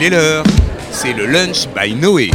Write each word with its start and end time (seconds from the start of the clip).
Il 0.00 0.04
est 0.04 0.10
l'heure, 0.10 0.44
c'est 0.92 1.12
le 1.12 1.26
lunch 1.26 1.66
by 1.74 1.92
Noé. 1.92 2.30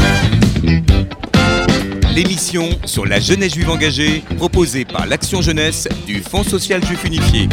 L'émission 2.14 2.68
sur 2.84 3.06
la 3.06 3.22
jeunesse 3.22 3.54
juive 3.54 3.70
engagée 3.70 4.22
proposée 4.36 4.84
par 4.84 5.06
l'Action 5.06 5.42
Jeunesse 5.42 5.88
du 6.06 6.20
Fonds 6.20 6.44
social 6.44 6.86
juif 6.86 7.06
unifié. 7.06 7.48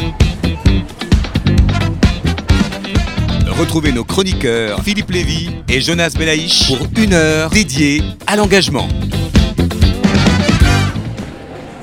Retrouvez 3.46 3.92
nos 3.92 4.02
chroniqueurs 4.02 4.82
Philippe 4.82 5.12
Lévy 5.12 5.50
et 5.68 5.80
Jonas 5.80 6.16
Belaïch 6.18 6.66
pour 6.66 6.88
une 7.00 7.12
heure 7.12 7.50
dédiée 7.50 8.02
à 8.26 8.34
l'engagement. 8.34 8.88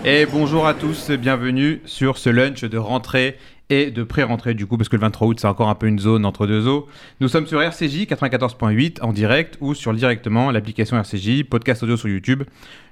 Et 0.03 0.25
bonjour 0.25 0.67
à 0.67 0.73
tous, 0.73 1.11
bienvenue 1.11 1.81
sur 1.85 2.17
ce 2.17 2.29
lunch 2.29 2.65
de 2.65 2.77
rentrée 2.77 3.37
et 3.69 3.91
de 3.91 4.03
pré-rentrée 4.03 4.53
du 4.53 4.65
coup, 4.65 4.77
parce 4.77 4.89
que 4.89 4.95
le 4.95 5.01
23 5.01 5.27
août 5.27 5.39
c'est 5.39 5.47
encore 5.47 5.69
un 5.69 5.75
peu 5.75 5.87
une 5.87 5.99
zone 5.99 6.25
entre 6.25 6.47
deux 6.47 6.67
eaux. 6.67 6.87
Nous 7.19 7.27
sommes 7.27 7.47
sur 7.47 7.61
RCJ 7.61 8.05
94.8 8.05 9.01
en 9.01 9.13
direct 9.13 9.57
ou 9.61 9.73
sur 9.73 9.93
directement 9.93 10.51
l'application 10.51 10.97
RCJ, 10.97 11.43
podcast 11.43 11.83
audio 11.83 11.97
sur 11.97 12.09
YouTube. 12.09 12.43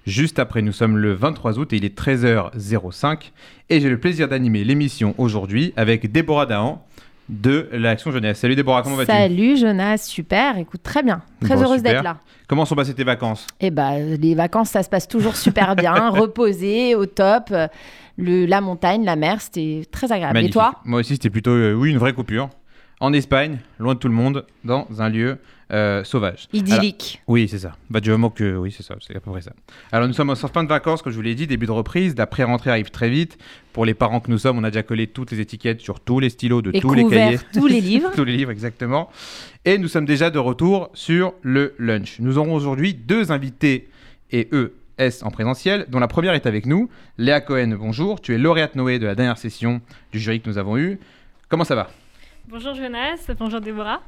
Juste 0.05 0.37
après, 0.37 0.61
nous 0.61 0.71
sommes 0.71 0.97
le 0.97 1.13
23 1.13 1.57
août 1.57 1.73
et 1.73 1.77
il 1.77 1.85
est 1.85 1.97
13h05 1.97 3.31
et 3.69 3.79
j'ai 3.79 3.89
le 3.89 3.99
plaisir 3.99 4.27
d'animer 4.27 4.63
l'émission 4.63 5.15
aujourd'hui 5.17 5.73
avec 5.77 6.11
Déborah 6.11 6.45
Dahan 6.45 6.85
de 7.29 7.69
l'Action 7.71 8.11
Jeunesse. 8.11 8.39
Salut 8.39 8.55
Déborah, 8.55 8.83
comment 8.83 8.97
vas-tu? 8.97 9.11
Salut 9.11 9.57
Jonas, 9.57 9.97
super, 9.97 10.57
écoute 10.57 10.83
très 10.83 11.01
bien, 11.01 11.21
très 11.41 11.55
Bon, 11.55 11.63
heureuse 11.63 11.81
d'être 11.81 12.03
là. 12.03 12.17
Comment 12.47 12.65
sont 12.65 12.75
passées 12.75 12.93
tes 12.93 13.03
vacances? 13.03 13.47
Et 13.59 13.71
bah 13.71 13.97
les 13.97 14.35
vacances 14.35 14.69
ça 14.69 14.83
se 14.83 14.89
passe 14.89 15.07
toujours 15.07 15.35
super 15.35 15.75
bien, 15.75 16.09
reposé, 16.11 16.93
au 16.93 17.07
top, 17.07 17.51
le, 18.17 18.45
la 18.45 18.61
montagne, 18.61 19.03
la 19.03 19.15
mer, 19.15 19.41
c'était 19.41 19.83
très 19.91 20.11
agréable. 20.11 20.33
Magnifique. 20.33 20.51
Et 20.51 20.59
toi 20.59 20.75
Moi 20.85 20.99
aussi, 21.01 21.13
c'était 21.13 21.29
plutôt, 21.29 21.51
euh, 21.51 21.73
oui, 21.73 21.91
une 21.91 21.97
vraie 21.97 22.13
coupure. 22.13 22.49
En 23.01 23.11
Espagne, 23.11 23.59
loin 23.77 23.93
de 23.93 23.99
tout 23.99 24.07
le 24.07 24.13
monde, 24.13 24.45
dans 24.63 24.87
un 24.99 25.09
lieu 25.09 25.37
euh, 25.71 26.03
sauvage. 26.05 26.47
Alors- 26.53 26.65
Idyllique. 26.65 27.21
Oui, 27.27 27.47
c'est 27.49 27.59
ça. 27.59 27.75
Bah, 27.89 27.99
du 27.99 28.09
moment 28.09 28.29
que. 28.29 28.55
Oui, 28.55 28.71
c'est 28.71 28.83
ça, 28.83 28.95
c'est 29.05 29.15
à 29.15 29.19
peu 29.19 29.31
près 29.31 29.41
ça. 29.41 29.51
Alors, 29.91 30.07
nous 30.07 30.13
sommes 30.13 30.29
en 30.29 30.35
fin 30.35 30.63
de 30.63 30.69
vacances, 30.69 31.01
comme 31.01 31.11
je 31.11 31.17
vous 31.17 31.23
l'ai 31.23 31.35
dit, 31.35 31.45
début 31.45 31.65
de 31.65 31.71
reprise. 31.71 32.15
La 32.15 32.25
pré-rentrée 32.25 32.69
arrive 32.69 32.91
très 32.91 33.09
vite. 33.09 33.37
Pour 33.73 33.85
les 33.85 33.93
parents 33.93 34.21
que 34.21 34.31
nous 34.31 34.37
sommes, 34.37 34.57
on 34.57 34.63
a 34.63 34.69
déjà 34.69 34.83
collé 34.83 35.07
toutes 35.07 35.31
les 35.31 35.41
étiquettes 35.41 35.81
sur 35.81 35.99
tous 35.99 36.19
les 36.21 36.29
stylos 36.29 36.61
de 36.61 36.71
Et 36.73 36.79
tous 36.79 36.93
les 36.93 37.05
cahiers. 37.05 37.39
tous 37.53 37.67
les 37.67 37.81
livres. 37.81 38.11
tous 38.15 38.23
les 38.23 38.37
livres, 38.37 38.51
exactement. 38.51 39.09
Et 39.65 39.77
nous 39.77 39.89
sommes 39.89 40.05
déjà 40.05 40.29
de 40.29 40.39
retour 40.39 40.89
sur 40.93 41.33
le 41.41 41.75
lunch. 41.79 42.19
Nous 42.19 42.37
aurons 42.37 42.53
aujourd'hui 42.53 42.93
deux 42.93 43.31
invités 43.31 43.89
et 44.31 44.47
eux. 44.53 44.73
S 44.97 45.23
en 45.23 45.29
présentiel, 45.31 45.85
dont 45.89 45.99
la 45.99 46.07
première 46.07 46.33
est 46.33 46.45
avec 46.45 46.65
nous. 46.65 46.89
Léa 47.17 47.41
Cohen, 47.41 47.75
bonjour. 47.77 48.21
Tu 48.21 48.33
es 48.33 48.37
lauréate 48.37 48.75
Noé 48.75 48.99
de 48.99 49.05
la 49.05 49.15
dernière 49.15 49.37
session 49.37 49.81
du 50.11 50.19
jury 50.19 50.41
que 50.41 50.49
nous 50.49 50.57
avons 50.57 50.77
eu. 50.77 50.99
Comment 51.49 51.63
ça 51.65 51.75
va? 51.75 51.89
Bonjour 52.47 52.75
Jonas, 52.75 53.17
bonjour 53.39 53.59
Déborah. 53.59 54.01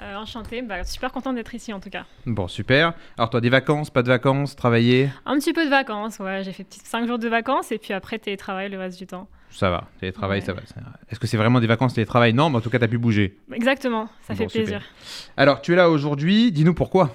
Euh, 0.00 0.14
enchantée, 0.16 0.62
bah, 0.62 0.84
super 0.84 1.10
contente 1.12 1.34
d'être 1.34 1.54
ici 1.54 1.72
en 1.72 1.80
tout 1.80 1.90
cas. 1.90 2.04
Bon, 2.24 2.46
super. 2.48 2.94
Alors, 3.18 3.28
toi, 3.30 3.40
des 3.40 3.50
vacances, 3.50 3.90
pas 3.90 4.02
de 4.02 4.08
vacances, 4.08 4.54
travailler? 4.56 5.10
Un 5.26 5.36
petit 5.38 5.52
peu 5.52 5.64
de 5.64 5.70
vacances, 5.70 6.20
ouais, 6.20 6.42
j'ai 6.44 6.52
fait 6.52 6.64
petite 6.64 6.86
5 6.86 7.06
jours 7.06 7.18
de 7.18 7.28
vacances 7.28 7.72
et 7.72 7.78
puis 7.78 7.92
après 7.92 8.18
télétravail 8.18 8.70
le 8.70 8.78
reste 8.78 8.96
du 8.98 9.06
temps. 9.06 9.28
Ça 9.50 9.70
va, 9.70 9.88
télétravail, 9.98 10.38
Ouais. 10.40 10.46
ça 10.46 10.52
va. 10.52 10.60
Est-ce 11.10 11.18
que 11.18 11.26
c'est 11.26 11.36
vraiment 11.36 11.58
des 11.60 11.66
vacances 11.66 11.92
télétravail? 11.94 12.32
Non, 12.32 12.48
mais 12.48 12.56
en 12.58 12.60
tout 12.60 12.70
cas, 12.70 12.78
tu 12.78 12.84
as 12.84 12.88
pu 12.88 12.98
bouger. 12.98 13.36
Exactement, 13.52 14.08
ça 14.22 14.34
Bon, 14.34 14.38
fait 14.38 14.48
super. 14.48 14.62
plaisir. 14.78 14.82
Alors, 15.36 15.60
tu 15.60 15.72
es 15.72 15.76
là 15.76 15.90
aujourd'hui, 15.90 16.52
dis-nous 16.52 16.74
pourquoi? 16.74 17.14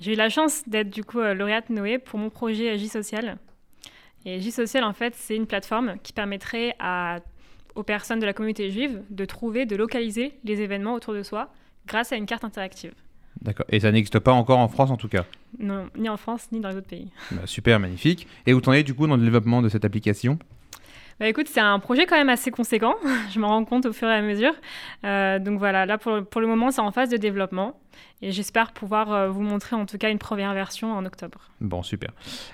J'ai 0.00 0.12
eu 0.12 0.16
la 0.16 0.28
chance 0.28 0.62
d'être 0.66 0.90
du 0.90 1.04
coup 1.04 1.20
euh, 1.20 1.34
lauréate 1.34 1.70
Noé 1.70 1.98
pour 1.98 2.18
mon 2.18 2.30
projet 2.30 2.76
J 2.78 2.88
Social. 2.88 3.38
Et 4.24 4.40
J 4.40 4.50
Social 4.50 4.84
en 4.84 4.92
fait 4.92 5.14
c'est 5.14 5.36
une 5.36 5.46
plateforme 5.46 5.96
qui 6.02 6.12
permettrait 6.12 6.74
à, 6.78 7.20
aux 7.74 7.82
personnes 7.82 8.20
de 8.20 8.26
la 8.26 8.32
communauté 8.32 8.70
juive 8.70 9.02
de 9.10 9.24
trouver, 9.24 9.66
de 9.66 9.76
localiser 9.76 10.34
les 10.44 10.60
événements 10.60 10.94
autour 10.94 11.14
de 11.14 11.22
soi 11.22 11.52
grâce 11.86 12.12
à 12.12 12.16
une 12.16 12.26
carte 12.26 12.44
interactive. 12.44 12.92
D'accord. 13.42 13.66
Et 13.68 13.80
ça 13.80 13.92
n'existe 13.92 14.18
pas 14.18 14.32
encore 14.32 14.58
en 14.58 14.68
France, 14.68 14.90
en 14.90 14.96
tout 14.96 15.08
cas? 15.08 15.24
Non, 15.58 15.88
ni 15.96 16.08
en 16.08 16.16
France 16.16 16.48
ni 16.52 16.60
dans 16.60 16.70
les 16.70 16.76
autres 16.76 16.88
pays. 16.88 17.10
Bah, 17.30 17.42
super, 17.44 17.78
magnifique. 17.78 18.26
Et 18.46 18.54
où 18.54 18.60
t'en 18.60 18.72
es, 18.72 18.82
du 18.82 18.94
coup, 18.94 19.06
dans 19.06 19.16
le 19.16 19.22
développement 19.22 19.60
de 19.60 19.68
cette 19.68 19.84
application? 19.84 20.38
Bah 21.18 21.26
écoute, 21.28 21.46
c'est 21.48 21.60
un 21.60 21.78
projet 21.78 22.04
quand 22.04 22.16
même 22.16 22.28
assez 22.28 22.50
conséquent, 22.50 22.94
je 23.32 23.40
m'en 23.40 23.48
rends 23.48 23.64
compte 23.64 23.86
au 23.86 23.92
fur 23.94 24.06
et 24.06 24.14
à 24.14 24.20
mesure. 24.20 24.52
Euh, 25.04 25.38
donc 25.38 25.58
voilà, 25.58 25.86
là 25.86 25.96
pour, 25.96 26.40
le 26.40 26.46
moment 26.46 26.70
c'est 26.70 26.82
en 26.82 26.90
phase 26.90 27.08
de 27.08 27.16
développement 27.16 27.80
et 28.20 28.32
j'espère 28.32 28.72
pouvoir 28.72 29.12
euh, 29.12 29.28
vous 29.28 29.40
montrer 29.40 29.76
en 29.76 29.86
tout 29.86 29.96
cas 29.96 30.10
une 30.10 30.18
première 30.18 30.52
version 30.52 30.92
en 30.92 31.06
octobre. 31.06 31.38
Bon, 31.62 31.82
super. 31.82 32.10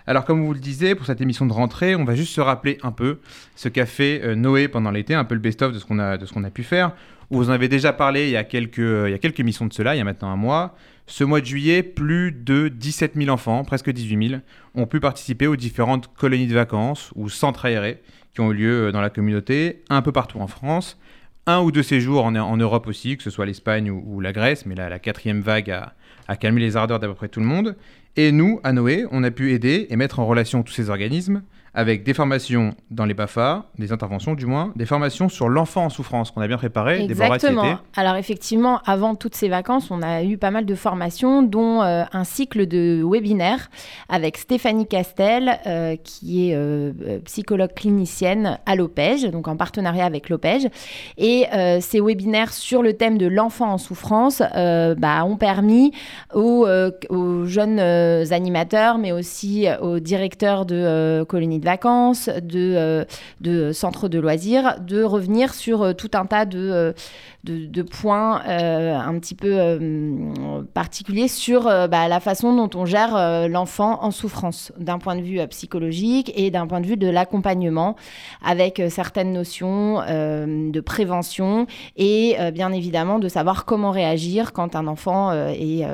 Alors, 0.06 0.25
comme 0.25 0.45
vous 0.45 0.55
le 0.55 0.61
disiez, 0.61 0.95
pour 0.95 1.06
cette 1.06 1.21
émission 1.21 1.45
de 1.47 1.53
rentrée, 1.53 1.97
on 1.97 2.05
va 2.05 2.15
juste 2.15 2.33
se 2.33 2.41
rappeler 2.41 2.78
un 2.84 2.93
peu 2.93 3.19
ce 3.56 3.69
qu'a 3.69 3.87
fait 3.87 4.21
euh, 4.23 4.37
Noé 4.37 4.69
pendant 4.69 4.93
l'été, 4.93 5.15
un 5.15 5.25
peu 5.25 5.34
le 5.34 5.41
best-of 5.41 5.73
de 5.73 5.81
ce 5.81 5.84
qu'on 5.84 5.99
a, 5.99 6.17
de 6.17 6.25
a 6.25 6.50
pu 6.50 6.62
faire. 6.62 6.93
Vous 7.31 7.50
en 7.50 7.53
avez 7.53 7.69
déjà 7.69 7.93
parlé 7.93 8.27
il 8.27 8.31
y, 8.31 8.37
a 8.37 8.44
quelques, 8.44 8.79
il 8.79 9.11
y 9.11 9.15
a 9.15 9.19
quelques 9.19 9.41
émissions 9.41 9.67
de 9.67 9.73
cela, 9.73 9.94
il 9.94 9.99
y 9.99 10.00
a 10.00 10.05
maintenant 10.05 10.31
un 10.31 10.37
mois. 10.37 10.77
Ce 11.12 11.25
mois 11.25 11.43
de 11.43 11.45
juillet, 11.45 11.83
plus 11.83 12.33
de 12.33 12.69
17 12.69 13.17
000 13.17 13.28
enfants, 13.28 13.65
presque 13.65 13.91
18 13.91 14.28
000, 14.31 14.41
ont 14.75 14.87
pu 14.87 14.99
participer 14.99 15.47
aux 15.47 15.56
différentes 15.56 16.09
colonies 16.15 16.47
de 16.47 16.55
vacances 16.55 17.11
ou 17.17 17.28
centres 17.28 17.67
aérés 17.67 18.00
qui 18.33 18.41
ont 18.41 18.50
eu 18.50 18.55
lieu 18.55 18.87
euh, 18.87 18.93
dans 18.93 19.03
la 19.03 19.11
communauté, 19.11 19.83
un 19.91 20.00
peu 20.00 20.11
partout 20.11 20.39
en 20.39 20.47
France. 20.47 20.99
Un 21.47 21.61
ou 21.61 21.71
deux 21.71 21.83
séjours 21.83 22.25
en, 22.25 22.56
Europe 22.56 22.87
aussi, 22.87 23.19
que 23.19 23.23
ce 23.23 23.28
soit 23.28 23.45
l'Espagne 23.45 23.91
ou, 23.91 24.21
la 24.21 24.33
Grèce, 24.33 24.65
mais 24.65 24.75
là, 24.75 24.89
la 24.89 24.99
quatrième 24.99 25.43
vague 25.43 25.71
a, 25.71 25.93
a 26.28 26.37
calmé 26.37 26.62
les 26.62 26.78
ardeurs 26.78 26.99
d'à 26.99 27.09
peu 27.09 27.15
près 27.15 27.29
tout 27.29 27.41
le 27.41 27.47
monde. 27.47 27.77
Et 28.17 28.33
nous, 28.33 28.61
à 28.65 28.73
Noé, 28.73 29.05
on 29.11 29.23
a 29.23 29.31
pu 29.31 29.53
aider 29.53 29.89
et 29.91 29.97
mettre 29.97 30.19
en 30.19 30.25
relation 30.25 30.62
tous 30.62 30.73
ces 30.73 30.89
organismes 30.89 31.43
avec 31.75 32.05
des 32.05 32.12
formations 32.12 32.75
dans 32.91 33.06
les 33.06 33.15
BAFA, 33.15 33.65
des 33.78 33.93
interventions 33.93 34.34
du 34.34 34.44
moins, 34.44 34.72
des 34.77 34.84
formations 34.84 35.31
sur 35.31 35.49
l'enfant 35.49 35.87
en 35.87 35.88
souffrance 35.88 36.31
qu'on 36.31 36.43
a 36.43 36.47
bien 36.47 36.59
préparé. 36.59 37.03
Exactement. 37.03 37.78
Alors 37.97 38.16
effectivement, 38.16 38.81
avant 38.84 39.15
toutes 39.15 39.34
ces 39.34 39.49
vacances, 39.49 39.91
on 39.91 40.03
a 40.03 40.22
eu 40.22 40.37
pas 40.37 40.50
mal 40.50 40.66
de 40.66 40.75
formations, 40.75 41.43
dont 41.43 41.82
euh, 41.82 42.05
un 42.12 42.25
cycle 42.25 42.66
de 42.66 43.03
webinaires 43.03 43.71
avec 44.11 44.37
Stéphanie 44.37 44.87
Castel, 44.87 45.61
euh, 45.66 45.97
qui 45.97 46.50
est 46.50 46.55
euh, 46.55 46.93
psychologue 47.25 47.72
clinicienne 47.75 48.59
à 48.66 48.77
l'OPEJ, 48.77 49.31
donc 49.31 49.49
en 49.49 49.56
partenariat 49.56 50.05
avec 50.05 50.28
l'OPEJ. 50.28 50.69
Et 51.16 51.47
ces 51.81 52.00
webinaires 52.00 52.53
sur 52.53 52.82
le 52.82 52.94
thème 52.94 53.16
de 53.19 53.27
l'enfant 53.27 53.72
en 53.72 53.78
souffrance 53.78 54.41
bah, 54.41 55.25
ont 55.25 55.37
permis 55.37 55.93
aux, 56.34 56.66
aux 57.09 57.44
jeunes 57.47 57.78
animateurs, 57.78 58.99
mais 58.99 59.12
aussi 59.12 59.66
aux 59.81 60.00
directeurs 60.00 60.66
de 60.66 61.25
colonies 61.28 61.62
vacances, 61.62 62.28
de, 62.28 62.75
euh, 62.77 63.05
de 63.41 63.73
centres 63.73 64.09
de 64.09 64.19
loisirs, 64.19 64.77
de 64.81 65.03
revenir 65.03 65.55
sur 65.55 65.83
euh, 65.83 65.93
tout 65.93 66.11
un 66.15 66.27
tas 66.27 66.45
de, 66.45 66.95
euh, 67.49 67.84
points 67.91 68.41
un 68.47 69.19
petit 69.19 69.34
peu 69.34 69.59
particuliers 70.75 71.27
sur 71.27 71.65
bah, 71.65 72.06
la 72.06 72.21
façon 72.21 72.55
dont 72.55 72.71
on 72.78 72.84
gère 72.84 73.49
l'enfant 73.49 74.03
en 74.05 74.12
souffrance, 74.12 74.73
d'un 74.78 74.99
point 74.99 75.17
de 75.17 75.23
vue 75.23 75.41
psychologique 75.49 76.33
et 76.37 76.53
d'un 76.53 76.69
point 76.69 76.81
de 76.81 76.87
vue 76.87 76.97
de 76.97 77.09
l'accompagnement, 77.09 77.97
avec 78.44 78.81
certaines 78.91 79.33
notions 79.33 79.97
de 79.97 80.81
prévention 80.81 81.67
et 81.97 82.37
bien 82.55 82.73
évidemment 82.73 83.19
de 83.19 83.29
savoir 83.29 83.65
comment 83.65 83.91
réagir 83.91 84.53
quand 84.53 84.77
un 84.77 84.87
enfant 84.87 85.33
est, 85.33 85.84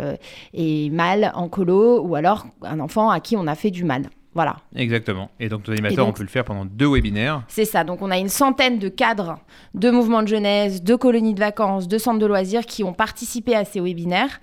est 0.52 0.92
mal 0.92 1.32
en 1.34 1.48
colo 1.48 2.02
ou 2.02 2.14
alors 2.14 2.46
un 2.62 2.78
enfant 2.78 3.08
à 3.08 3.20
qui 3.20 3.36
on 3.36 3.46
a 3.46 3.54
fait 3.54 3.70
du 3.70 3.84
mal. 3.84 4.10
Voilà. 4.38 4.54
Exactement. 4.76 5.30
Et 5.40 5.48
donc, 5.48 5.66
nos 5.66 5.72
animateurs 5.72 5.96
donc- 6.06 6.14
ont 6.14 6.16
pu 6.16 6.22
le 6.22 6.28
faire 6.28 6.44
pendant 6.44 6.64
deux 6.64 6.86
webinaires. 6.88 7.42
C'est 7.48 7.64
ça. 7.64 7.82
Donc, 7.82 8.02
on 8.02 8.10
a 8.12 8.18
une 8.18 8.28
centaine 8.28 8.78
de 8.78 8.88
cadres 8.88 9.40
de 9.74 9.90
mouvements 9.90 10.22
de 10.22 10.28
jeunesse, 10.28 10.80
de 10.80 10.94
colonies 10.94 11.34
de 11.34 11.40
vacances, 11.40 11.88
de 11.88 11.98
centres 11.98 12.20
de 12.20 12.26
loisirs 12.26 12.64
qui 12.64 12.84
ont 12.84 12.92
participé 12.92 13.56
à 13.56 13.64
ces 13.64 13.80
webinaires. 13.80 14.40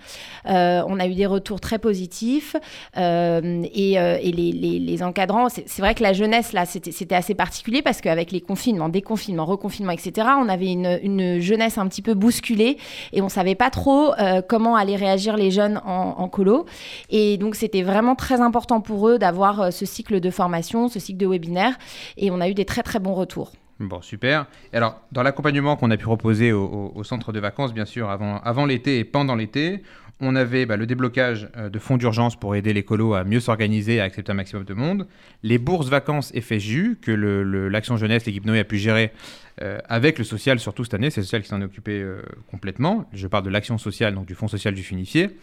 Euh, 0.50 0.82
on 0.86 1.00
a 1.00 1.06
eu 1.06 1.14
des 1.14 1.24
retours 1.24 1.60
très 1.60 1.78
positifs. 1.78 2.56
Euh, 2.98 3.62
et 3.72 3.98
euh, 3.98 4.18
et 4.20 4.32
les, 4.32 4.52
les- 4.52 4.78
les 4.80 5.02
encadrants, 5.02 5.48
c'est 5.48 5.78
vrai 5.80 5.94
que 5.94 6.02
la 6.02 6.12
jeunesse, 6.12 6.52
là, 6.52 6.66
c'était 6.66 7.14
assez 7.14 7.34
particulier 7.34 7.80
parce 7.80 8.02
qu'avec 8.02 8.32
les 8.32 8.42
confinements, 8.42 8.90
déconfinements, 8.90 9.46
reconfinements, 9.46 9.92
etc., 9.92 10.28
on 10.38 10.48
avait 10.50 10.72
une, 10.72 10.98
une 11.02 11.40
jeunesse 11.40 11.78
un 11.78 11.86
petit 11.88 12.02
peu 12.02 12.12
bousculée 12.12 12.76
et 13.14 13.22
on 13.22 13.30
savait 13.30 13.54
pas 13.54 13.70
trop 13.70 14.12
comment 14.48 14.76
allaient 14.76 14.96
réagir 14.96 15.38
les 15.38 15.50
jeunes 15.50 15.80
en, 15.86 16.16
en 16.18 16.28
colo. 16.28 16.66
Et 17.08 17.38
donc, 17.38 17.54
c'était 17.54 17.82
vraiment 17.82 18.14
très 18.14 18.40
important 18.42 18.80
pour 18.82 19.08
eux 19.08 19.18
d'avoir 19.18 19.60
euh, 19.60 19.70
cycle 19.86 20.20
de 20.20 20.30
formation, 20.30 20.88
ce 20.88 21.00
cycle 21.00 21.18
de 21.18 21.26
webinaire. 21.26 21.78
Et 22.16 22.30
on 22.30 22.40
a 22.40 22.48
eu 22.48 22.54
des 22.54 22.64
très, 22.64 22.82
très 22.82 22.98
bons 22.98 23.14
retours. 23.14 23.52
Bon, 23.78 24.00
super. 24.00 24.46
Alors, 24.72 25.02
dans 25.12 25.22
l'accompagnement 25.22 25.76
qu'on 25.76 25.90
a 25.90 25.98
pu 25.98 26.04
proposer 26.04 26.50
au, 26.52 27.02
centre 27.04 27.32
de 27.32 27.40
vacances, 27.40 27.74
bien 27.74 27.84
sûr, 27.84 28.08
avant, 28.08 28.64
l'été 28.64 28.98
et 28.98 29.04
pendant 29.04 29.34
l'été, 29.34 29.82
on 30.18 30.34
avait 30.34 30.64
bah, 30.64 30.78
le 30.78 30.86
déblocage 30.86 31.50
euh, 31.58 31.68
de 31.68 31.78
fonds 31.78 31.98
d'urgence 31.98 32.36
pour 32.36 32.54
aider 32.54 32.72
les 32.72 32.82
colos 32.82 33.12
à 33.12 33.24
mieux 33.24 33.40
s'organiser 33.40 33.96
et 33.96 34.00
à 34.00 34.04
accepter 34.04 34.32
un 34.32 34.36
maximum 34.36 34.64
de 34.64 34.72
monde, 34.72 35.06
les 35.42 35.58
bourses 35.58 35.90
vacances 35.90 36.32
FSJU, 36.32 36.98
que 37.02 37.10
l'Action 37.10 37.98
Jeunesse, 37.98 38.24
l'équipe 38.24 38.46
Noé 38.46 38.60
a 38.60 38.64
pu 38.64 38.78
gérer 38.78 39.12
euh, 39.60 39.78
avec 39.90 40.16
le 40.16 40.24
social, 40.24 40.58
surtout 40.58 40.84
cette 40.84 40.94
année, 40.94 41.10
c'est 41.10 41.20
le 41.20 41.26
social 41.26 41.42
qui 41.42 41.48
s'en 41.48 41.60
est 41.60 41.66
occupé 41.66 42.00
euh, 42.00 42.22
complètement. 42.50 43.06
Je 43.12 43.26
parle 43.26 43.44
de 43.44 43.50
l'action 43.50 43.76
sociale, 43.76 44.14
donc 44.14 44.24
du 44.24 44.34
Fonds 44.34 44.48
social 44.48 44.72
du 44.72 44.82
Funifié. 44.82 45.36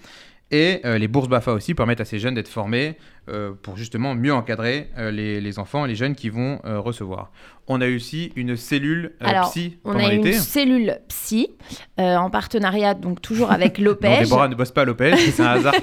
Et 0.51 0.81
les 0.83 1.07
bourses 1.07 1.29
BAFA 1.29 1.51
aussi 1.51 1.73
permettent 1.73 2.01
à 2.01 2.05
ces 2.05 2.19
jeunes 2.19 2.35
d'être 2.35 2.49
formés 2.49 2.95
pour 3.61 3.77
justement 3.77 4.15
mieux 4.15 4.33
encadrer 4.33 4.89
euh, 4.97 5.11
les, 5.11 5.41
les 5.41 5.59
enfants 5.59 5.85
et 5.85 5.87
les 5.87 5.95
jeunes 5.95 6.15
qui 6.15 6.29
vont 6.29 6.59
euh, 6.65 6.79
recevoir. 6.79 7.31
on 7.67 7.79
a 7.81 7.87
eu 7.87 7.95
aussi 7.95 8.31
une 8.35 8.55
cellule 8.57 9.13
euh, 9.21 9.25
Alors, 9.27 9.49
psy 9.49 9.77
On 9.83 9.93
pendant 9.93 10.05
a 10.07 10.13
une 10.13 10.33
cellule 10.33 10.99
psy 11.07 11.49
euh, 11.99 12.15
en 12.17 12.29
partenariat, 12.29 12.93
donc 12.93 13.21
toujours 13.21 13.51
avec 13.51 13.77
l'OPEJ. 13.79 14.23
Déborah 14.23 14.47
ne 14.47 14.55
bosse 14.55 14.71
pas 14.71 14.81
à 14.81 14.85
l'OPEJ, 14.85 15.31
c'est 15.31 15.43
un 15.43 15.51
hasard. 15.51 15.73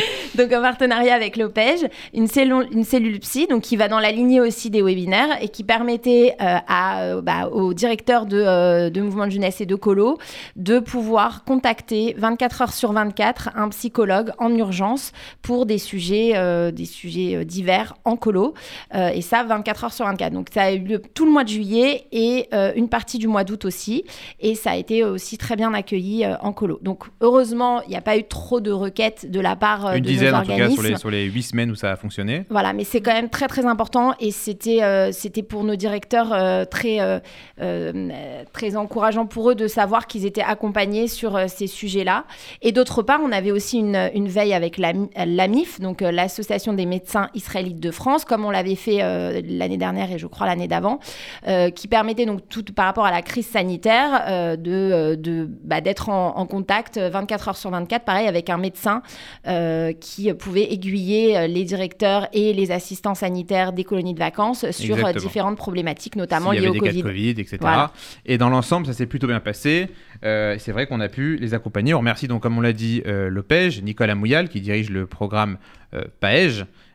donc 0.36 0.52
en 0.52 0.62
partenariat 0.62 1.14
avec 1.14 1.36
l'OPEJ, 1.36 1.86
une 2.14 2.26
cellule, 2.26 2.66
une 2.72 2.84
cellule 2.84 3.18
psy, 3.20 3.46
donc 3.46 3.62
qui 3.62 3.76
va 3.76 3.88
dans 3.88 3.98
la 4.00 4.12
lignée 4.12 4.40
aussi 4.40 4.70
des 4.70 4.82
webinaires 4.82 5.42
et 5.42 5.48
qui 5.48 5.64
permettait 5.64 6.36
euh, 6.40 6.56
à, 6.66 7.02
euh, 7.02 7.20
bah, 7.22 7.48
aux 7.48 7.74
directeurs 7.74 8.26
de, 8.26 8.42
euh, 8.42 8.90
de 8.90 9.00
mouvements 9.02 9.26
de 9.26 9.32
jeunesse 9.32 9.60
et 9.60 9.66
de 9.66 9.74
colo 9.74 10.18
de 10.56 10.78
pouvoir 10.78 11.44
contacter 11.44 12.14
24 12.16 12.62
heures 12.62 12.72
sur 12.72 12.92
24 12.92 13.50
un 13.54 13.68
psychologue 13.68 14.32
en 14.38 14.54
urgence 14.54 15.12
pour 15.42 15.66
des 15.66 15.78
sujets, 15.78 16.32
euh, 16.36 16.69
des 16.72 16.84
sujets 16.84 17.36
euh, 17.36 17.44
divers 17.44 17.94
en 18.04 18.16
colo. 18.16 18.54
Euh, 18.94 19.08
et 19.10 19.22
ça, 19.22 19.42
24 19.44 19.84
heures 19.84 19.92
sur 19.92 20.04
24. 20.06 20.32
Donc 20.32 20.48
ça 20.52 20.62
a 20.64 20.72
eu 20.72 20.78
lieu 20.78 21.02
tout 21.14 21.24
le 21.24 21.30
mois 21.32 21.44
de 21.44 21.48
juillet 21.48 22.04
et 22.12 22.48
euh, 22.54 22.72
une 22.76 22.88
partie 22.88 23.18
du 23.18 23.28
mois 23.28 23.44
d'août 23.44 23.64
aussi. 23.64 24.04
Et 24.40 24.54
ça 24.54 24.72
a 24.72 24.76
été 24.76 25.04
aussi 25.04 25.38
très 25.38 25.56
bien 25.56 25.72
accueilli 25.74 26.24
euh, 26.24 26.36
en 26.40 26.52
colo. 26.52 26.78
Donc 26.82 27.04
heureusement, 27.20 27.82
il 27.82 27.90
n'y 27.90 27.96
a 27.96 28.00
pas 28.00 28.16
eu 28.16 28.24
trop 28.24 28.60
de 28.60 28.70
requêtes 28.70 29.30
de 29.30 29.40
la 29.40 29.56
part 29.56 29.86
euh, 29.86 29.94
Une 29.94 30.02
de 30.02 30.08
dizaine 30.08 30.32
nos 30.32 30.36
en 30.38 30.40
tout 30.42 30.46
cas 30.48 30.52
organismes. 30.54 30.82
sur 30.82 30.90
les, 30.90 30.96
sur 30.98 31.10
les 31.10 31.24
8 31.24 31.42
semaines 31.42 31.70
où 31.70 31.74
ça 31.74 31.92
a 31.92 31.96
fonctionné. 31.96 32.44
Voilà, 32.50 32.72
mais 32.72 32.84
c'est 32.84 33.00
quand 33.00 33.12
même 33.12 33.28
très 33.28 33.48
très 33.48 33.66
important 33.66 34.14
et 34.20 34.30
c'était 34.30 34.82
euh, 34.82 35.12
c'était 35.12 35.42
pour 35.42 35.64
nos 35.64 35.76
directeurs 35.76 36.32
euh, 36.32 36.64
très 36.64 37.00
euh, 37.00 37.18
euh, 37.60 38.42
très 38.52 38.76
encourageant 38.76 39.26
pour 39.26 39.50
eux 39.50 39.54
de 39.54 39.66
savoir 39.68 40.06
qu'ils 40.06 40.26
étaient 40.26 40.42
accompagnés 40.42 41.08
sur 41.08 41.36
euh, 41.36 41.46
ces 41.48 41.66
sujets-là. 41.66 42.24
Et 42.62 42.72
d'autre 42.72 43.02
part, 43.02 43.20
on 43.24 43.32
avait 43.32 43.50
aussi 43.52 43.78
une, 43.78 44.10
une 44.14 44.28
veille 44.28 44.54
avec 44.54 44.78
la- 44.78 44.92
l'AMIF, 45.26 45.80
donc 45.80 46.02
euh, 46.02 46.10
l'association 46.60 46.72
des 46.74 46.86
médecins 46.86 47.28
israélites 47.34 47.80
de 47.80 47.90
France, 47.90 48.24
comme 48.24 48.44
on 48.44 48.50
l'avait 48.50 48.74
fait 48.74 48.98
euh, 49.02 49.40
l'année 49.44 49.78
dernière 49.78 50.10
et 50.12 50.18
je 50.18 50.26
crois 50.26 50.46
l'année 50.46 50.68
d'avant, 50.68 51.00
euh, 51.48 51.70
qui 51.70 51.88
permettait 51.88 52.26
donc 52.26 52.48
tout 52.48 52.64
par 52.74 52.84
rapport 52.84 53.06
à 53.06 53.10
la 53.10 53.22
crise 53.22 53.46
sanitaire 53.46 54.24
euh, 54.28 54.56
de 54.56 55.14
de 55.14 55.48
bah, 55.64 55.80
d'être 55.80 56.08
en, 56.08 56.36
en 56.36 56.46
contact 56.46 56.98
24 56.98 57.48
heures 57.48 57.56
sur 57.56 57.70
24, 57.70 58.04
pareil 58.04 58.26
avec 58.26 58.50
un 58.50 58.58
médecin 58.58 59.02
qui 60.00 60.32
pouvait 60.34 60.72
aiguiller 60.72 61.48
les 61.48 61.64
directeurs 61.64 62.28
et 62.32 62.52
les 62.52 62.70
assistants 62.70 63.14
sanitaires 63.14 63.72
des 63.72 63.84
colonies 63.84 64.14
de 64.14 64.18
vacances 64.18 64.70
sur 64.70 64.96
Exactement. 64.96 65.20
différentes 65.20 65.56
problématiques, 65.56 66.16
notamment 66.16 66.52
liées 66.52 66.68
au 66.68 66.74
Covid. 66.74 67.30
etc. 67.30 67.58
Voilà. 67.60 67.92
Et 68.26 68.38
dans 68.38 68.48
l'ensemble, 68.48 68.86
ça 68.86 68.92
s'est 68.92 69.06
plutôt 69.06 69.26
bien 69.26 69.40
passé. 69.40 69.88
Euh, 70.24 70.56
c'est 70.58 70.72
vrai 70.72 70.86
qu'on 70.86 71.00
a 71.00 71.08
pu 71.08 71.36
les 71.36 71.54
accompagner. 71.54 71.94
On 71.94 71.98
remercie 71.98 72.28
donc, 72.28 72.42
comme 72.42 72.58
on 72.58 72.60
l'a 72.60 72.72
dit, 72.72 73.02
euh, 73.06 73.30
l'OPEJ, 73.30 73.82
Nicolas 73.82 74.14
Mouyal, 74.14 74.48
qui 74.48 74.60
dirige 74.60 74.90
le 74.90 75.06
programme 75.06 75.58
euh, 75.94 76.04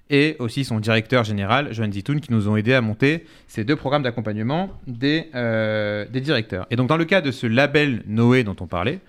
et 0.09 0.35
aussi 0.39 0.63
son 0.63 0.79
directeur 0.79 1.23
général, 1.23 1.73
Johan 1.73 1.91
Zitoun, 1.91 2.19
qui 2.19 2.31
nous 2.31 2.47
ont 2.47 2.55
aidés 2.55 2.73
à 2.73 2.81
monter 2.81 3.25
ces 3.47 3.63
deux 3.63 3.75
programmes 3.75 4.03
d'accompagnement 4.03 4.69
des, 4.85 5.29
euh, 5.33 6.05
des 6.09 6.21
directeurs. 6.21 6.67
Et 6.69 6.75
donc, 6.75 6.87
dans 6.89 6.97
le 6.97 7.05
cas 7.05 7.21
de 7.21 7.31
ce 7.31 7.47
label 7.47 8.03
Noé 8.05 8.43
dont 8.43 8.55
on 8.59 8.67
parlait, 8.67 8.99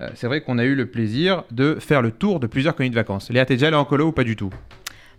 euh, 0.00 0.08
c'est 0.14 0.26
vrai 0.26 0.40
qu'on 0.40 0.58
a 0.58 0.64
eu 0.64 0.74
le 0.74 0.86
plaisir 0.86 1.44
de 1.50 1.76
faire 1.78 2.00
le 2.00 2.10
tour 2.10 2.40
de 2.40 2.46
plusieurs 2.46 2.74
colonies 2.74 2.90
de 2.90 2.94
vacances. 2.94 3.30
Léa, 3.30 3.44
t'es 3.44 3.54
déjà 3.54 3.68
allée 3.68 3.76
en 3.76 3.84
colo 3.84 4.08
ou 4.08 4.12
pas 4.12 4.24
du 4.24 4.36
tout? 4.36 4.50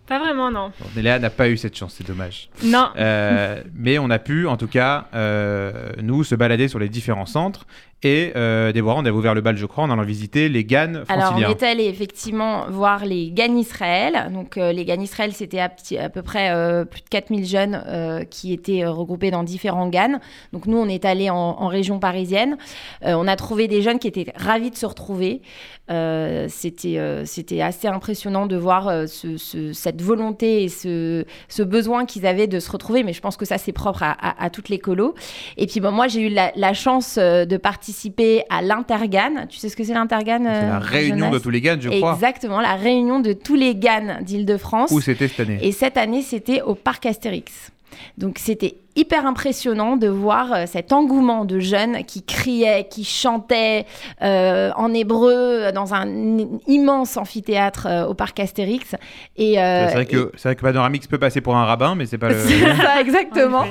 Pas 0.08 0.18
vraiment, 0.18 0.50
non. 0.50 0.72
Bon, 0.80 0.86
Léa 1.00 1.18
n'a 1.18 1.30
pas 1.30 1.48
eu 1.48 1.56
cette 1.56 1.76
chance, 1.76 1.94
c'est 1.98 2.06
dommage. 2.06 2.48
Non. 2.64 2.88
Euh, 2.96 3.62
mais 3.74 3.98
on 3.98 4.08
a 4.10 4.18
pu, 4.18 4.46
en 4.46 4.56
tout 4.56 4.68
cas, 4.68 5.06
euh, 5.14 5.90
nous, 6.02 6.24
se 6.24 6.34
balader 6.34 6.68
sur 6.68 6.78
les 6.78 6.88
différents 6.88 7.26
centres. 7.26 7.66
Et 8.04 8.32
euh, 8.36 8.70
Déborah, 8.70 8.94
on 8.94 9.00
avait 9.00 9.10
ouvert 9.10 9.34
le 9.34 9.40
bal, 9.40 9.56
je 9.56 9.66
crois, 9.66 9.82
en 9.82 9.90
allant 9.90 10.04
visiter 10.04 10.48
les 10.48 10.64
GAN 10.64 11.02
Alors, 11.08 11.34
on 11.34 11.40
est 11.50 11.62
allé 11.64 11.86
effectivement 11.86 12.66
voir 12.70 13.04
les 13.04 13.32
GAN 13.32 13.56
Israël. 13.56 14.30
Donc, 14.32 14.56
euh, 14.56 14.70
les 14.70 14.84
GAN 14.84 15.00
Israël, 15.00 15.32
c'était 15.32 15.58
à, 15.58 15.68
peu 16.08 16.22
près 16.22 16.50
euh, 16.52 16.84
plus 16.84 17.00
de 17.02 17.08
4000 17.08 17.44
jeunes 17.44 17.82
euh, 17.88 18.22
qui 18.22 18.52
étaient 18.52 18.84
euh, 18.84 18.92
regroupés 18.92 19.32
dans 19.32 19.42
différents 19.42 19.88
GAN. 19.88 20.20
Donc, 20.52 20.66
nous, 20.66 20.78
on 20.78 20.86
est 20.88 21.04
allé 21.04 21.28
en, 21.28 21.34
en 21.34 21.66
région 21.66 21.98
parisienne. 21.98 22.56
Euh, 23.04 23.14
on 23.14 23.26
a 23.26 23.34
trouvé 23.34 23.66
des 23.66 23.82
jeunes 23.82 23.98
qui 23.98 24.06
étaient 24.06 24.32
ravis 24.36 24.70
de 24.70 24.76
se 24.76 24.86
retrouver. 24.86 25.42
Euh, 25.90 26.46
c'était, 26.48 26.98
euh, 26.98 27.24
c'était 27.24 27.62
assez 27.62 27.88
impressionnant 27.88 28.46
de 28.46 28.56
voir 28.56 28.86
euh, 28.88 29.06
ce- 29.06 29.38
ce- 29.38 29.72
cette 29.72 29.97
volonté 30.02 30.64
et 30.64 30.68
ce, 30.68 31.24
ce 31.48 31.62
besoin 31.62 32.06
qu'ils 32.06 32.26
avaient 32.26 32.46
de 32.46 32.60
se 32.60 32.70
retrouver. 32.70 33.02
Mais 33.02 33.12
je 33.12 33.20
pense 33.20 33.36
que 33.36 33.44
ça, 33.44 33.58
c'est 33.58 33.72
propre 33.72 34.02
à, 34.02 34.10
à- 34.12 34.44
à 34.44 34.50
toutes 34.50 34.68
les 34.68 34.78
colos. 34.78 35.14
Et 35.56 35.66
puis, 35.66 35.80
bon, 35.80 35.90
moi, 35.92 36.08
j'ai 36.08 36.22
eu 36.22 36.28
la, 36.30 36.52
la 36.56 36.72
chance 36.74 37.16
euh, 37.18 37.44
de 37.44 37.56
participer 37.56 38.42
à 38.50 38.62
l'Intergan. 38.62 39.46
Tu 39.48 39.58
sais 39.58 39.68
ce 39.68 39.76
que 39.76 39.84
c'est 39.84 39.94
l'Intergan 39.94 40.42
C'est 40.44 40.66
la 40.66 40.76
euh, 40.76 40.78
réunion 40.80 41.30
de 41.30 41.38
tous 41.38 41.50
les 41.50 41.60
GAN, 41.60 41.76
je 41.80 41.88
crois. 41.90 42.12
Exactement, 42.14 42.60
la 42.60 42.74
réunion 42.74 43.20
de 43.20 43.32
tous 43.32 43.54
les 43.54 43.74
GAN 43.74 44.18
d'Île-de-France. 44.22 44.90
Où 44.92 45.00
c'était 45.00 45.28
cette 45.28 45.40
année 45.40 45.58
Et 45.62 45.72
cette 45.72 45.96
année, 45.96 46.22
c'était 46.22 46.62
au 46.62 46.74
parc 46.74 47.06
Astérix. 47.06 47.72
Donc 48.16 48.38
c'était 48.38 48.76
hyper 48.96 49.26
impressionnant 49.26 49.96
de 49.96 50.08
voir 50.08 50.52
euh, 50.52 50.64
cet 50.66 50.92
engouement 50.92 51.44
de 51.44 51.60
jeunes 51.60 52.04
qui 52.04 52.22
criaient, 52.24 52.88
qui 52.90 53.04
chantaient 53.04 53.86
euh, 54.22 54.70
en 54.76 54.92
hébreu 54.92 55.32
euh, 55.34 55.72
dans 55.72 55.94
un 55.94 56.38
immense 56.66 57.16
amphithéâtre 57.16 57.86
euh, 57.88 58.06
au 58.06 58.14
parc 58.14 58.40
Astérix. 58.40 58.96
Et, 59.36 59.60
euh, 59.60 59.86
C'est 59.88 59.94
vrai 59.94 60.02
et- 60.02 60.06
que, 60.06 60.32
c'est 60.36 60.48
vrai 60.48 60.56
que 60.56 60.62
Panoramix 60.62 61.06
peut 61.06 61.18
passer 61.18 61.40
pour 61.40 61.54
un 61.56 61.64
rabbin, 61.64 61.94
mais 61.94 62.06
c'est 62.06 62.18
pas 62.18 62.30
le. 62.30 62.38
c'est 62.44 62.58
ça, 62.76 63.00
exactement. 63.00 63.64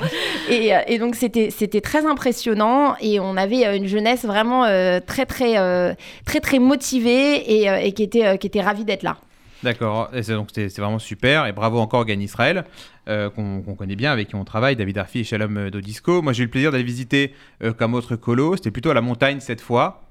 Et, 0.48 0.72
et 0.86 0.98
donc 0.98 1.14
c'était 1.14 1.50
c'était 1.50 1.82
très 1.82 2.06
impressionnant 2.06 2.94
et 3.02 3.20
on 3.20 3.36
avait 3.36 3.76
une 3.76 3.86
jeunesse 3.86 4.24
vraiment 4.24 4.64
euh, 4.64 4.98
très 5.06 5.26
très 5.26 5.58
euh, 5.58 5.92
très 6.24 6.40
très 6.40 6.58
motivée 6.58 7.34
et, 7.36 7.66
et 7.86 7.92
qui 7.92 8.02
était 8.02 8.24
euh, 8.26 8.36
qui 8.36 8.46
était 8.46 8.62
ravie 8.62 8.84
d'être 8.86 9.02
là. 9.02 9.18
D'accord, 9.62 10.10
et 10.14 10.22
donc 10.22 10.48
c'est 10.52 10.76
vraiment 10.78 10.98
super 11.00 11.46
et 11.46 11.52
bravo 11.52 11.78
encore 11.78 12.04
Gan 12.06 12.20
Israël 12.20 12.64
euh, 13.08 13.28
qu'on 13.30 13.62
connaît 13.76 13.96
bien 13.96 14.12
avec 14.12 14.28
qui 14.28 14.36
on 14.36 14.44
travaille 14.44 14.76
David 14.76 14.98
Arfi 14.98 15.20
et 15.20 15.24
Shalom 15.24 15.56
euh, 15.56 15.70
Dodisco. 15.70 16.22
Moi 16.22 16.32
j'ai 16.32 16.42
eu 16.42 16.46
le 16.46 16.50
plaisir 16.50 16.70
d'aller 16.70 16.84
visiter 16.84 17.34
euh, 17.64 17.72
comme 17.72 17.94
autre 17.94 18.14
colo, 18.16 18.54
c'était 18.56 18.70
plutôt 18.70 18.90
à 18.90 18.94
la 18.94 19.00
montagne 19.00 19.40
cette 19.40 19.60
fois. 19.60 20.02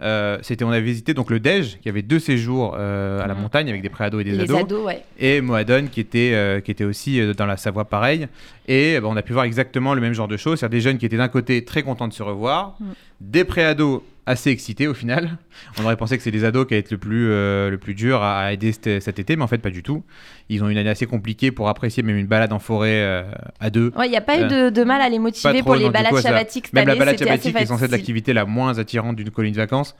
Euh, 0.00 0.38
c'était 0.42 0.64
on 0.64 0.70
a 0.70 0.80
visité 0.80 1.14
donc 1.14 1.30
le 1.30 1.38
Dej 1.38 1.78
qui 1.80 1.88
avait 1.88 2.02
deux 2.02 2.18
séjours 2.18 2.74
à 2.76 3.26
la 3.26 3.34
Mhm. 3.34 3.40
montagne 3.40 3.68
avec 3.68 3.82
des 3.82 3.88
préados 3.88 4.20
et 4.20 4.24
des 4.24 4.32
Les 4.32 4.44
ados 4.44 4.60
ados, 4.60 4.84
ouais. 4.86 5.02
et 5.18 5.40
Moadon 5.40 5.86
qui 5.90 6.00
était, 6.00 6.60
qui 6.64 6.70
était 6.70 6.84
aussi 6.84 7.20
dans 7.34 7.46
la 7.46 7.56
Savoie 7.56 7.84
pareil. 7.84 8.26
Et 8.66 8.98
bah, 9.00 9.06
on 9.10 9.16
a 9.16 9.22
pu 9.22 9.32
voir 9.32 9.44
exactement 9.44 9.94
le 9.94 10.00
même 10.00 10.12
genre 10.14 10.28
de 10.28 10.36
choses, 10.36 10.58
c'est-à-dire 10.60 10.78
des 10.78 10.80
jeunes 10.80 10.98
qui 10.98 11.06
étaient 11.06 11.16
d'un 11.18 11.28
côté 11.28 11.64
très 11.64 11.82
contents 11.82 12.08
de 12.08 12.12
se 12.12 12.22
revoir, 12.22 12.76
Mm. 12.80 12.84
des 13.20 13.44
préados 13.44 14.04
assez 14.26 14.50
excités 14.50 14.86
au 14.86 14.94
final. 14.94 15.36
On 15.80 15.84
aurait 15.84 15.96
pensé 15.96 16.16
que 16.16 16.22
c'est 16.22 16.30
les 16.30 16.44
ados 16.44 16.66
qui 16.66 16.74
allaient 16.74 16.80
être 16.80 16.90
le 16.92 16.98
plus, 16.98 17.28
euh, 17.30 17.70
le 17.70 17.78
plus 17.78 17.94
dur 17.94 18.22
à, 18.22 18.38
à 18.40 18.52
aider 18.52 18.72
cet, 18.72 19.02
cet 19.02 19.18
été, 19.18 19.36
mais 19.36 19.42
en 19.42 19.48
fait 19.48 19.58
pas 19.58 19.70
du 19.70 19.82
tout. 19.82 20.04
Ils 20.48 20.62
ont 20.62 20.68
une 20.68 20.78
année 20.78 20.90
assez 20.90 21.06
compliquée 21.06 21.50
pour 21.50 21.68
apprécier 21.68 22.02
même 22.02 22.16
une 22.16 22.26
balade 22.26 22.52
en 22.52 22.58
forêt 22.58 23.00
euh, 23.02 23.22
à 23.58 23.70
deux. 23.70 23.92
Ouais, 23.96 24.06
il 24.06 24.10
n'y 24.10 24.16
a 24.16 24.20
pas 24.20 24.40
eu 24.40 24.48
de, 24.48 24.70
de 24.70 24.84
mal 24.84 25.00
à 25.00 25.08
les 25.08 25.16
Pas 25.16 25.22
motiver 25.22 25.52
trop, 25.60 25.62
pour 25.64 25.74
les 25.76 25.90
balades 25.90 26.14
cette 26.16 26.72
Même 26.72 26.86
la 26.88 26.94
balade 26.96 27.18
sabbatique, 27.18 27.56
qui 27.56 27.62
est 27.62 27.66
censée 27.66 27.84
être 27.86 27.90
l'activité 27.90 28.32
la 28.32 28.44
moins 28.44 28.78
attirante 28.78 29.16
d'une 29.16 29.30
colonie 29.30 29.52
de 29.52 29.56
vacances, 29.58 29.96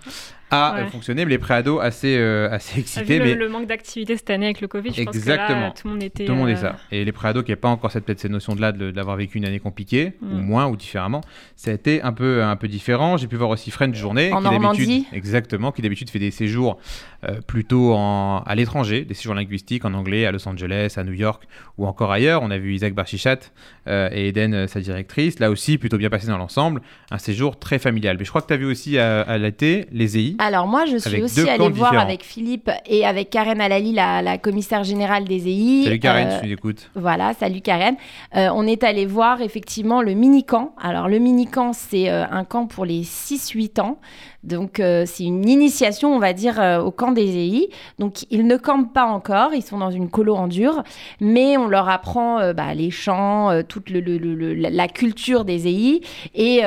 a 0.50 0.74
euh, 0.76 0.84
Ouais. 0.84 0.90
fonctionné, 0.90 1.24
mais 1.24 1.30
les 1.30 1.38
préados 1.38 1.80
assez, 1.80 2.16
euh, 2.18 2.50
assez 2.50 2.74
vu 2.74 2.80
excités. 2.82 3.18
le, 3.18 3.24
mais 3.24 3.34
le 3.34 3.48
manque 3.48 3.66
d'activité 3.66 4.16
cette 4.16 4.28
année 4.30 4.46
avec 4.46 4.60
le 4.60 4.68
Covid, 4.68 4.90
je 4.90 5.02
pense 5.02 5.12
que 5.12 5.18
Exactement. 5.18 5.60
là, 5.60 5.70
tout 5.74 5.88
le 5.88 5.94
monde 5.94 6.02
était... 6.02 6.24
Tout 6.26 6.32
le 6.32 6.38
monde 6.38 6.48
est 6.50 6.56
ça. 6.56 6.76
Et 6.90 7.04
les 7.04 7.12
préados 7.12 7.42
qui 7.42 7.50
n'avaient 7.50 7.60
pas 7.60 7.68
encore 7.70 7.90
cette, 7.90 8.04
peut-être 8.04 8.20
cette 8.20 8.30
notion-là 8.30 8.72
de, 8.72 8.90
d'avoir 8.90 9.16
vécu 9.16 9.38
une 9.38 9.46
année 9.46 9.60
compliquée, 9.60 10.12
Mm. 10.20 10.32
ou 10.34 10.40
moins, 10.42 10.66
ou 10.66 10.76
différemment, 10.76 11.22
ça 11.56 11.70
a 11.70 11.74
été 11.74 12.02
un 12.02 12.12
peu, 12.12 12.42
un 12.44 12.56
peu 12.56 12.68
différent. 12.68 13.16
J'ai 13.16 13.26
pu 13.28 13.36
voir 13.36 13.48
aussi 13.50 13.70
French 13.70 13.96
En 14.32 14.38
qui 14.38 14.42
d'habitude- 14.44 14.52
Normandie. 14.62 15.06
Exactement, 15.12 15.72
qui 15.72 15.82
d'habitude 15.82 16.10
fait 16.10 16.18
des 16.18 16.30
séjours 16.30 16.78
euh, 17.24 17.40
plutôt 17.46 17.94
en, 17.94 18.38
à 18.46 18.54
l'étranger, 18.54 19.04
des 19.04 19.14
séjours 19.14 19.34
linguistiques 19.34 19.84
en 19.84 19.94
anglais, 19.94 20.26
à 20.26 20.32
Los 20.32 20.46
Angeles, 20.48 20.94
à 20.96 21.04
New 21.04 21.12
York, 21.12 21.44
ou 21.78 21.86
encore 21.86 22.10
ailleurs. 22.12 22.42
On 22.42 22.50
a 22.50 22.58
vu 22.58 22.74
Isaac 22.74 22.94
Barchichat 22.94 23.38
euh, 23.86 24.08
et 24.12 24.28
Eden, 24.28 24.54
euh, 24.54 24.66
sa 24.66 24.80
directrice. 24.80 25.38
Là 25.38 25.50
aussi, 25.50 25.78
plutôt 25.78 25.98
bien 25.98 26.10
passé 26.10 26.26
dans 26.26 26.38
l'ensemble. 26.38 26.82
Un 27.10 27.18
séjour 27.18 27.58
très 27.58 27.78
familial. 27.78 28.16
Mais 28.18 28.24
je 28.24 28.30
crois 28.30 28.42
que 28.42 28.48
tu 28.48 28.52
as 28.54 28.56
vu 28.56 28.66
aussi 28.66 28.98
à, 28.98 29.20
à 29.22 29.38
l'été 29.38 29.86
les 29.92 30.18
EI. 30.18 30.36
Alors 30.38 30.66
moi, 30.66 30.84
je 30.86 30.96
suis 30.96 31.22
aussi 31.22 31.40
allée 31.48 31.58
voir 31.70 31.90
différents. 31.90 31.98
avec 31.98 32.22
Philippe 32.24 32.70
et 32.86 33.04
avec 33.06 33.30
Karen 33.30 33.60
Alali, 33.60 33.92
la, 33.92 34.22
la 34.22 34.38
commissaire 34.38 34.82
générale 34.84 35.24
des 35.24 35.48
EI. 35.48 35.84
Salut 35.84 35.98
Karen, 36.00 36.28
Euh, 36.28 36.34
si 36.36 36.42
tu 36.42 36.48
m'écoutes. 36.48 36.90
Voilà, 36.94 37.34
salut 37.34 37.60
Karen. 37.60 37.94
On 38.34 38.66
est 38.66 38.82
allé 38.84 39.06
voir 39.06 39.40
effectivement 39.42 40.02
le 40.02 40.14
mini-camp. 40.14 40.74
Alors 40.80 41.08
le 41.08 41.18
mini-camp, 41.18 41.72
c'est 41.72 42.08
un 42.08 42.44
camp 42.44 42.66
pour 42.66 42.84
les 42.84 43.02
6-8 43.02 43.80
ans. 43.80 43.98
Donc 44.44 44.80
euh, 44.80 45.04
c'est 45.06 45.24
une 45.24 45.48
initiation, 45.48 46.14
on 46.14 46.18
va 46.18 46.32
dire, 46.32 46.60
euh, 46.60 46.80
au 46.80 46.90
camp 46.90 47.12
des 47.12 47.36
EI. 47.36 47.68
Donc 47.98 48.24
ils 48.30 48.46
ne 48.46 48.56
campent 48.56 48.92
pas 48.92 49.04
encore, 49.06 49.54
ils 49.54 49.62
sont 49.62 49.78
dans 49.78 49.90
une 49.90 50.08
colo 50.10 50.34
en 50.34 50.48
dur, 50.48 50.82
mais 51.20 51.56
on 51.56 51.68
leur 51.68 51.88
apprend 51.88 52.38
euh, 52.40 52.52
bah, 52.52 52.74
les 52.74 52.90
chants, 52.90 53.50
toute 53.68 53.90
le- 53.90 54.00
le- 54.00 54.18
le- 54.18 54.34
le- 54.34 54.54
la- 54.54 54.88
culture 54.88 55.44
des 55.44 55.68
EI. 55.68 56.00
Et, 56.34 56.60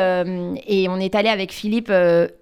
et 0.67 0.89
on 0.89 0.97
est 0.97 1.15
allé 1.15 1.29
avec 1.29 1.51
Philippe 1.51 1.91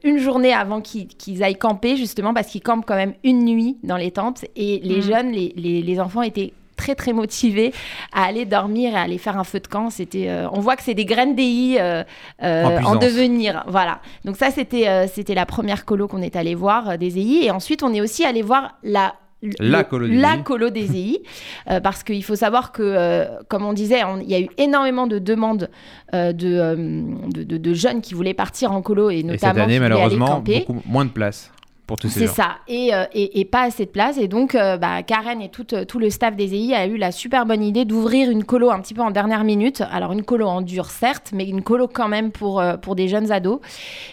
une 0.04 0.18
journée 0.18 0.54
avant 0.54 0.82
qu'ils 0.82 1.44
aillent 1.44 1.56
camper, 1.56 1.98
justement, 1.98 2.34
parce 2.34 2.48
qu'ils 2.48 2.62
campent 2.62 2.86
quand 2.86 2.96
même 2.96 3.14
une 3.24 3.44
nuit 3.46 3.78
dans 3.84 3.98
les 3.98 4.12
tentes. 4.12 4.46
Et 4.56 4.80
les 4.84 4.98
Mhm. 4.98 5.02
jeunes, 5.02 5.32
les, 5.32 5.54
les- 5.56 5.82
les 5.82 6.00
enfants 6.00 6.22
étaient 6.22 6.54
très 6.76 6.96
très 6.96 7.14
motivés 7.14 7.74
à 8.14 8.24
aller 8.26 8.46
dormir 8.46 8.94
et 8.94 8.98
à 8.98 9.02
aller 9.02 9.18
faire 9.18 9.38
un 9.38 9.44
feu 9.44 9.60
de 9.60 9.68
camp. 9.68 9.90
C'était, 9.90 10.30
euh, 10.30 10.48
on 10.52 10.60
voit 10.60 10.76
que 10.76 10.84
c'est 10.84 10.94
des 10.94 11.06
graines 11.06 11.36
d'EI 11.36 11.78
euh, 11.80 12.04
euh, 12.44 12.80
En 12.86 12.96
devenir. 12.96 13.64
Voilà. 13.68 14.00
Donc 14.26 14.38
ça 14.38 14.52
c'était 14.52 15.08
c'était 15.08 15.36
la 15.36 15.46
première 15.46 15.86
colo 15.86 16.08
qu'on 16.08 16.22
est 16.22 16.36
allé 16.36 16.56
voir 16.56 16.98
des 16.98 17.18
EI 17.20 17.46
et 17.46 17.52
ensuite 17.52 17.84
on 17.84 17.94
est 17.94 18.02
aussi 18.02 18.26
allé 18.26 18.42
voir 18.42 18.76
la 18.84 19.14
La 19.60 19.84
colo 19.84 20.08
des 20.08 20.16
la 20.16 20.36
EI. 20.38 20.44
colo 20.44 20.70
des 20.70 20.96
EI, 20.98 21.22
euh, 21.70 21.80
parce 21.82 22.04
qu'il 22.04 22.24
faut 22.24 22.36
savoir 22.38 22.72
que, 22.72 22.82
euh, 22.82 23.26
comme 23.50 23.66
on 23.66 23.74
disait, 23.74 24.02
il 24.22 24.30
y 24.30 24.36
a 24.36 24.40
eu 24.40 24.48
énormément 24.58 25.06
de 25.06 25.20
demandes 25.20 25.70
euh, 26.14 26.32
de, 26.32 27.28
de, 27.34 27.44
de- 27.44 27.58
de 27.58 27.74
jeunes 27.74 28.02
qui 28.02 28.14
voulaient 28.14 28.34
partir 28.34 28.72
en 28.72 28.82
colo 28.82 29.10
et 29.10 29.18
Et 29.20 29.24
notamment 29.24 29.54
cette 29.54 29.64
année, 29.64 29.80
malheureusement, 29.80 30.40
beaucoup 30.46 30.82
moins 30.86 31.04
de 31.06 31.10
place 31.12 31.52
pour 31.86 31.98
tous 31.98 32.08
ces 32.10 32.22
C'est 32.22 32.28
ça, 32.28 32.58
et, 32.68 32.94
euh, 32.94 33.06
et, 33.14 33.40
et 33.42 33.46
pas 33.46 33.64
assez 33.64 33.86
de 33.86 33.92
place. 33.92 34.18
Et 34.18 34.28
donc, 34.28 34.56
euh, 34.56 34.78
bah, 34.78 35.04
Karen 35.04 35.42
et 35.42 35.50
tout, 35.50 35.74
euh, 35.74 35.84
tout 35.84 36.00
le 36.00 36.10
staff 36.10 36.36
des 36.36 36.56
EI 36.56 36.74
a 36.76 36.88
eu 36.88 36.98
la 36.98 37.12
super 37.12 37.46
bonne 37.46 37.64
idée 37.64 37.84
d'ouvrir 37.84 38.30
une 38.30 38.46
colo 38.46 38.72
un 38.72 38.80
petit 38.80 38.94
peu 38.94 39.02
en 39.02 39.12
dernière 39.12 39.44
minute. 39.44 39.84
Alors, 39.92 40.14
une 40.14 40.24
colo 40.24 40.48
en 40.48 40.62
dur, 40.62 40.86
certes, 40.86 41.32
mais 41.34 41.46
une 41.46 41.62
colo 41.62 41.88
quand 41.88 42.08
même 42.08 42.32
pour, 42.32 42.64
pour 42.82 42.96
des 42.96 43.08
jeunes 43.08 43.32
ados. 43.32 43.60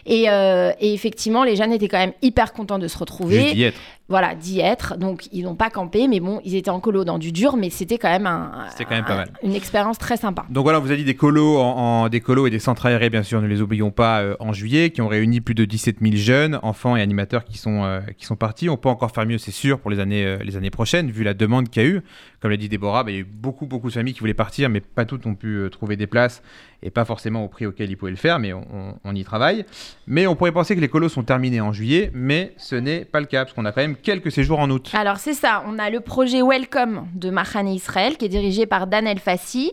Et, 0.07 0.25
et 0.25 0.95
effectivement, 0.95 1.45
les 1.45 1.57
jeunes 1.57 1.73
étaient 1.73 1.89
quand 1.89 1.99
même 1.99 2.12
hyper 2.23 2.53
contents 2.53 2.79
de 2.79 2.89
se 2.89 2.99
retrouver 2.99 3.41
Juste 3.41 3.55
d'y 3.55 3.62
être. 3.65 3.81
Voilà, 4.11 4.35
d'y 4.35 4.61
être. 4.61 4.99
Donc, 4.99 5.29
ils 5.33 5.45
n'ont 5.45 5.55
pas 5.55 5.71
campé, 5.71 6.07
mais 6.09 6.21
bon, 6.21 6.40
ils 6.45 6.55
étaient 6.57 6.69
en 6.71 6.81
colo 6.81 7.05
dans 7.05 7.19
du 7.19 7.33
dur, 7.33 7.57
mais 7.57 7.71
c'était 7.71 7.97
quand 7.97 8.11
même, 8.11 8.26
un, 8.26 8.50
quand 8.79 8.90
même 8.90 9.05
pas 9.05 9.12
un- 9.14 9.17
mal. 9.17 9.31
une 9.43 9.55
expérience 9.55 9.97
très 9.99 10.19
sympa. 10.19 10.45
Donc 10.50 10.64
voilà, 10.64 10.79
on 10.79 10.83
vous 10.83 10.93
a 10.93 10.97
dit 10.97 11.05
des 11.05 11.14
colos, 11.14 11.59
en, 11.59 12.02
en- 12.05 12.09
des 12.11 12.21
colos 12.21 12.47
et 12.47 12.50
des 12.50 12.59
centres 12.59 12.85
aérés, 12.87 13.09
bien 13.09 13.23
sûr, 13.23 13.40
ne 13.40 13.47
les 13.47 13.62
oublions 13.62 13.90
pas, 13.90 14.21
euh, 14.21 14.35
en 14.40 14.52
juillet, 14.52 14.90
qui 14.90 15.00
ont 15.00 15.09
réuni 15.09 15.40
plus 15.40 15.55
de 15.55 15.64
17 15.64 15.99
000 16.02 16.17
jeunes, 16.17 16.59
enfants 16.62 16.97
et 16.97 17.00
animateurs 17.02 17.45
qui 17.45 17.57
sont, 17.57 17.85
euh, 17.85 18.00
qui 18.19 18.26
sont 18.26 18.37
partis. 18.37 18.69
On 18.69 18.76
peut 18.76 18.88
encore 18.88 19.12
faire 19.12 19.25
mieux, 19.25 19.38
c'est 19.38 19.50
sûr, 19.52 19.79
pour 19.79 19.90
les 19.90 20.00
années, 20.00 20.26
euh, 20.26 20.38
les 20.45 20.57
années 20.57 20.71
prochaines, 20.71 21.11
vu 21.11 21.23
la 21.25 21.33
demande 21.35 21.69
qu'il 21.71 21.83
y 21.83 21.87
a 21.87 21.88
eu. 21.88 22.02
Comme 22.40 22.50
l'a 22.50 22.57
dit 22.57 22.69
Déborah, 22.69 23.05
bah, 23.05 23.11
il 23.11 23.14
y 23.14 23.19
a 23.19 23.21
eu 23.21 23.25
beaucoup, 23.25 23.67
beaucoup 23.67 23.88
de 23.88 23.93
familles 23.95 24.14
qui 24.14 24.21
voulaient 24.21 24.35
partir, 24.35 24.69
mais 24.71 24.81
pas 24.81 25.05
toutes 25.05 25.26
ont 25.26 25.35
pu 25.35 25.69
trouver 25.71 25.97
des 25.97 26.07
places 26.07 26.43
et 26.82 26.90
pas 26.90 27.04
forcément 27.04 27.44
au 27.44 27.49
prix 27.49 27.66
auquel 27.66 27.90
ils 27.90 27.96
pouvaient 27.96 28.10
le 28.10 28.16
faire, 28.16 28.38
mais 28.38 28.52
on, 28.52 28.64
on- 28.72 28.94
on 29.04 29.14
y 29.14 29.25
travaille. 29.25 29.64
Mais 30.06 30.26
on 30.26 30.34
pourrait 30.37 30.52
penser 30.52 30.75
que 30.75 30.80
les 30.80 30.88
colos 30.88 31.08
sont 31.08 31.22
terminés 31.22 31.60
en 31.60 31.72
juillet, 31.72 32.10
mais 32.14 32.52
ce 32.56 32.75
n'est 32.76 33.04
pas 33.04 33.20
le 33.20 33.26
cas, 33.26 33.44
parce 33.44 33.54
qu'on 33.54 33.64
a 33.64 33.72
quand 33.72 33.80
même 33.82 33.96
quelques 33.96 34.32
séjours 34.32 34.58
en 34.60 34.70
août. 34.70 34.90
Alors, 34.94 35.18
c'est 35.18 35.34
ça. 35.34 35.62
On 35.68 35.78
a 35.78 35.90
le 35.90 36.00
projet 36.00 36.42
Welcome 36.42 37.06
de 37.14 37.30
Mahane 37.30 37.68
Israël, 37.68 38.16
qui 38.16 38.25
est 38.25 38.28
dirigé 38.30 38.66
par 38.66 38.87
Dan 38.87 39.06
El 39.06 39.18
Fassi, 39.18 39.72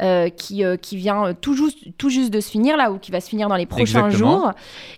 euh, 0.00 0.28
qui, 0.30 0.64
euh, 0.64 0.76
qui 0.76 0.96
vient 0.96 1.26
euh, 1.28 1.32
tout 1.38 1.54
juste, 1.54 1.78
tout 1.98 2.08
juste 2.10 2.32
de 2.32 2.40
se 2.40 2.50
finir, 2.50 2.76
là, 2.76 2.90
ou 2.92 2.98
qui 2.98 3.10
va 3.10 3.20
se 3.20 3.28
finir 3.28 3.48
dans 3.48 3.56
les 3.56 3.66
prochains 3.66 4.06
Exactement. 4.06 4.40
jours. 4.40 4.52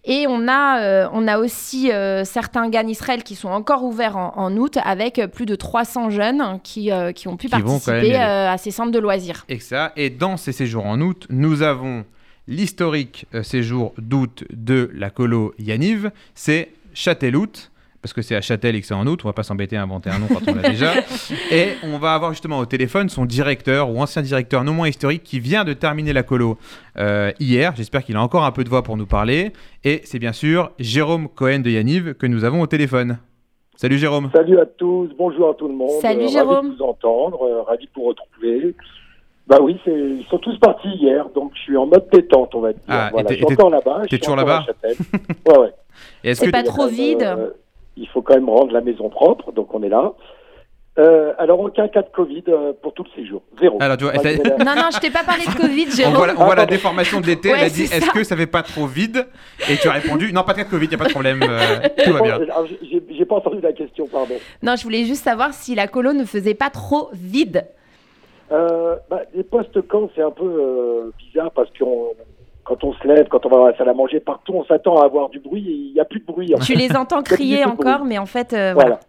Et 0.04 0.26
on 0.28 0.46
a, 0.48 0.80
euh, 0.82 1.08
on 1.12 1.26
a 1.28 1.38
aussi 1.38 1.90
certains 2.24 2.68
GAN 2.68 2.86
Israël 2.88 3.22
qui 3.22 3.34
sont 3.34 3.48
encore 3.48 3.84
ouverts 3.84 4.16
en, 4.16 4.32
en 4.36 4.56
août, 4.56 4.78
avec 4.84 5.20
plus 5.32 5.46
de 5.46 5.54
300 5.54 6.10
jeunes 6.10 6.60
qui, 6.62 6.90
qui 7.14 7.28
ont 7.28 7.36
pu 7.36 7.46
Qui 7.46 7.52
participer 7.52 8.14
à 8.16 8.56
ces 8.58 8.70
centres 8.70 8.90
de 8.92 8.98
loisirs. 8.98 9.44
Et 9.48 9.58
ça. 9.58 9.92
Et 9.96 10.10
dans 10.10 10.36
ces 10.36 10.52
séjours 10.52 10.86
en 10.86 11.00
août, 11.00 11.26
nous 11.30 11.43
avons 11.62 12.04
l'historique 12.48 13.26
euh, 13.34 13.42
séjour 13.42 13.94
d'août 13.98 14.44
de 14.52 14.90
la 14.94 15.10
colo 15.10 15.54
Yaniv, 15.58 16.10
c'est 16.34 16.70
Châtelout. 16.94 17.70
Parce 18.02 18.12
que 18.12 18.20
c'est 18.20 18.36
à 18.36 18.42
Châtel 18.42 18.76
et 18.76 18.82
que 18.82 18.86
c'est 18.86 18.92
en 18.92 19.06
août, 19.06 19.20
on 19.24 19.28
va 19.28 19.32
pas 19.32 19.42
s'embêter 19.42 19.78
à 19.78 19.82
inventer 19.82 20.10
un 20.10 20.18
nom 20.18 20.26
quand 20.28 20.46
on 20.46 20.54
l'a 20.54 20.68
déjà. 20.68 20.92
Et 21.50 21.68
on 21.84 21.96
va 21.96 22.12
avoir 22.12 22.32
justement 22.32 22.58
au 22.58 22.66
téléphone 22.66 23.08
son 23.08 23.24
directeur 23.24 23.88
ou 23.88 23.98
ancien 23.98 24.20
directeur 24.20 24.62
non 24.62 24.74
moins 24.74 24.88
historique 24.88 25.22
qui 25.22 25.40
vient 25.40 25.64
de 25.64 25.72
terminer 25.72 26.12
la 26.12 26.22
colo 26.22 26.58
euh, 26.98 27.32
hier. 27.40 27.72
J'espère 27.74 28.04
qu'il 28.04 28.16
a 28.16 28.20
encore 28.22 28.44
un 28.44 28.52
peu 28.52 28.62
de 28.62 28.68
voix 28.68 28.82
pour 28.82 28.98
nous 28.98 29.06
parler. 29.06 29.54
Et 29.84 30.02
c'est 30.04 30.18
bien 30.18 30.32
sûr 30.34 30.70
Jérôme 30.78 31.28
Cohen 31.30 31.60
de 31.60 31.70
Yaniv 31.70 32.12
que 32.12 32.26
nous 32.26 32.44
avons 32.44 32.60
au 32.60 32.66
téléphone. 32.66 33.16
Salut 33.76 33.96
Jérôme. 33.96 34.30
Salut 34.34 34.60
à 34.60 34.66
tous, 34.66 35.08
bonjour 35.16 35.48
à 35.48 35.54
tout 35.54 35.68
le 35.68 35.74
monde. 35.74 35.88
Salut, 36.02 36.24
Euh, 36.24 36.28
Jérôme. 36.28 36.56
Ravi 36.56 36.68
de 36.68 36.74
vous 36.76 36.82
entendre, 36.82 37.42
euh, 37.42 37.62
ravi 37.62 37.86
de 37.86 37.90
vous 37.96 38.02
retrouver. 38.02 38.74
Bah 39.46 39.58
oui, 39.60 39.76
ils 39.86 40.24
sont 40.30 40.38
tous 40.38 40.58
partis 40.58 40.88
hier, 40.88 41.28
donc 41.34 41.52
je 41.54 41.60
suis 41.60 41.76
en 41.76 41.86
mode 41.86 42.08
détente, 42.10 42.54
on 42.54 42.60
va 42.60 42.72
dire. 42.72 42.80
Ah, 42.88 43.10
voilà, 43.12 43.28
je 43.30 43.34
suis 43.36 43.44
t'es- 43.44 43.52
encore 43.52 43.70
là-bas. 43.70 44.02
t'es 44.08 44.18
toujours 44.18 44.36
là-bas. 44.36 44.64
Ouais, 45.46 45.58
ouais. 45.58 46.34
C'est 46.34 46.46
que 46.46 46.50
pas 46.50 46.62
trop 46.62 46.86
vide 46.86 47.22
euh, 47.22 47.50
Il 47.96 48.08
faut 48.08 48.22
quand 48.22 48.34
même 48.34 48.48
rendre 48.48 48.72
la 48.72 48.80
maison 48.80 49.10
propre, 49.10 49.52
donc 49.52 49.74
on 49.74 49.82
est 49.82 49.88
là. 49.90 50.12
Euh, 50.96 51.32
alors, 51.38 51.58
aucun 51.58 51.88
cas 51.88 52.02
de 52.02 52.08
Covid 52.08 52.44
euh, 52.48 52.72
pour 52.80 52.94
tout 52.94 53.02
le 53.02 53.10
séjour. 53.20 53.42
Zéro. 53.60 53.78
Alors, 53.80 53.96
tu 53.96 54.04
vois, 54.04 54.12
Non, 54.14 54.74
non, 54.76 54.88
je 54.94 55.00
t'ai 55.00 55.10
pas 55.10 55.24
parlé 55.24 55.44
de 55.44 55.50
Covid, 55.60 55.86
On 55.88 55.96
Jérôme. 55.96 56.14
voit, 56.14 56.26
la, 56.28 56.32
on 56.40 56.44
voit 56.44 56.54
la 56.54 56.62
Ah, 56.62 56.66
déformation 56.66 57.20
de 57.20 57.26
l'été, 57.26 57.50
Ouais, 57.50 57.56
elle 57.58 57.66
a 57.66 57.68
dit 57.70 57.82
est-ce 57.82 58.10
que 58.12 58.22
ça 58.22 58.36
fait 58.36 58.46
pas 58.46 58.62
trop 58.62 58.86
vide? 58.86 59.26
Et 59.68 59.76
tu 59.76 59.88
as 59.88 59.92
répondu 59.92 60.32
non, 60.32 60.44
pas 60.44 60.52
de 60.52 60.58
cas 60.58 60.64
de 60.64 60.70
Covid, 60.70 60.86
il 60.86 60.88
n'y 60.90 60.94
a 60.94 60.98
pas 60.98 61.06
de 61.06 61.10
problème, 61.10 61.40
euh, 61.42 61.80
tout 62.04 62.12
va 62.12 62.20
bien. 62.22 62.38
J'ai 63.10 63.24
pas 63.24 63.34
entendu 63.34 63.60
la 63.60 63.72
question, 63.72 64.06
pardon. 64.06 64.34
Non, 64.62 64.76
je 64.76 64.84
voulais 64.84 65.04
juste 65.04 65.24
savoir 65.24 65.52
si 65.52 65.74
la 65.74 65.88
colo 65.88 66.12
ne 66.12 66.24
faisait 66.24 66.54
pas 66.54 66.70
trop 66.70 67.10
vide. 67.12 67.66
Euh, 68.52 68.96
bah, 69.10 69.22
les 69.34 69.42
postes-camps, 69.44 70.10
c'est 70.14 70.22
un 70.22 70.30
peu 70.30 70.44
euh, 70.44 71.10
bizarre 71.18 71.50
parce 71.52 71.70
que 71.70 71.84
quand 72.64 72.82
on 72.84 72.92
se 72.94 73.06
lève, 73.06 73.26
quand 73.28 73.44
on 73.46 73.48
va 73.48 73.66
à 73.68 73.70
la 73.72 73.76
salle 73.78 73.88
à 73.88 73.94
manger, 73.94 74.20
partout, 74.20 74.52
on 74.54 74.64
s'attend 74.64 74.96
à 75.00 75.04
avoir 75.04 75.28
du 75.28 75.38
bruit 75.38 75.66
et 75.68 75.72
il 75.72 75.92
n'y 75.94 76.00
a 76.00 76.04
plus 76.04 76.20
de 76.20 76.24
bruit. 76.26 76.54
en 76.54 76.58
Tu 76.58 76.74
les 76.74 76.94
entends 76.96 77.22
crier 77.24 77.64
encore, 77.64 77.98
bruit. 78.00 78.08
mais 78.08 78.18
en 78.18 78.26
fait, 78.26 78.52
euh, 78.52 78.72
voilà. 78.74 78.98
Voilà. 78.98 79.00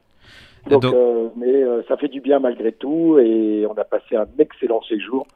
Donc, 0.69 0.81
Donc- 0.81 0.93
euh, 0.95 1.27
mais 1.37 1.53
euh, 1.53 1.83
ça 1.87 1.95
fait 1.97 2.07
du 2.07 2.21
bien 2.21 2.39
malgré 2.39 2.71
tout 2.71 3.19
et 3.19 3.65
on 3.69 3.73
a 3.79 3.83
passé 3.83 4.15
un 4.15 4.25
excellent 4.39 4.81
séjour. 4.83 5.27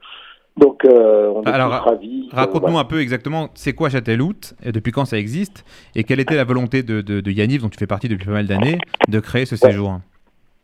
Donc, 0.57 0.83
euh, 0.83 1.31
on 1.33 1.43
est 1.43 1.49
Alors, 1.49 1.71
ravis. 1.71 2.27
Raconte-nous 2.33 2.67
voilà. 2.69 2.79
un 2.79 2.83
peu 2.85 2.99
exactement 2.99 3.49
c'est 3.53 3.73
quoi 3.73 3.89
Châtelout 3.89 4.53
et 4.63 4.71
depuis 4.71 4.91
quand 4.91 5.05
ça 5.05 5.17
existe 5.17 5.63
et 5.95 6.03
quelle 6.03 6.19
était 6.19 6.35
la 6.35 6.43
volonté 6.43 6.83
de, 6.83 7.01
de, 7.01 7.21
de 7.21 7.31
Yaniv, 7.31 7.61
dont 7.61 7.69
tu 7.69 7.77
fais 7.77 7.87
partie 7.87 8.09
depuis 8.09 8.25
pas 8.25 8.31
mal 8.33 8.47
d'années, 8.47 8.79
de 9.07 9.19
créer 9.19 9.45
ce 9.45 9.55
séjour? 9.55 9.99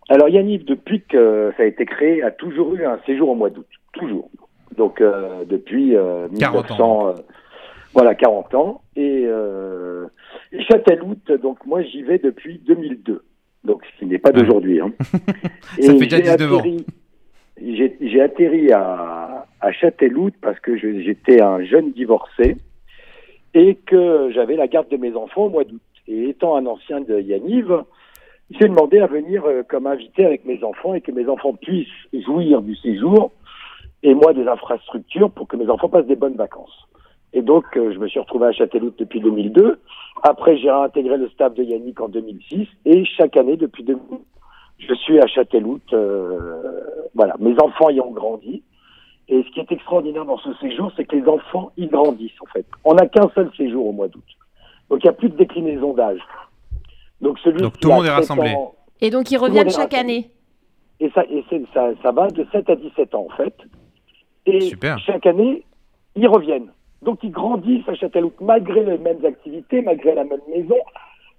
Alors, 0.10 0.30
Yannick, 0.30 0.66
depuis 0.66 1.02
que 1.02 1.52
ça 1.58 1.64
a 1.64 1.66
été 1.66 1.86
créé, 1.86 2.22
a 2.22 2.32
toujours 2.32 2.76
eu 2.76 2.86
un 2.86 3.00
séjour 3.06 3.30
au 3.30 3.36
mois 3.36 3.50
d'août. 3.50 3.66
Toujours. 3.94 4.30
Donc, 4.78 5.02
euh, 5.02 5.44
depuis 5.46 5.96
euh, 5.96 6.28
40 6.40 6.72
ans, 6.72 7.06
1900, 7.06 7.08
euh, 7.08 7.14
voilà, 7.94 8.14
40 8.16 8.54
ans. 8.56 8.82
Et, 8.96 9.24
euh, 9.26 10.06
et 10.52 10.62
donc 11.34 11.66
moi, 11.66 11.82
j'y 11.82 12.04
vais 12.04 12.20
depuis 12.20 12.60
2002. 12.68 13.24
Donc, 13.64 13.82
ce 13.86 14.00
qui 14.00 14.06
n'est 14.06 14.20
pas 14.20 14.32
d'aujourd'hui. 14.32 14.80
hein. 14.80 14.92
Ça 15.80 15.94
Et 15.94 15.98
fait 16.00 16.06
déjà 16.06 16.18
j'ai 16.18 16.24
19 16.38 16.54
ans. 16.54 16.58
atterri- 16.60 16.86
J'ai 17.60 17.98
j'ai 18.02 18.22
atterri 18.22 18.72
à, 18.72 19.46
à 19.62 19.72
parce 20.42 20.60
que 20.60 20.78
je- 20.78 21.00
j'étais 21.02 21.42
un 21.42 21.64
jeune 21.64 21.92
divorcé 21.94 22.58
et 23.56 23.76
que 23.76 24.30
j'avais 24.36 24.56
la 24.56 24.68
garde 24.68 24.90
de 24.90 24.98
mes 24.98 25.16
enfants 25.16 25.46
au 25.46 25.50
mois 25.50 25.64
d'août. 25.64 25.82
Et 26.08 26.30
étant 26.30 26.56
un 26.58 26.66
ancien 26.68 27.02
de 27.02 27.20
Yaniv, 27.20 27.72
il 28.50 28.58
s'est 28.58 28.68
demandé 28.68 29.00
à 29.00 29.08
venir 29.08 29.44
euh, 29.46 29.64
comme 29.68 29.88
invité 29.88 30.26
avec 30.26 30.46
mes 30.46 30.64
enfants 30.64 30.94
et 30.94 31.02
que 31.02 31.12
mes 31.12 31.28
enfants 31.28 31.54
puissent 31.54 31.88
jouir 32.14 32.62
du 32.62 32.76
séjour 32.76 33.32
et 34.04 34.14
moi 34.14 34.34
des 34.34 34.48
infrastructures 34.48 35.32
pour 35.32 35.48
que 35.48 35.58
mes 35.58 35.70
enfants 35.70 35.90
passent 35.90 36.06
des 36.06 36.16
bonnes 36.16 36.36
vacances. 36.36 36.88
Et 37.34 37.42
donc, 37.42 37.66
euh, 37.76 37.92
je 37.92 38.00
me 38.00 38.08
suis 38.08 38.20
retrouvé 38.20 38.48
à 38.48 38.52
Châtelout 38.52 38.94
depuis 38.98 39.20
2002. 39.20 39.80
Après, 40.24 40.58
j'ai 40.58 40.72
réintégré 40.72 41.18
le 41.18 41.28
staff 41.30 41.54
de 41.54 41.64
Yannick 41.64 42.00
en 42.00 42.08
2006 42.08 42.68
et 42.86 43.04
chaque 43.06 43.36
année 43.36 43.58
depuis 43.58 43.84
2000, 43.84 44.00
je 44.78 44.94
suis 44.94 45.20
à 45.20 45.28
Châtelout. 45.28 45.82
euh, 45.94 46.62
voilà, 47.14 47.36
mes 47.40 47.60
enfants 47.60 47.90
y 47.90 48.00
ont 48.00 48.12
grandi. 48.12 48.64
Et 49.28 49.44
ce 49.44 49.50
qui 49.50 49.60
est 49.60 49.72
extraordinaire 49.72 50.26
dans 50.26 50.38
ce 50.38 50.54
séjour, 50.56 50.92
c'est 50.96 51.06
que 51.06 51.16
les 51.16 51.28
enfants 51.28 51.72
y 51.78 51.88
grandissent 51.88 52.42
en 52.42 52.46
fait. 52.54 52.66
On 52.84 52.94
n'a 52.94 53.08
qu'un 53.08 53.28
seul 53.34 53.50
séjour 53.58 53.88
au 53.88 53.92
mois 53.92 54.08
d'août. 54.08 54.24
Donc 54.90 55.00
il 55.04 55.08
n'y 55.08 55.10
a 55.10 55.14
plus 55.14 55.30
de 55.30 55.36
déclinaison 55.36 55.94
d'âge. 55.94 56.20
Donc 57.22 57.40
celui 57.40 57.62
Donc, 57.62 57.74
qui 57.74 57.80
tout 57.80 57.90
le 57.90 57.96
monde 57.96 58.06
est 58.06 58.10
7 58.10 58.16
rassemblé. 58.16 58.52
ans- 58.52 58.74
Et 59.02 59.10
donc, 59.10 59.32
ils 59.32 59.38
reviennent 59.38 59.70
chaque 59.70 59.94
année. 59.94 60.30
et 61.00 61.10
ça, 61.12 61.24
et 61.30 61.44
ça, 61.74 61.90
ça 62.04 62.12
va 62.12 62.28
de 62.28 62.46
7 62.52 62.70
à 62.70 62.76
17 62.76 63.16
ans 63.16 63.28
en 63.32 63.36
fait. 63.36 63.56
Et 64.46 64.62
Super. 64.62 64.98
chaque 65.00 65.26
année, 65.26 65.64
ils 66.16 66.28
reviennent. 66.28 66.72
Donc 67.02 67.20
ils 67.24 67.32
grandissent 67.32 67.88
à 67.88 67.94
Châteloup 67.96 68.32
malgré 68.42 68.84
les 68.84 68.98
mêmes 68.98 69.24
activités, 69.26 69.82
malgré 69.82 70.16
la 70.16 70.24
même 70.24 70.40
maison, 70.54 70.78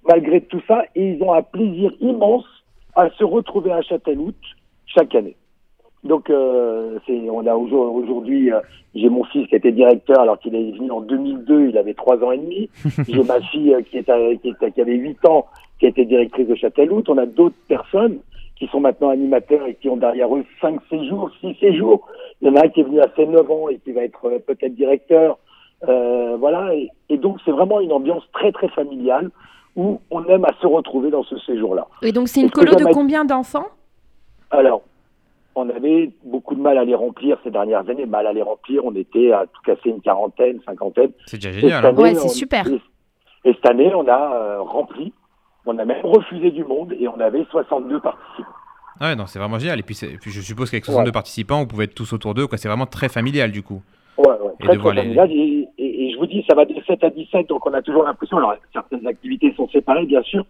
malgré 0.06 0.40
tout 0.42 0.60
ça, 0.68 0.82
et 0.94 1.12
ils 1.12 1.22
ont 1.22 1.32
un 1.32 1.42
plaisir 1.42 1.92
immense 2.00 2.44
à 2.94 3.10
se 3.10 3.24
retrouver 3.24 3.72
à 3.72 3.82
Châteloup 3.82 4.32
chaque 4.86 5.14
année. 5.14 5.36
Donc 6.04 6.30
euh, 6.30 6.98
c'est, 7.06 7.18
on 7.30 7.44
a 7.46 7.54
aujourd- 7.56 7.92
aujourd'hui, 7.94 8.52
euh, 8.52 8.60
j'ai 8.94 9.08
mon 9.08 9.24
fils 9.24 9.48
qui 9.48 9.56
était 9.56 9.72
directeur 9.72 10.20
alors 10.20 10.38
qu'il 10.38 10.54
est 10.54 10.70
venu 10.72 10.90
en 10.90 11.00
2002, 11.00 11.70
il 11.70 11.78
avait 11.78 11.94
trois 11.94 12.16
ans 12.22 12.30
et 12.32 12.38
demi. 12.38 12.68
j'ai 13.08 13.22
ma 13.24 13.40
fille 13.40 13.74
euh, 13.74 13.82
qui, 13.82 13.98
est 13.98 14.08
à- 14.08 14.34
qui, 14.36 14.48
est- 14.50 14.70
qui 14.72 14.80
avait 14.80 14.94
8 14.94 15.24
ans, 15.26 15.46
qui 15.78 15.86
était 15.86 16.04
directrice 16.04 16.48
de 16.48 16.54
Châteloup. 16.54 17.02
On 17.08 17.18
a 17.18 17.26
d'autres 17.26 17.56
personnes 17.68 18.18
qui 18.58 18.66
sont 18.68 18.80
maintenant 18.80 19.10
animateurs 19.10 19.66
et 19.66 19.74
qui 19.74 19.88
ont 19.88 19.96
derrière 19.96 20.34
eux 20.34 20.44
5 20.60 20.80
séjours, 20.88 21.30
6 21.40 21.54
séjours. 21.60 22.06
Il 22.40 22.48
y 22.48 22.50
en 22.50 22.56
a 22.56 22.64
un 22.64 22.68
qui 22.68 22.80
est 22.80 22.84
venu 22.84 23.00
à 23.00 23.08
ses 23.14 23.26
9 23.26 23.50
ans 23.50 23.68
et 23.68 23.78
qui 23.78 23.92
va 23.92 24.02
être 24.02 24.24
euh, 24.26 24.38
peut-être 24.38 24.74
directeur. 24.74 25.38
Euh, 25.88 26.36
voilà, 26.38 26.74
et, 26.74 26.88
et 27.10 27.18
donc 27.18 27.36
c'est 27.44 27.50
vraiment 27.50 27.80
une 27.80 27.92
ambiance 27.92 28.22
très 28.32 28.50
très 28.52 28.68
familiale 28.68 29.30
où 29.76 30.00
on 30.10 30.24
aime 30.24 30.46
à 30.46 30.52
se 30.62 30.66
retrouver 30.66 31.10
dans 31.10 31.22
ce 31.22 31.36
séjour-là. 31.40 31.86
Et 32.00 32.10
donc, 32.12 32.28
c'est 32.28 32.40
une 32.40 32.50
colo 32.50 32.74
de 32.76 32.84
combien 32.94 33.26
d'enfants? 33.26 33.66
Alors, 34.50 34.80
on 35.54 35.68
avait 35.68 36.10
beaucoup 36.24 36.54
de 36.54 36.60
mal 36.62 36.78
à 36.78 36.84
les 36.84 36.94
remplir 36.94 37.36
ces 37.44 37.50
dernières 37.50 37.86
années, 37.90 38.06
mal 38.06 38.26
à 38.26 38.32
les 38.32 38.40
remplir, 38.40 38.86
on 38.86 38.94
était 38.94 39.32
à 39.32 39.44
tout 39.44 39.60
casser 39.66 39.90
une 39.90 40.00
quarantaine, 40.00 40.60
cinquantaine. 40.64 41.10
C'est 41.26 41.36
déjà 41.36 41.52
génial. 41.52 41.84
hein. 41.84 41.88
année, 41.90 42.02
Ouais, 42.02 42.14
c'est 42.14 42.24
on- 42.24 42.28
super. 42.28 42.66
Et, 42.68 42.80
et 43.50 43.52
cette 43.52 43.68
année, 43.68 43.92
on 43.94 44.08
a 44.08 44.34
euh, 44.34 44.60
rempli, 44.62 45.12
on 45.66 45.78
a 45.78 45.84
même 45.84 46.04
refusé 46.04 46.50
du 46.50 46.64
monde 46.64 46.94
et 46.98 47.08
on 47.08 47.18
avait 47.20 47.44
62 47.50 48.00
participants. 48.00 48.48
Ah 49.00 49.08
ouais, 49.08 49.16
non, 49.16 49.26
c'est 49.26 49.38
vraiment 49.38 49.58
génial. 49.58 49.78
Et 49.78 49.82
puis, 49.82 49.94
c'est- 49.94 50.10
et 50.12 50.16
puis 50.16 50.30
je 50.30 50.40
suppose 50.40 50.70
qu'avec 50.70 50.84
62 50.86 51.08
Ouais. 51.08 51.12
participants, 51.12 51.60
vous 51.60 51.66
pouvez 51.66 51.84
être 51.84 51.94
tous 51.94 52.12
autour 52.12 52.32
d'eux. 52.34 52.46
C'est 52.56 52.68
vraiment 52.68 52.86
très 52.86 53.08
familial 53.08 53.50
du 53.52 53.62
coup. 53.62 53.82
Ouais, 54.16 54.28
ouais, 54.28 54.52
Et 54.60 54.64
très, 54.64 54.92
les-. 54.94 55.12
Et, 55.34 55.68
et- 55.76 56.06
et 56.08 56.12
je 56.12 56.18
vous 56.18 56.26
dis, 56.26 56.42
ça 56.48 56.54
va 56.56 56.64
de 56.64 56.74
7 56.86 57.04
à 57.04 57.10
17, 57.10 57.48
donc 57.50 57.66
on 57.66 57.74
a 57.74 57.82
toujours 57.82 58.04
l'impression, 58.04 58.38
alors 58.38 58.54
certaines 58.72 59.06
activités 59.06 59.52
sont 59.54 59.68
séparées, 59.68 60.06
bien 60.06 60.22
sûr, 60.22 60.44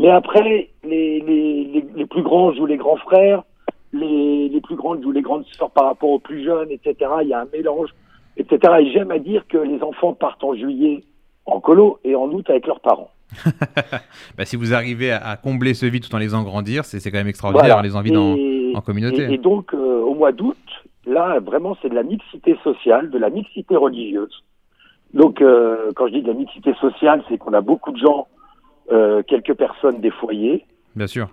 Mais 0.00 0.10
après, 0.10 0.42
les, 0.84 1.20
les, 1.20 1.64
les, 1.64 1.84
les 1.96 2.06
plus 2.06 2.22
grands 2.22 2.52
jouent 2.52 2.66
les 2.66 2.76
grands 2.76 2.98
frères, 2.98 3.42
les, 3.92 4.48
les 4.48 4.60
plus 4.60 4.76
grandes 4.76 5.02
jouent 5.02 5.10
les 5.10 5.22
grandes 5.22 5.44
sœurs 5.46 5.70
par 5.70 5.86
rapport 5.86 6.10
aux 6.10 6.18
plus 6.20 6.44
jeunes, 6.44 6.70
etc. 6.70 6.94
Il 7.22 7.28
y 7.28 7.32
a 7.34 7.40
un 7.40 7.48
mélange, 7.52 7.88
etc. 8.36 8.74
Et 8.80 8.92
j'aime 8.92 9.10
à 9.10 9.18
dire 9.18 9.44
que 9.48 9.58
les 9.58 9.82
enfants 9.82 10.12
partent 10.12 10.44
en 10.44 10.54
juillet 10.54 11.02
en 11.46 11.58
colo 11.60 11.98
et 12.04 12.14
en 12.14 12.26
août 12.30 12.48
avec 12.50 12.66
leurs 12.66 12.78
parents. 12.80 13.10
bah, 14.36 14.44
si 14.44 14.56
vous 14.56 14.74
arrivez 14.74 15.10
à, 15.12 15.18
à 15.28 15.36
combler 15.36 15.74
ce 15.74 15.86
vide 15.86 16.06
tout 16.08 16.14
en 16.14 16.18
les 16.18 16.26
faisant 16.26 16.42
grandir, 16.42 16.84
c'est 16.84 16.98
quand 17.10 17.18
même 17.18 17.28
extraordinaire, 17.28 17.74
Voilà. 17.76 17.82
les 17.88 17.96
envies 17.96 18.12
dans, 18.12 18.36
en 18.76 18.80
communauté. 18.80 19.22
Et, 19.30 19.34
et 19.34 19.38
donc, 19.38 19.74
euh, 19.74 20.00
au 20.00 20.14
mois 20.14 20.32
d'août, 20.32 20.56
là, 21.06 21.38
vraiment, 21.40 21.76
c'est 21.82 21.88
de 21.88 21.94
la 21.94 22.02
mixité 22.02 22.56
sociale, 22.62 23.10
de 23.10 23.18
la 23.18 23.30
mixité 23.30 23.76
religieuse. 23.76 24.42
Donc, 25.14 25.40
euh, 25.40 25.90
quand 25.96 26.06
je 26.08 26.12
dis 26.14 26.22
de 26.22 26.28
la 26.28 26.34
mixité 26.34 26.74
sociale, 26.80 27.22
c'est 27.28 27.38
qu'on 27.38 27.52
a 27.54 27.60
beaucoup 27.60 27.92
de 27.92 27.98
gens, 27.98 28.26
euh, 28.92 29.22
quelques 29.26 29.54
personnes 29.54 30.00
des 30.00 30.10
foyers. 30.10 30.64
Bien 30.96 31.06
sûr. 31.06 31.28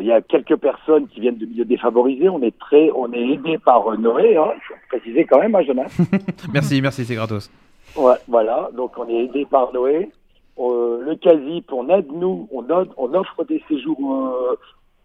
Il 0.00 0.06
y 0.06 0.12
a 0.12 0.20
quelques 0.20 0.56
personnes 0.56 1.06
qui 1.08 1.20
viennent 1.20 1.38
de 1.38 1.46
milieux 1.46 1.64
défavorisés. 1.64 2.28
On 2.28 2.42
est 2.42 2.58
très, 2.58 2.90
on 2.94 3.10
est 3.12 3.22
aidé 3.22 3.56
par 3.58 3.96
Noé, 3.98 4.36
hein, 4.36 4.50
faut 4.68 4.74
préciser 4.90 5.24
quand 5.24 5.38
même, 5.38 5.54
hein, 5.54 5.62
Jonas. 5.62 5.96
Merci, 6.52 6.82
merci, 6.82 7.04
c'est 7.06 7.14
gratos. 7.14 7.50
Ouais, 7.96 8.16
voilà, 8.28 8.68
donc 8.76 8.92
on 8.98 9.08
est 9.08 9.24
aidé 9.24 9.46
par 9.48 9.72
Noé. 9.72 10.10
Euh, 10.58 11.02
le 11.04 11.16
CASIP, 11.16 11.72
on 11.72 11.88
aide 11.88 12.06
nous, 12.12 12.48
on, 12.52 12.62
aide- 12.64 12.92
on 12.96 13.12
offre 13.14 13.44
des 13.44 13.62
séjours 13.68 13.98
euh, 14.00 14.56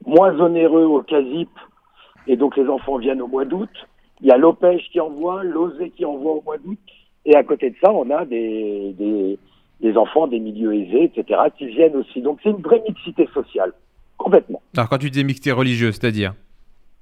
moins 0.06 0.38
onéreux 0.40 0.84
au 0.86 1.02
CASIP, 1.02 1.50
et 2.28 2.36
donc 2.38 2.56
les 2.58 2.68
enfants 2.68 2.98
viennent 2.98 3.22
au 3.22 3.28
mois 3.28 3.46
d'août. 3.46 3.70
Il 4.22 4.28
y 4.28 4.32
a 4.32 4.38
l'OPEJ 4.38 4.90
qui 4.92 5.00
envoie, 5.00 5.44
l'OSE 5.44 5.82
qui 5.96 6.06
envoie 6.06 6.34
au 6.34 6.42
mois 6.46 6.58
d'août, 6.58 6.78
et 7.26 7.36
à 7.36 7.44
côté 7.44 7.70
de 7.72 7.76
ça, 7.84 7.92
on 7.92 8.10
a 8.12 8.26
des, 8.26 8.94
des, 8.98 9.40
des 9.82 9.98
enfants 9.98 10.28
des 10.28 10.40
milieux 10.40 10.74
aisés, 10.76 11.06
etc., 11.16 11.42
qui 11.58 11.66
viennent 11.68 11.96
aussi. 11.96 12.22
Donc 12.22 12.40
c'est 12.44 12.50
une 12.52 12.62
vraie 12.62 12.84
mixité 12.88 13.28
sociale, 13.34 13.74
complètement. 14.18 14.62
Alors, 14.78 14.90
quand 14.90 14.98
tu 15.00 15.10
disais 15.10 15.24
mixité 15.24 15.52
religieuse, 15.52 15.96
c'est-à-dire? 15.96 16.34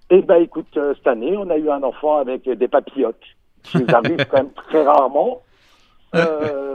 Eh 0.09 0.21
ben 0.21 0.41
écoute, 0.41 0.67
euh, 0.77 0.93
cette 0.95 1.07
année, 1.07 1.35
on 1.35 1.49
a 1.49 1.57
eu 1.57 1.69
un 1.69 1.83
enfant 1.83 2.15
avec 2.17 2.47
des 2.49 2.67
papillotes. 2.69 3.15
qui 3.63 3.79
nous 3.79 3.93
arrive 3.93 4.25
quand 4.31 4.37
même 4.37 4.51
très 4.69 4.83
rarement. 4.85 5.41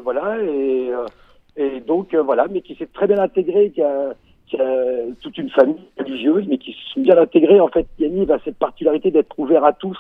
Voilà, 0.05 0.37
et, 0.43 0.91
et 1.57 1.81
donc 1.81 2.15
euh, 2.15 2.23
voilà, 2.23 2.47
mais 2.51 2.61
qui 2.63 2.75
s'est 2.77 2.89
très 2.93 3.07
bien 3.07 3.19
intégré, 3.19 3.71
qui 3.71 3.83
a, 3.83 4.15
qui 4.47 4.57
a 4.61 4.67
toute 5.21 5.37
une 5.39 5.51
famille 5.51 5.77
religieuse, 5.99 6.45
mais 6.49 6.59
qui 6.59 6.73
se 6.73 6.93
sont 6.95 7.01
bien 7.01 7.17
intégrés. 7.19 7.61
En 7.61 7.69
fait, 7.69 7.87
Yannick 7.99 8.31
a 8.31 8.39
cette 8.45 8.57
particularité 8.59 9.11
d'être 9.11 9.39
ouvert 9.39 9.65
à 9.65 9.73
tous 9.73 9.97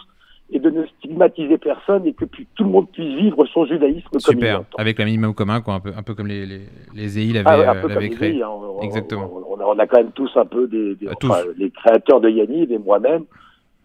et 0.54 0.58
de 0.58 0.68
ne 0.68 0.84
stigmatiser 0.84 1.56
personne 1.56 2.06
et 2.06 2.12
que 2.12 2.26
puis, 2.26 2.46
tout 2.54 2.64
le 2.64 2.70
monde 2.70 2.90
puisse 2.90 3.14
vivre 3.16 3.44
son 3.46 3.64
judaïsme 3.64 4.18
Super, 4.18 4.64
avec 4.76 4.98
la 4.98 5.06
minimum 5.06 5.32
commun, 5.34 5.62
quoi, 5.62 5.74
un, 5.74 5.80
peu, 5.80 5.92
un 5.96 6.02
peu 6.02 6.14
comme 6.14 6.26
les, 6.26 6.44
les, 6.44 6.60
les 6.94 7.18
EI 7.18 7.32
l'avaient 7.32 7.48
Ah 7.48 7.58
ouais, 7.58 7.68
euh, 7.84 7.88
l'avaient 7.88 8.08
comme 8.08 8.16
créé. 8.18 8.42
hein, 8.42 8.48
on- 8.50 8.82
Exactement. 8.82 9.30
On, 9.32 9.54
on 9.56 9.60
a, 9.60 9.64
on 9.64 9.78
a 9.78 9.86
quand 9.86 9.96
même 9.98 10.12
tous 10.12 10.30
un 10.36 10.44
peu 10.44 10.66
des, 10.66 10.94
des- 10.96 11.06
Euh, 11.06 11.12
enfin, 11.24 11.40
tous. 11.44 11.58
les 11.58 11.70
créateurs 11.70 12.20
de 12.20 12.28
Yannick 12.28 12.70
et 12.70 12.76
moi-même, 12.78 13.24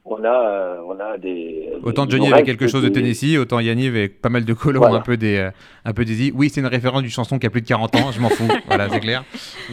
on 0.09 0.23
a, 0.23 0.27
euh, 0.27 0.77
on 0.87 0.99
a 0.99 1.17
des. 1.17 1.69
Autant 1.83 2.05
des- 2.05 2.11
Johnny 2.11 2.31
avait 2.31 2.43
quelque 2.43 2.67
chose 2.67 2.83
de 2.83 2.87
des- 2.89 2.93
Tennessee, 3.01 3.37
autant 3.37 3.59
Yanniv 3.59 3.95
avec 3.95 4.21
pas 4.21 4.29
mal 4.29 4.45
de 4.45 4.53
colons, 4.53 4.79
Voilà. 4.79 4.95
un 4.97 5.01
peu 5.01 5.17
des, 5.17 5.37
euh, 5.37 5.51
un 5.85 5.93
peu 5.93 6.05
des 6.05 6.27
I. 6.27 6.31
Oui, 6.35 6.49
c'est 6.49 6.61
une 6.61 6.67
référence 6.67 7.01
d'une 7.01 7.11
chanson 7.11 7.39
qui 7.39 7.45
a 7.47 7.49
plus 7.49 7.61
de 7.61 7.67
40 7.67 7.95
ans, 7.95 8.11
je 8.11 8.19
m'en 8.21 8.29
fous, 8.29 8.47
voilà, 8.67 8.89
c'est 8.89 8.99
clair. 8.99 9.23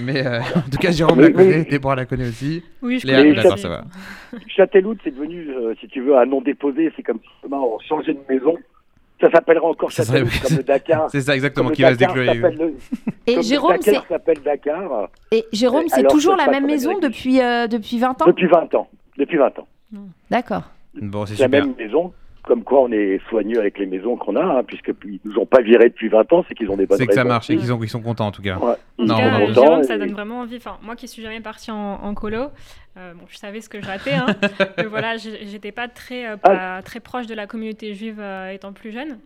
Mais 0.01 0.27
euh, 0.27 0.41
en 0.57 0.71
tout 0.71 0.79
cas, 0.79 0.91
Jérôme 0.91 1.19
Mais- 1.19 1.25
la 1.25 1.31
connaît, 1.33 1.59
mais- 1.59 1.65
Déborah 1.65 1.97
la 1.97 2.07
connaît 2.07 2.29
aussi. 2.29 2.63
Oui, 2.83 2.99
je 2.99 3.07
Léa, 3.07 3.19
connais 3.23 3.35
d'accord, 3.35 3.59
ça 3.59 3.69
va. 3.69 3.85
Châtelloute, 4.49 4.99
c'est 5.05 5.15
devenu, 5.15 5.49
euh, 5.51 5.75
si 5.81 5.89
tu 5.89 6.01
veux, 6.01 6.17
un 6.17 6.27
nom 6.27 6.41
déposé. 6.41 6.93
C'est 6.97 7.03
comme 7.03 7.19
si 7.19 7.29
demain 7.45 7.59
on 7.61 7.79
changeait 7.81 8.15
de 8.15 8.21
maison. 8.29 8.57
Ça 9.21 9.31
s'appellera 9.31 9.67
encore 9.69 9.93
Ça 9.93 10.03
serait- 10.05 10.21
comme 10.23 10.29
le 10.59 10.63
Dakar. 10.65 11.09
C'est 11.11 11.21
ça 11.21 11.35
exactement 11.37 11.69
Comme 11.69 11.77
qui 11.77 11.83
va 11.83 11.95
se 11.95 11.99
s'appelle 12.01 12.57
le- 12.59 12.75
Et 13.33 13.41
Jérôme, 13.43 13.77
c'est 13.81 13.93
Dakar 13.93 14.07
s'appelle 14.09 14.39
Dakar 14.45 15.09
et 15.31 15.45
Jérôme, 15.53 15.85
c'est 15.87 16.01
Alors, 16.01 16.13
toujours 16.13 16.37
c'est 16.39 16.45
la 16.45 16.51
même 16.51 16.67
maison 16.67 16.97
euh, 16.97 17.67
depuis 17.69 17.99
20 17.99 18.21
ans? 18.23 18.27
depuis 18.27 18.47
20 18.49 18.75
ans. 18.75 18.89
Depuis 19.17 19.37
20 19.39 19.57
ans. 19.61 19.69
D'accord. 20.31 20.65
Bon, 20.95 21.27
c'est 21.27 21.39
la 21.39 21.47
super. 21.47 21.67
même 21.67 21.75
maison. 21.77 22.13
Comme 22.45 22.63
quoi, 22.63 22.83
on 22.83 22.93
est 22.93 23.21
soigneux 23.31 23.59
avec 23.59 23.79
les 23.79 23.87
maisons 23.87 24.17
qu'on 24.19 24.37
a, 24.37 24.43
hein, 24.45 24.63
puisque 24.67 24.93
ils 25.07 25.19
nous 25.25 25.39
ont 25.39 25.47
pas 25.47 25.63
virés 25.63 25.89
depuis 25.89 26.09
20 26.11 26.31
ans, 26.35 26.45
c'est 26.47 26.55
qu'ils 26.55 26.69
ont 26.69 26.77
des 26.77 26.85
bonnes 26.85 26.99
C'est 26.99 27.07
que 27.07 27.15
ça 27.15 27.23
raisons. 27.23 27.33
marche 27.33 27.49
et 27.49 27.57
qu'ils 27.57 27.67
sont, 27.69 27.79
qu'ils 27.79 27.89
sont 27.89 28.03
contents 28.03 28.27
en 28.27 28.33
tout 28.33 28.43
cas. 28.43 28.59
Ouais, 28.59 28.75
ils 28.99 29.05
En 29.05 29.07
Non, 29.07 29.15
tout 29.17 29.21
sont 29.23 29.29
cas, 29.31 29.35
on 29.35 29.41
euh, 29.41 29.51
entend, 29.51 29.63
Jérôme, 29.63 29.83
ça 29.85 29.97
donne 29.97 30.13
vraiment 30.13 30.41
envie. 30.41 30.57
Enfin, 30.59 30.77
moi 30.83 30.95
qui 30.95 31.09
suis 31.09 31.23
jamais 31.23 31.41
partie 31.41 31.71
en, 31.71 31.77
en 32.03 32.13
colo, 32.13 32.49
euh, 32.99 33.15
bon, 33.15 33.25
je 33.31 33.39
savais 33.39 33.63
ce 33.63 33.71
que 33.71 33.81
je 33.81 33.87
ratais. 33.87 34.13
Hein, 34.13 34.27
mais 34.77 34.85
voilà, 34.85 35.17
j'ai- 35.17 35.47
j'étais 35.47 35.73
pas 35.73 35.89
très, 35.89 36.27
euh, 36.27 36.37
pas 36.37 36.83
très 36.83 37.01
proche 37.01 37.27
de 37.27 37.35
la 37.35 37.47
communauté 37.47 37.95
juive 37.95 38.21
euh, 38.21 38.51
étant 38.51 38.75
plus 38.75 38.93
jeune. 38.93 39.19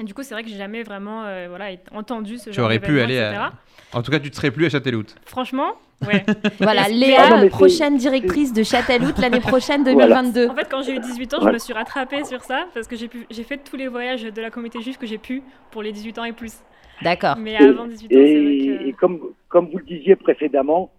Et 0.00 0.04
du 0.04 0.12
coup, 0.14 0.22
c'est 0.22 0.34
vrai 0.34 0.42
que 0.42 0.48
j'ai 0.48 0.56
jamais 0.56 0.82
vraiment 0.82 1.22
euh, 1.24 1.46
voilà, 1.48 1.70
été- 1.70 1.84
entendu 1.94 2.38
ce 2.38 2.50
Tu 2.50 2.56
genre 2.56 2.66
aurais 2.66 2.80
pu 2.80 3.00
aller 3.00 3.14
etc. 3.16 3.36
à- 3.36 3.52
En 3.96 4.02
tout 4.02 4.10
cas, 4.10 4.18
tu 4.18 4.28
ne 4.28 4.34
serais 4.34 4.50
plus 4.50 4.66
à 4.66 4.70
Châtelloute. 4.70 5.14
Franchement, 5.24 5.74
ouais. 6.06 6.24
Voilà, 6.58 6.88
Léa, 6.88 7.26
Ah 7.30 7.40
non, 7.42 7.48
prochaine 7.48 7.96
directrice 7.96 8.52
de 8.52 8.64
Châtelloute 8.64 9.18
l'année 9.18 9.38
prochaine 9.52 9.82
Voilà. 9.84 10.20
2022. 10.22 10.48
En 10.48 10.54
fait, 10.56 10.68
quand 10.68 10.82
j'ai 10.82 10.96
eu 10.96 10.98
18 11.00 11.34
ans, 11.34 11.38
je 11.42 11.48
me 11.48 11.58
suis 11.58 11.72
rattrapée 11.72 12.24
sur 12.24 12.42
ça 12.42 12.66
parce 12.74 12.88
que 12.88 12.96
j'ai 12.96 13.06
pu- 13.08 13.26
fait 13.44 13.58
tous 13.58 13.76
les 13.76 13.86
voyages 13.86 14.22
de 14.24 14.42
la 14.42 14.50
communauté 14.50 14.80
juive 14.82 14.98
que 14.98 15.06
j'ai 15.06 15.18
pu 15.18 15.42
pour 15.70 15.82
les 15.82 15.92
18 15.92 16.18
ans 16.18 16.24
et 16.24 16.32
plus. 16.32 16.54
D'accord. 17.02 17.36
Mais 17.38 17.56
avant 17.56 17.86
18 17.86 18.06
ans, 18.06 18.08
c'est 18.10 18.16
Et, 18.16 18.42
vrai 18.72 18.78
que... 18.84 18.88
et 18.88 18.92
comme, 18.94 19.20
comme 19.48 19.70
vous 19.70 19.78
le 19.78 19.84
disiez 19.84 20.16
précédemment, 20.16 20.90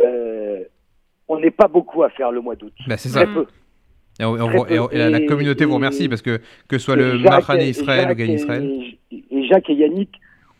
euh, 0.00 0.62
on 1.26 1.38
n'est 1.40 1.50
pas 1.50 1.66
beaucoup 1.68 2.02
à 2.04 2.10
faire 2.10 2.30
le 2.30 2.40
mois 2.40 2.54
d'août. 2.54 2.72
Bah, 2.86 2.96
c'est 2.96 3.08
ça. 3.08 3.24
Très 3.24 3.34
peu. 3.34 3.46
Et, 4.20 4.24
on- 4.24 4.32
on- 4.32 4.64
Très 4.64 4.74
et 4.74 4.78
on- 4.80 4.90
et 4.90 5.10
la, 5.10 5.20
communauté 5.20 5.64
vous 5.64 5.74
remercie 5.74 6.08
parce 6.08 6.22
que 6.22 6.40
que 6.68 6.78
ce 6.78 6.84
soit 6.84 6.96
le 6.96 7.14
et- 7.14 7.68
Israël 7.68 8.04
ou 8.04 8.08
Jacques 8.08 8.16
Gagne 8.18 8.30
et- 8.30 8.34
Israël, 8.34 8.80
Et 9.12 9.44
Jacques 9.48 9.70
et 9.70 9.74
Yannick 9.74 10.10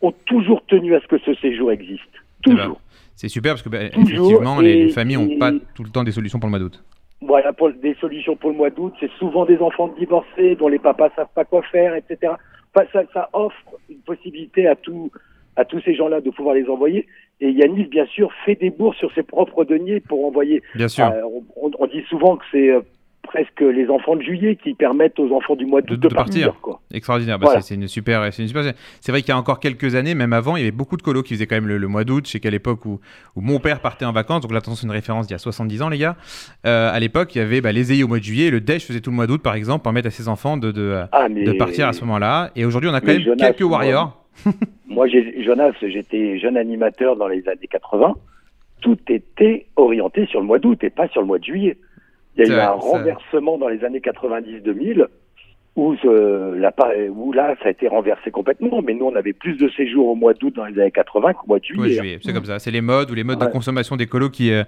ont 0.01 0.13
toujours 0.25 0.63
tenu 0.65 0.95
à 0.95 1.01
ce 1.01 1.07
que 1.07 1.17
ce 1.19 1.33
séjour 1.35 1.71
existe. 1.71 2.01
Eh 2.47 2.51
ben, 2.51 2.55
Toujours. 2.57 2.81
c'est 3.15 3.27
super 3.27 3.53
parce 3.53 3.61
que 3.63 3.69
Toujours, 3.69 4.27
effectivement, 4.27 4.59
les, 4.61 4.89
familles 4.89 5.17
n'ont 5.17 5.37
pas 5.37 5.51
tout 5.75 5.83
le 5.83 5.89
temps 5.89 6.03
des 6.03 6.11
solutions 6.11 6.39
pour 6.39 6.47
le 6.47 6.51
mois 6.51 6.59
d'août. 6.59 6.81
Voilà, 7.21 7.51
pour 7.51 7.69
des 7.73 7.95
solutions 7.99 8.37
pour 8.37 8.49
le 8.51 8.55
mois 8.55 8.69
d'août, 8.69 8.93
c'est 9.01 9.11
souvent 9.19 9.45
des 9.45 9.57
enfants 9.57 9.93
divorcés 9.99 10.55
dont 10.55 10.69
les 10.69 10.79
papas 10.79 11.09
savent 11.17 11.27
pas 11.35 11.43
quoi 11.43 11.61
faire, 11.63 11.93
etc. 11.95 12.33
Enfin, 12.73 12.87
ça, 12.93 13.01
ça 13.13 13.29
offre 13.33 13.57
une 13.89 13.97
possibilité 13.97 14.67
à 14.67 14.75
tous 14.75 15.11
à 15.57 15.65
tous 15.65 15.81
ces 15.81 15.93
gens-là 15.93 16.21
de 16.21 16.29
pouvoir 16.29 16.55
les 16.55 16.65
envoyer. 16.69 17.05
Et 17.41 17.49
Yannick, 17.51 17.89
bien 17.89 18.05
sûr, 18.05 18.31
fait 18.45 18.55
des 18.55 18.69
bourses 18.69 18.97
sur 18.97 19.11
ses 19.13 19.23
propres 19.23 19.65
deniers 19.65 19.99
pour 19.99 20.25
envoyer. 20.25 20.63
Bien 20.75 20.87
sûr. 20.87 21.05
Euh, 21.07 21.21
on, 21.25 21.43
on- 21.67 21.71
on 21.79 21.87
dit 21.87 22.03
souvent 22.07 22.37
que 22.37 22.45
c'est 22.51 22.69
euh, 22.69 22.79
presque 23.23 23.61
les 23.61 23.87
enfants 23.89 24.15
de 24.15 24.23
juillet 24.23 24.55
qui 24.55 24.73
permettent 24.73 25.19
aux 25.19 25.31
enfants 25.35 25.55
du 25.55 25.65
mois 25.65 25.81
d'août 25.81 25.91
De- 25.91 25.95
de, 26.01 26.07
de 26.07 26.13
partir. 26.15 26.55
quoi. 26.61 26.81
Extraordinaire. 26.93 27.37
Bah, 27.37 27.45
Voilà. 27.45 27.61
c'est- 27.61 27.75
une 27.75 27.87
super. 27.87 28.33
C'est 28.33 28.47
super. 28.47 28.63
Vrai 28.63 29.21
qu'il 29.21 29.29
y 29.29 29.31
a 29.31 29.37
encore 29.37 29.59
quelques 29.59 29.93
années, 29.95 30.15
même 30.15 30.33
avant, 30.33 30.55
il 30.55 30.61
y 30.61 30.63
avait 30.63 30.71
beaucoup 30.71 30.97
de 30.97 31.01
colos 31.03 31.21
qui 31.23 31.33
faisaient 31.35 31.45
quand 31.45 31.55
même 31.57 31.67
le, 31.67 31.77
le 31.77 31.87
mois 31.87 32.03
d'août. 32.03 32.25
Je 32.25 32.31
sais 32.31 32.39
qu'à 32.39 32.49
l'époque 32.49 32.85
où, 32.85 32.99
où 33.35 33.41
mon 33.41 33.59
père 33.59 33.81
partait 33.81 34.05
en 34.05 34.11
vacances, 34.13 34.41
donc 34.41 34.51
là, 34.51 34.57
attention, 34.57 34.75
c'est 34.81 34.87
une 34.87 34.91
référence 34.93 35.27
d'il 35.27 35.33
y 35.33 35.35
a 35.35 35.39
70 35.39 35.81
ans, 35.83 35.89
les 35.89 35.99
gars. 35.99 36.15
Euh, 36.65 36.89
à 36.91 36.99
l'époque, 36.99 37.35
il 37.35 37.37
y 37.37 37.41
avait 37.41 37.61
bah, 37.61 37.71
les 37.71 37.91
ayés 37.93 38.03
au 38.03 38.07
mois 38.07 38.19
de 38.19 38.23
juillet, 38.23 38.45
et 38.47 38.51
le 38.51 38.61
DEJ 38.61 38.83
faisait 38.85 38.99
tout 39.01 39.11
le 39.11 39.15
mois 39.15 39.27
d'août, 39.27 39.41
par 39.43 39.53
exemple, 39.53 39.79
pour 39.79 39.83
permettre 39.91 40.07
à 40.07 40.11
ses 40.11 40.27
enfants 40.27 40.57
de, 40.57 40.71
de, 40.71 41.01
Ah, 41.11 41.27
mais 41.29 41.43
de 41.43 41.51
partir 41.53 41.87
à 41.87 41.93
ce 41.93 42.01
moment-là. 42.05 42.49
Et 42.55 42.65
aujourd'hui, 42.65 42.89
on 42.89 42.93
a 42.93 42.99
quand 43.01 43.07
Mais 43.07 43.13
même 43.13 43.23
Jonas, 43.23 43.45
quelques 43.51 43.69
warriors. 43.69 44.25
Moi, 44.87 45.07
Jonas, 45.43 45.71
j'étais 45.81 46.39
jeune 46.39 46.57
animateur 46.57 47.15
dans 47.15 47.27
les 47.27 47.47
années 47.47 47.67
80. 47.69 48.15
Tout 48.81 48.97
était 49.09 49.65
orienté 49.75 50.25
sur 50.27 50.39
le 50.39 50.45
mois 50.45 50.57
d'août 50.59 50.81
et 50.83 50.89
pas 50.89 51.07
sur 51.09 51.19
le 51.21 51.27
mois 51.27 51.37
de 51.39 51.43
juillet. 51.43 51.77
Il 52.39 52.49
y 52.49 52.51
a 52.53 52.57
eu 52.57 52.59
un 52.59 52.69
renversement 52.71 53.57
dans 53.57 53.67
les 53.67 53.83
années 53.83 53.99
90-2000 54.01 55.05
où, 55.75 55.95
ce- 55.97 56.55
la 56.57 56.71
pa- 56.71 56.91
où 57.09 57.31
là, 57.31 57.55
ça 57.61 57.67
a 57.69 57.71
été 57.71 57.87
renversé 57.87 58.31
complètement. 58.31 58.81
Mais 58.81 58.93
nous, 58.93 59.05
on 59.05 59.15
avait 59.15 59.33
plus 59.33 59.55
de 59.55 59.69
séjours 59.69 60.07
au 60.07 60.15
mois 60.15 60.33
d'août 60.33 60.53
dans 60.55 60.65
les 60.65 60.79
années 60.81 60.91
80 60.91 61.33
qu'au 61.33 61.47
mois 61.47 61.59
de 61.59 61.63
Ouais, 61.77 61.87
juillet. 61.89 61.99
juillet, 61.99 62.19
c'est 62.21 62.33
comme 62.33 62.45
ça. 62.45 62.59
C'est 62.59 62.71
les 62.71 62.81
modes 62.81 63.11
ou 63.11 63.13
les 63.13 63.23
modes 63.23 63.39
de 63.39 63.45
consommation 63.45 63.95
des 63.95 64.07
colos 64.07 64.29
qui, 64.29 64.51
euh, 64.51 64.63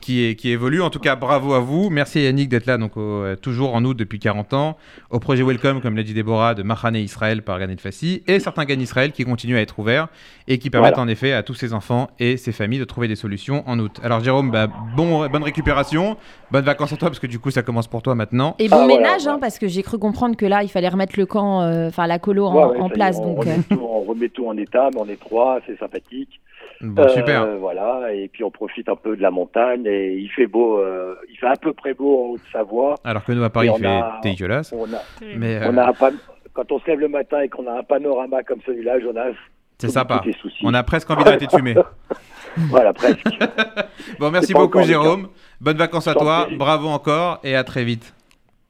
qui, 0.00 0.24
est- 0.24 0.34
qui 0.34 0.50
évoluent. 0.50 0.82
En 0.82 0.90
tout 0.90 0.98
cas, 0.98 1.16
bravo 1.16 1.52
à 1.54 1.60
vous. 1.60 1.90
Merci 1.90 2.22
Yannick 2.22 2.48
d'être 2.48 2.66
là, 2.66 2.78
donc 2.78 2.96
au- 2.96 3.00
euh, 3.00 3.36
toujours 3.36 3.74
en 3.74 3.84
août 3.84 3.94
depuis 3.96 4.18
40 4.18 4.52
ans. 4.54 4.76
Au 5.10 5.18
projet 5.20 5.42
Welcome, 5.42 5.80
comme 5.80 5.96
l'a 5.96 6.02
dit 6.02 6.14
Déborah, 6.14 6.54
de 6.54 6.62
Mahané 6.62 7.00
Israël 7.00 7.42
par 7.42 7.58
Ganet 7.58 7.76
Fassi. 7.80 8.22
Et 8.26 8.40
certains 8.40 8.64
Gan 8.64 8.78
Israël 8.80 9.12
qui 9.12 9.24
continuent 9.24 9.56
à 9.56 9.60
être 9.60 9.78
ouverts 9.78 10.08
et 10.46 10.58
qui 10.58 10.70
permettent 10.70 10.94
Voilà. 10.94 11.04
en 11.04 11.08
effet 11.08 11.32
à 11.32 11.42
tous 11.42 11.54
ces 11.54 11.72
enfants 11.74 12.08
et 12.18 12.36
ces 12.36 12.52
familles 12.52 12.78
de 12.78 12.84
trouver 12.84 13.08
des 13.08 13.16
solutions 13.16 13.62
en 13.66 13.78
août. 13.78 14.00
Alors 14.02 14.20
Jérôme, 14.20 14.50
bah, 14.50 14.68
bon, 14.96 15.26
bonne 15.28 15.42
récupération. 15.42 16.16
Bonnes 16.50 16.64
vacances 16.64 16.92
à 16.92 16.96
toi 16.96 17.08
parce 17.08 17.18
que 17.20 17.26
du 17.26 17.38
coup, 17.38 17.50
ça 17.50 17.62
commence 17.62 17.86
pour 17.88 18.00
toi 18.02 18.14
maintenant. 18.14 18.56
Et 18.58 18.68
bon 18.68 18.76
Ah, 18.80 18.84
voilà, 18.86 18.96
ménage, 18.96 19.26
hein, 19.26 19.38
parce 19.40 19.58
que 19.58 19.68
j'ai 19.68 19.82
cru 19.82 19.98
comprendre 19.98 20.36
que 20.36 20.46
là, 20.46 20.62
il 20.62 20.68
fallait 20.68 20.88
remettre 20.88 21.18
le 21.18 21.26
camp, 21.26 21.60
euh, 21.60 21.88
enfin 21.88 22.06
la 22.06 22.18
colo 22.18 22.46
en, 22.46 22.54
Ouais, 22.54 22.64
ouais, 22.76 22.80
en 22.80 22.84
ça 22.84 22.88
y 22.88 22.90
est, 22.90 22.94
place. 22.94 23.16
on, 23.20 23.26
donc, 23.34 23.38
remet 23.40 23.52
euh, 23.58 23.62
tout, 23.68 23.80
on 23.82 24.00
remet 24.00 24.28
tout 24.30 24.46
en 24.46 24.56
état, 24.56 24.88
mais 24.94 25.00
on 25.00 25.08
est 25.08 25.20
trois, 25.20 25.58
c'est 25.66 25.78
sympathique. 25.78 26.40
Bon, 26.80 27.02
Euh, 27.02 27.08
super. 27.08 27.46
Voilà, 27.58 28.12
et 28.14 28.28
puis 28.28 28.44
on 28.44 28.50
profite 28.50 28.88
un 28.88 28.94
peu 28.96 29.16
de 29.16 29.22
la 29.22 29.30
montagne. 29.30 29.84
Et 29.86 30.14
il 30.14 30.28
fait 30.30 30.46
beau, 30.46 30.78
euh, 30.78 31.14
il 31.30 31.36
fait 31.36 31.48
à 31.48 31.56
peu 31.56 31.72
près 31.72 31.92
beau 31.94 32.24
en 32.24 32.28
Haute-Savoie. 32.34 32.94
Alors 33.04 33.24
que 33.24 33.32
nous, 33.32 33.42
à 33.42 33.50
Paris, 33.50 33.68
il 33.74 33.80
fait 33.80 33.86
a- 33.86 34.20
dégueulasse. 34.22 34.72
On 34.72 34.84
a, 34.94 34.98
Mais 35.36 35.56
euh, 35.56 35.70
on 35.70 35.76
a 35.76 35.88
un 35.88 35.92
pan- 35.92 36.10
quand 36.52 36.70
on 36.72 36.78
se 36.78 36.86
lève 36.86 37.00
le 37.00 37.08
matin 37.08 37.40
et 37.40 37.48
qu'on 37.48 37.66
a 37.66 37.78
un 37.78 37.82
panorama 37.82 38.42
comme 38.44 38.60
celui-là, 38.64 39.00
Jonas, 39.00 39.32
c'est 39.78 39.88
sympa. 39.88 40.18
tous 40.22 40.28
les 40.28 40.34
soucis. 40.34 40.62
On 40.64 40.74
a 40.74 40.82
presque 40.82 41.10
envie 41.10 41.24
d'arrêter 41.24 41.46
de 41.46 41.50
fumer. 41.56 41.74
Voilà, 42.70 42.92
presque. 42.92 43.24
Bon, 44.18 44.30
merci 44.30 44.52
beaucoup. 44.54 44.82
Jérôme. 44.82 45.28
Bonnes 45.60 45.76
vacances 45.76 46.08
à 46.08 46.14
toi. 46.14 46.48
Bravo 46.56 46.88
encore 46.88 47.40
et 47.44 47.54
à 47.56 47.62
très 47.64 47.84
vite. 47.84 48.14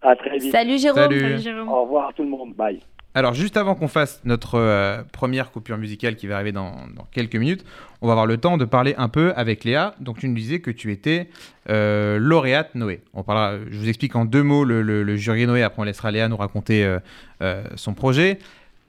à 0.03 0.17
très 0.17 0.39
vite. 0.39 0.53
Salut 0.53 0.79
Jérôme. 0.79 1.03
Salut. 1.03 1.21
Salut 1.21 1.39
Jérôme. 1.39 1.69
Au 1.69 1.83
revoir 1.83 2.13
tout 2.15 2.23
le 2.23 2.29
monde. 2.31 2.55
Bye. 2.55 2.81
Alors, 3.15 3.35
juste 3.35 3.57
avant 3.57 3.75
qu'on 3.75 3.89
fasse 3.89 4.21
notre 4.25 4.57
euh, 4.57 5.03
première 5.13 5.51
coupure 5.51 5.79
musicale 5.79 6.15
qui 6.15 6.27
va 6.27 6.35
arriver 6.37 6.53
dans, 6.53 6.77
quelques 7.11 7.37
minutes, 7.37 7.65
on 8.03 8.07
va 8.07 8.13
avoir 8.13 8.27
le 8.27 8.37
temps 8.37 8.59
de 8.59 8.65
parler 8.65 8.95
un 8.99 9.09
peu 9.09 9.33
avec 9.35 9.65
Léa. 9.65 9.95
Donc, 9.99 10.19
tu 10.19 10.29
nous 10.29 10.35
disais 10.35 10.61
que 10.61 10.71
tu 10.71 10.93
étais 10.93 11.29
euh, 11.71 12.19
lauréate 12.19 12.75
Noé. 12.75 13.01
On 13.15 13.23
parlera, 13.23 13.59
je 13.71 13.79
vous 13.79 13.89
explique 13.89 14.15
en 14.15 14.25
deux 14.25 14.43
mots 14.43 14.65
le, 14.65 15.17
jury 15.17 15.47
Noé, 15.47 15.63
après 15.63 15.81
on 15.81 15.85
laissera 15.85 16.11
Léa 16.11 16.29
nous 16.29 16.37
raconter 16.37 16.85
euh, 17.43 17.65
son 17.77 17.95
projet. 17.95 18.39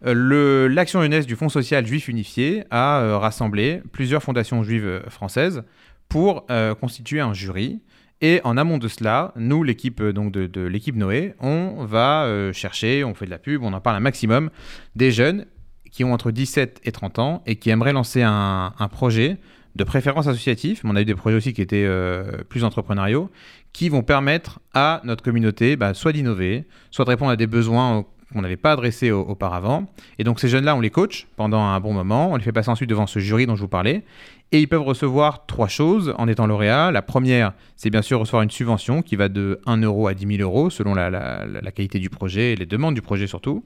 L'action 0.01 1.01
jeunesse 1.01 1.25
du 1.25 1.35
Fonds 1.35 1.49
social 1.49 1.85
juif 1.85 2.07
unifié 2.07 2.63
a 2.71 3.17
rassemblé 3.17 3.81
plusieurs 3.91 4.23
fondations 4.23 4.63
juives 4.63 5.01
françaises 5.09 5.63
pour 6.07 6.45
constituer 6.79 7.19
un 7.19 7.33
jury 7.33 7.81
et 8.21 8.41
en 8.43 8.57
amont 8.57 8.77
de 8.77 8.87
cela, 8.87 9.31
nous, 9.37 9.63
l'équipe 9.63 10.01
euh, 10.01 10.11
donc 10.11 10.31
de, 10.31 10.61
l'équipe 10.61 10.95
Noé, 10.95 11.33
on 11.39 11.85
va 11.85 12.23
euh, 12.23 12.51
chercher, 12.51 13.03
on 13.03 13.13
fait 13.13 13.25
de 13.25 13.31
la 13.31 13.39
pub, 13.39 13.63
on 13.63 13.73
en 13.73 13.79
parle 13.79 13.95
un 13.95 14.01
maximum, 14.01 14.49
des 14.95 15.11
jeunes 15.11 15.45
qui 15.89 16.03
ont 16.03 16.13
entre 16.13 16.31
17 16.31 16.81
et 16.83 16.91
30 16.91 17.19
ans 17.19 17.43
et 17.45 17.55
qui 17.55 17.69
aimeraient 17.69 17.93
lancer 17.93 18.21
un, 18.21 18.71
projet 18.91 19.37
de 19.75 19.83
préférence 19.83 20.27
associative, 20.27 20.81
mais 20.83 20.91
on 20.91 20.95
a 20.95 21.01
eu 21.01 21.05
des 21.05 21.15
projets 21.15 21.37
aussi 21.37 21.53
qui 21.53 21.61
étaient 21.61 21.85
euh, 21.85 22.43
plus 22.49 22.63
entrepreneuriaux, 22.63 23.29
qui 23.71 23.87
vont 23.87 24.03
permettre 24.03 24.59
à 24.73 25.01
notre 25.05 25.23
communauté 25.23 25.77
bah, 25.77 25.93
soit 25.93 26.11
d'innover, 26.11 26.65
soit 26.91 27.05
de 27.05 27.09
répondre 27.09 27.31
à 27.31 27.35
des 27.37 27.47
besoins 27.47 28.05
qu'on 28.33 28.41
n'avait 28.41 28.57
pas 28.57 28.71
adressés 28.71 29.11
auparavant. 29.11 29.87
Et 30.17 30.23
donc 30.23 30.39
ces 30.39 30.47
jeunes-là, 30.47 30.75
on 30.75 30.81
les 30.81 30.89
coach 30.89 31.27
pendant 31.35 31.61
un 31.61 31.79
bon 31.79 31.93
moment, 31.93 32.31
on 32.31 32.35
les 32.35 32.43
fait 32.43 32.51
passer 32.51 32.69
ensuite 32.69 32.89
devant 32.89 33.07
ce 33.07 33.19
jury 33.19 33.45
dont 33.45 33.55
je 33.55 33.61
vous 33.61 33.67
parlais, 33.67 34.03
et 34.51 34.59
ils 34.59 34.67
peuvent 34.67 34.83
recevoir 34.83 35.45
trois 35.45 35.67
choses 35.67 36.13
en 36.17 36.27
étant 36.27 36.47
lauréats. 36.47 36.91
La 36.91 37.01
première, 37.01 37.53
c'est 37.75 37.89
bien 37.89 38.01
sûr 38.01 38.19
recevoir 38.19 38.43
une 38.43 38.51
subvention 38.51 39.01
qui 39.01 39.15
va 39.15 39.29
de 39.29 39.59
1 39.65 39.77
euro 39.81 40.07
à 40.07 40.13
10 40.13 40.37
000 40.37 40.41
euros 40.41 40.69
selon 40.69 40.93
la, 40.93 41.09
la 41.09 41.71
qualité 41.71 41.99
du 41.99 42.09
projet 42.09 42.53
et 42.53 42.55
les 42.55 42.65
demandes 42.65 42.95
du 42.95 43.01
projet 43.01 43.27
surtout. 43.27 43.63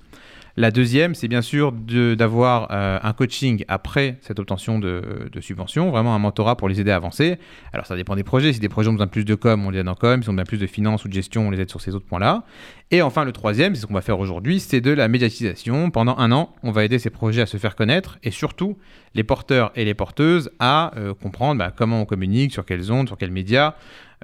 La 0.56 0.70
deuxième, 0.70 1.16
c'est 1.16 1.28
bien 1.28 1.42
sûr 1.42 1.72
d'avoir 1.72 2.68
euh, 2.70 3.00
un 3.02 3.14
coaching 3.14 3.66
après 3.68 4.18
cette 4.22 4.38
obtention 4.38 4.78
de, 4.78 5.02
subvention, 5.42 5.90
vraiment 5.90 6.14
un 6.14 6.20
mentorat 6.20 6.56
pour 6.58 6.70
les 6.70 6.80
aider 6.80 6.92
à 6.92 6.96
avancer. 6.96 7.40
Alors 7.74 7.88
ça 7.88 7.96
dépend 7.96 8.16
des 8.16 8.24
projets. 8.24 8.54
Si 8.54 8.60
des 8.60 8.70
projets 8.70 8.90
ont 8.90 8.94
besoin 8.94 9.08
de 9.08 9.12
plus 9.12 9.26
de 9.26 9.34
com, 9.34 9.66
on 9.66 9.72
les 9.72 9.80
aide 9.80 9.88
en 9.88 9.96
com. 9.96 10.22
Si 10.22 10.30
on 10.30 10.34
a 10.34 10.36
besoin 10.36 10.44
de 10.44 10.48
plus 10.48 10.60
de 10.60 10.68
finances 10.68 11.06
ou 11.06 11.08
de 11.08 11.14
gestion, 11.14 11.48
on 11.48 11.50
les 11.50 11.60
aide 11.60 11.72
sur 11.72 11.82
ces 11.82 11.96
autres 11.96 12.06
points-là. 12.06 12.44
Et 12.92 13.02
enfin, 13.02 13.26
le 13.26 13.32
troisième, 13.32 13.74
c'est 13.74 13.82
ce 13.82 13.88
qu'on 13.88 13.96
va 13.96 14.02
faire 14.02 14.20
aujourd'hui, 14.20 14.60
c'est 14.60 14.80
de 14.80 14.92
la 14.92 15.08
médiatisation. 15.08 15.90
Pendant 15.90 16.16
un 16.20 16.32
an, 16.32 16.54
on 16.62 16.70
va 16.70 16.86
aider 16.86 17.00
ces 17.00 17.10
projets 17.10 17.42
à 17.42 17.48
se 17.48 17.58
faire 17.58 17.76
connaître 17.76 18.20
et 18.22 18.30
surtout 18.30 18.78
les 19.16 19.24
porteurs 19.24 19.72
et 19.76 19.86
les 19.86 19.96
porteuses 19.96 20.52
à 20.60 20.96
euh, 20.98 21.16
comprendre 21.16 21.58
bah, 21.58 21.74
comment 21.76 22.02
on 22.02 22.06
communique, 22.06 22.54
sur 22.54 22.64
quelles 22.64 22.92
ondes, 22.92 23.08
sur 23.08 23.18
quels 23.18 23.32
médias. 23.32 23.74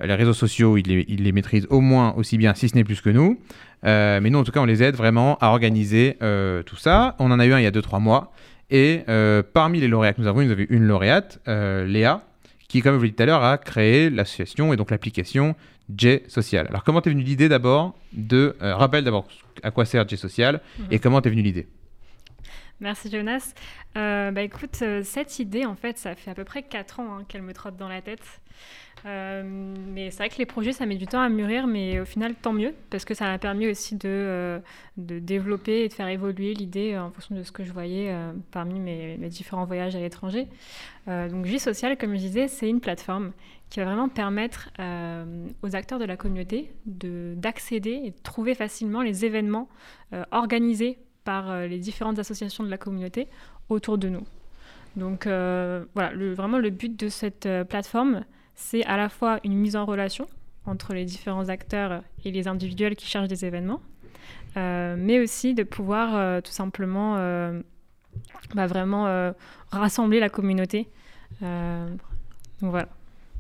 Les 0.01 0.15
réseaux 0.15 0.33
sociaux, 0.33 0.77
ils 0.77 0.87
les, 0.87 1.05
ils 1.07 1.23
les 1.23 1.31
maîtrisent 1.31 1.67
au 1.69 1.81
moins 1.81 2.13
aussi 2.15 2.37
bien, 2.37 2.53
si 2.53 2.69
ce 2.69 2.75
n'est 2.75 2.83
plus 2.83 3.01
que 3.01 3.09
nous. 3.09 3.39
Euh, 3.85 4.19
mais 4.21 4.29
nous, 4.29 4.39
en 4.39 4.43
tout 4.43 4.51
cas, 4.51 4.59
on 4.59 4.65
les 4.65 4.83
aide 4.83 4.95
vraiment 4.95 5.37
à 5.39 5.47
organiser 5.47 6.17
euh, 6.21 6.63
tout 6.63 6.75
ça. 6.75 7.15
On 7.19 7.31
en 7.31 7.39
a 7.39 7.45
eu 7.45 7.53
un 7.53 7.59
il 7.59 7.63
y 7.63 7.67
a 7.67 7.71
2-3 7.71 8.01
mois. 8.01 8.31
Et 8.69 9.01
euh, 9.09 9.41
parmi 9.41 9.79
les 9.79 9.87
lauréats 9.87 10.13
que 10.13 10.21
nous 10.21 10.27
avons, 10.27 10.41
nous 10.41 10.51
avons 10.51 10.65
une 10.69 10.83
lauréate, 10.83 11.39
Léa, 11.47 12.23
qui, 12.67 12.81
comme 12.81 12.93
je 12.93 12.97
vous 12.97 13.03
l'ai 13.03 13.09
dit 13.09 13.15
tout 13.15 13.23
à 13.23 13.25
l'heure, 13.25 13.43
a 13.43 13.57
créé 13.57 14.09
l'association 14.09 14.73
et 14.73 14.77
donc 14.77 14.91
l'application 14.91 15.55
J 15.95 16.21
Social. 16.27 16.67
Alors, 16.69 16.83
comment 16.83 17.01
t'es 17.01 17.09
venue 17.09 17.23
l'idée 17.23 17.49
d'abord 17.49 17.95
de. 18.13 18.55
rappelle 18.59 19.03
d'abord 19.03 19.27
à 19.63 19.71
quoi 19.71 19.85
sert 19.85 20.07
J 20.07 20.17
Social 20.17 20.61
mhm. 20.77 20.85
et 20.91 20.99
comment 20.99 21.21
t'es 21.21 21.29
venue 21.29 21.41
l'idée? 21.41 21.67
Merci 22.79 23.11
Jonas. 23.11 23.53
bah 23.95 24.41
écoute, 24.41 24.83
cette 25.03 25.39
idée, 25.39 25.65
en 25.65 25.75
fait, 25.75 25.97
ça 25.97 26.13
fait 26.13 26.29
à 26.29 26.35
peu 26.35 26.45
près 26.45 26.61
4 26.61 26.99
ans 26.99 27.17
hein, 27.17 27.25
qu'elle 27.27 27.41
me 27.41 27.53
trotte 27.53 27.75
dans 27.75 27.89
la 27.89 28.01
tête. 28.01 28.23
Euh, 29.05 29.43
mais 29.45 30.11
c'est 30.11 30.17
vrai 30.17 30.29
que 30.29 30.37
les 30.37 30.45
projets, 30.45 30.73
ça 30.73 30.85
met 30.85 30.95
du 30.95 31.07
temps 31.07 31.21
à 31.21 31.29
mûrir, 31.29 31.67
mais 31.67 31.99
au 31.99 32.05
final, 32.05 32.35
tant 32.35 32.53
mieux, 32.53 32.73
parce 32.89 33.05
que 33.05 33.13
ça 33.13 33.25
m'a 33.25 33.37
permis 33.37 33.67
aussi 33.67 33.95
de, 33.95 34.01
euh, 34.05 34.59
de 34.97 35.19
développer 35.19 35.83
et 35.83 35.87
de 35.87 35.93
faire 35.93 36.07
évoluer 36.07 36.53
l'idée 36.53 36.93
euh, 36.93 37.03
en 37.03 37.11
fonction 37.11 37.35
de 37.35 37.43
ce 37.43 37.51
que 37.51 37.63
je 37.63 37.71
voyais 37.71 38.13
parmi 38.51 38.79
mes, 38.79 39.17
différents 39.29 39.65
voyages 39.65 39.95
à 39.95 39.99
l'étranger. 39.99 40.47
donc, 41.07 41.45
J 41.45 41.59
Social, 41.59 41.97
comme 41.97 42.13
je 42.13 42.19
disais, 42.19 42.47
c'est 42.47 42.69
une 42.69 42.79
plateforme 42.79 43.31
qui 43.69 43.79
va 43.79 43.85
vraiment 43.85 44.09
permettre 44.09 44.69
aux 45.61 45.75
acteurs 45.75 45.99
de 45.99 46.05
la 46.05 46.17
communauté 46.17 46.71
d'accéder 46.85 48.01
et 48.03 48.11
de 48.11 48.17
trouver 48.23 48.55
facilement 48.55 49.01
les 49.01 49.25
événements 49.25 49.69
organisés 50.31 50.97
par 51.23 51.67
les 51.67 51.77
différentes 51.77 52.19
associations 52.19 52.63
de 52.63 52.69
la 52.69 52.77
communauté 52.77 53.27
autour 53.69 53.97
de 53.97 54.09
nous. 54.09 54.25
Donc 54.95 55.25
voilà, 55.25 56.11
vraiment 56.33 56.57
le 56.57 56.69
but 56.69 56.99
de 56.99 57.09
cette 57.09 57.47
plateforme, 57.69 58.23
c'est 58.59 58.83
à 58.85 58.97
la 58.97 59.09
fois 59.09 59.39
une 59.43 59.55
mise 59.55 59.75
en 59.75 59.85
relation 59.85 60.27
entre 60.65 60.93
les 60.93 61.05
différents 61.05 61.47
acteurs 61.49 62.03
et 62.25 62.31
les 62.31 62.47
individuels 62.47 62.95
qui 62.95 63.07
cherchent 63.07 63.29
des 63.29 63.45
événements, 63.45 63.81
euh, 64.57 64.95
mais 64.99 65.19
aussi 65.19 65.53
de 65.53 65.63
pouvoir 65.63 66.15
euh, 66.15 66.41
tout 66.41 66.51
simplement 66.51 67.15
euh, 67.17 67.61
bah, 68.53 68.67
vraiment 68.67 69.33
rassembler 69.71 70.19
la 70.19 70.29
communauté. 70.29 70.87
donc 71.41 71.99
voilà. 72.61 72.89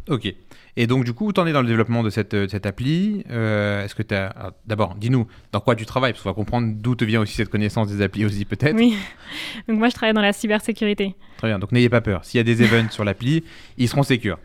Ok. 0.07 0.33
Et 0.77 0.87
donc, 0.87 1.03
du 1.03 1.11
où 1.19 1.33
tu 1.33 1.39
en 1.39 1.45
es 1.45 1.51
dans 1.51 1.61
le 1.61 1.67
développement 1.67 2.01
de 2.01 2.09
cette, 2.09 2.49
cette 2.49 2.65
appli 2.65 3.19
Est-ce 3.27 3.93
que 3.93 4.01
tu 4.01 4.15
as. 4.15 4.53
D'abord, 4.65 4.95
dis-nous 4.95 5.27
dans 5.51 5.59
quoi 5.59 5.75
tu 5.75 5.85
travailles, 5.85 6.13
parce 6.13 6.23
qu'on 6.23 6.29
va 6.29 6.33
comprendre 6.33 6.73
d'où 6.73 6.95
te 6.95 7.03
vient 7.03 7.19
aussi 7.19 7.35
cette 7.35 7.49
connaissance 7.49 7.89
des 7.89 8.01
applis, 8.01 8.25
aussi, 8.25 8.45
peut-être. 8.45 8.75
Oui. 8.75 8.95
Donc, 9.67 9.77
moi, 9.77 9.89
je 9.89 9.93
travaille 9.93 10.15
dans 10.15 10.21
la 10.21 10.33
cybersécurité. 10.33 11.15
Très 11.37 11.49
bien. 11.49 11.59
Donc, 11.59 11.73
n'ayez 11.73 11.89
pas 11.89 12.01
peur. 12.01 12.23
S'il 12.23 12.37
y 12.37 12.41
a 12.41 12.43
des 12.43 12.63
events 12.63 12.89
sur 12.89 13.03
l'appli, 13.03 13.43
ils 13.77 13.89
seront 13.89 14.03
sécures. 14.03 14.39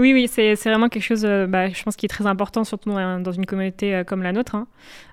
Oui, 0.00 0.14
oui, 0.14 0.28
c'est 0.28 0.54
vraiment 0.54 0.88
quelque 0.88 1.02
chose, 1.02 1.26
euh, 1.26 1.46
bah, 1.46 1.68
je 1.68 1.82
pense, 1.82 1.94
qui 1.94 2.06
est 2.06 2.08
très 2.08 2.26
important, 2.26 2.64
surtout 2.64 2.90
dans, 2.90 3.32
une 3.32 3.44
communauté 3.44 3.94
euh, 3.94 4.04
comme 4.04 4.22
la 4.22 4.32
nôtre, 4.32 4.54
hein, 4.54 4.66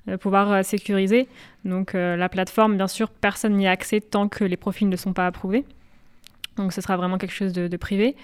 de 0.08 0.16
pouvoir 0.16 0.52
euh, 0.52 0.62
sécuriser. 0.64 1.28
Donc 1.66 1.94
la 1.94 2.30
plateforme, 2.30 2.78
bien 2.78 2.88
sûr, 2.88 3.10
personne 3.10 3.54
n'y 3.58 3.68
a 3.68 3.72
accès 3.72 4.00
tant 4.00 4.30
que 4.30 4.46
les 4.46 4.56
profils 4.56 4.88
ne 4.88 4.96
sont 4.96 5.12
pas 5.12 5.28
approuvés. 5.28 5.66
Donc 6.56 6.72
ce 6.72 6.80
sera 6.80 6.96
vraiment 6.96 7.18
quelque 7.18 7.34
chose 7.34 7.52
de, 7.52 7.78
privé. 7.78 8.16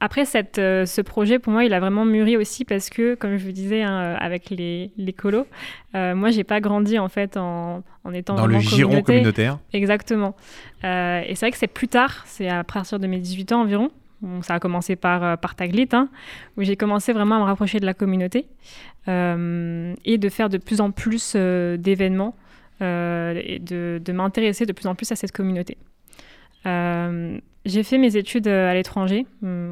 après, 0.00 0.24
cette, 0.24 0.56
ce 0.56 1.00
projet, 1.02 1.38
pour 1.38 1.52
moi, 1.52 1.64
il 1.64 1.74
a 1.74 1.80
vraiment 1.80 2.06
mûri 2.06 2.38
aussi 2.38 2.64
parce 2.64 2.88
que, 2.88 3.14
comme 3.16 3.36
je 3.36 3.44
vous 3.44 3.52
disais, 3.52 3.82
hein, 3.82 4.16
avec 4.18 4.48
les, 4.48 4.92
les 4.96 5.12
colos, 5.12 5.46
moi, 5.92 6.30
j'ai 6.30 6.44
pas 6.44 6.60
grandi 6.60 6.98
en 6.98 7.10
fait 7.10 7.36
en, 7.36 7.82
en 8.02 8.12
étant 8.14 8.34
dans 8.34 8.46
le 8.46 8.58
giron 8.60 9.02
communautaire. 9.02 9.58
Exactement. 9.74 10.34
et 10.82 11.34
c'est 11.34 11.40
vrai 11.40 11.50
que 11.50 11.58
c'est 11.58 11.66
plus 11.66 11.88
tard, 11.88 12.22
c'est 12.26 12.48
à 12.48 12.64
partir 12.64 12.98
de 12.98 13.06
mes 13.06 13.18
18 13.18 13.52
ans 13.52 13.60
environ, 13.60 13.90
ça 14.42 14.54
a 14.54 14.60
commencé 14.60 14.96
par, 14.96 15.24
euh, 15.24 15.36
par 15.36 15.54
Taglit, 15.54 15.88
hein, 15.92 16.08
où 16.56 16.62
j'ai 16.62 16.76
commencé 16.76 17.12
vraiment 17.12 17.36
à 17.36 17.38
me 17.40 17.44
rapprocher 17.44 17.80
de 17.80 17.86
la 17.86 17.94
communauté 17.94 18.46
euh, 19.08 19.94
et 20.04 20.18
de 20.18 20.28
faire 20.28 20.48
de 20.48 20.58
plus 20.58 20.80
en 20.80 20.90
plus 20.90 21.34
euh, 21.36 21.76
d'événements 21.76 22.34
et 22.80 23.60
de, 23.60 24.12
m'intéresser 24.12 24.66
de 24.66 24.72
plus 24.72 24.86
en 24.86 24.94
plus 24.94 25.10
à 25.10 25.16
cette 25.16 25.32
communauté. 25.32 25.78
j'ai 26.66 27.82
fait 27.82 27.96
mes 27.96 28.16
études 28.16 28.46
à 28.46 28.74
l'étranger, 28.74 29.26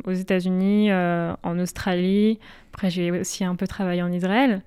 aux 0.05 0.12
États-Unis, 0.12 0.91
en 0.91 1.59
Australie. 1.59 2.38
Après, 2.73 2.88
j'ai 2.88 3.11
aussi 3.11 3.45
un 3.45 3.55
peu 3.55 3.67
travaillé 3.67 4.03
en 4.03 4.11
Israël. 4.11 4.62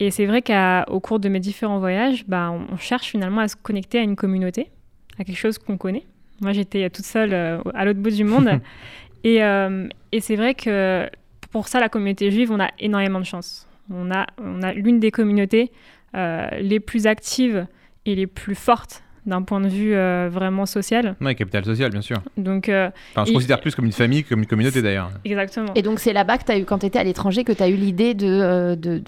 Et 0.00 0.10
c'est 0.10 0.26
vrai 0.26 0.42
qu'au 0.42 0.98
cours 0.98 1.20
de 1.20 1.28
mes 1.28 1.38
différents 1.38 1.78
voyages, 1.78 2.24
bah, 2.26 2.50
on, 2.50 2.76
cherche 2.76 3.06
finalement 3.06 3.42
à 3.42 3.46
se 3.46 3.54
connecter 3.54 3.98
à 3.98 4.02
une 4.02 4.16
communauté, 4.16 4.72
à 5.20 5.24
quelque 5.24 5.38
chose 5.38 5.58
qu'on 5.58 5.76
connaît. 5.76 6.06
Moi, 6.40 6.52
j'étais 6.52 6.90
toute 6.90 7.04
seule 7.04 7.34
à 7.34 7.84
l'autre 7.84 8.00
bout 8.00 8.10
du 8.10 8.24
monde. 8.24 8.60
Euh, 9.26 9.88
et, 10.12 10.20
c'est 10.20 10.36
vrai 10.36 10.54
que 10.54 11.08
pour 11.50 11.68
ça, 11.68 11.80
la 11.80 11.88
communauté 11.88 12.30
juive, 12.30 12.50
on 12.52 12.60
a 12.60 12.70
énormément 12.78 13.20
de 13.20 13.24
chance. 13.24 13.66
On 13.90 14.10
a, 14.10 14.26
on 14.38 14.62
a 14.62 14.72
l'une 14.72 15.00
des 15.00 15.10
communautés 15.10 15.70
euh, 16.14 16.48
les 16.60 16.80
plus 16.80 17.06
actives 17.06 17.66
et 18.04 18.14
les 18.14 18.26
plus 18.26 18.54
fortes 18.54 19.02
d'un 19.26 19.42
point 19.42 19.60
de 19.60 19.66
vue 19.66 19.92
euh, 19.92 20.28
vraiment 20.30 20.66
social. 20.66 21.16
Oui, 21.20 21.34
capital 21.34 21.64
social, 21.64 21.90
bien 21.90 22.00
sûr. 22.00 22.18
Donc, 22.36 22.70
on 23.16 23.24
se 23.24 23.32
considère 23.32 23.60
plus 23.60 23.74
comme 23.74 23.86
une 23.86 23.92
famille 23.92 24.22
que 24.22 24.28
comme 24.28 24.40
une 24.40 24.46
communauté 24.46 24.82
d'ailleurs. 24.82 25.10
Exactement. 25.24 25.74
Et 25.74 25.82
donc 25.82 25.98
c'est 25.98 26.12
là-bas 26.12 26.38
que 26.38 26.44
tu 26.44 26.52
as 26.52 26.58
eu, 26.58 26.64
quand 26.64 26.78
tu 26.78 26.86
étais 26.86 27.00
à 27.00 27.04
l'étranger, 27.04 27.42
que 27.42 27.52
tu 27.52 27.62
as 27.62 27.68
eu 27.68 27.74
l'idée 27.74 28.14
de, 28.14 28.76
de, 28.76 29.02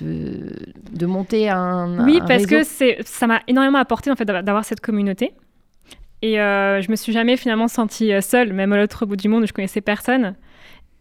de, 0.92 1.06
monter 1.06 1.48
un. 1.48 2.04
Oui, 2.04 2.20
parce 2.26 2.46
que 2.46 2.64
ça 2.64 3.28
m'a 3.28 3.42
énormément 3.46 3.78
apporté 3.78 4.10
en 4.10 4.16
fait, 4.16 4.24
d'avoir 4.24 4.64
cette 4.64 4.80
communauté. 4.80 5.34
Et 6.22 6.40
euh, 6.40 6.82
je 6.82 6.90
me 6.90 6.96
suis 6.96 7.12
jamais 7.12 7.36
finalement 7.36 7.68
sentie 7.68 8.12
euh, 8.12 8.20
seule, 8.20 8.52
même 8.52 8.72
à 8.72 8.76
l'autre 8.76 9.06
bout 9.06 9.16
du 9.16 9.28
monde 9.28 9.44
où 9.44 9.46
je 9.46 9.52
connaissais 9.52 9.80
personne. 9.80 10.34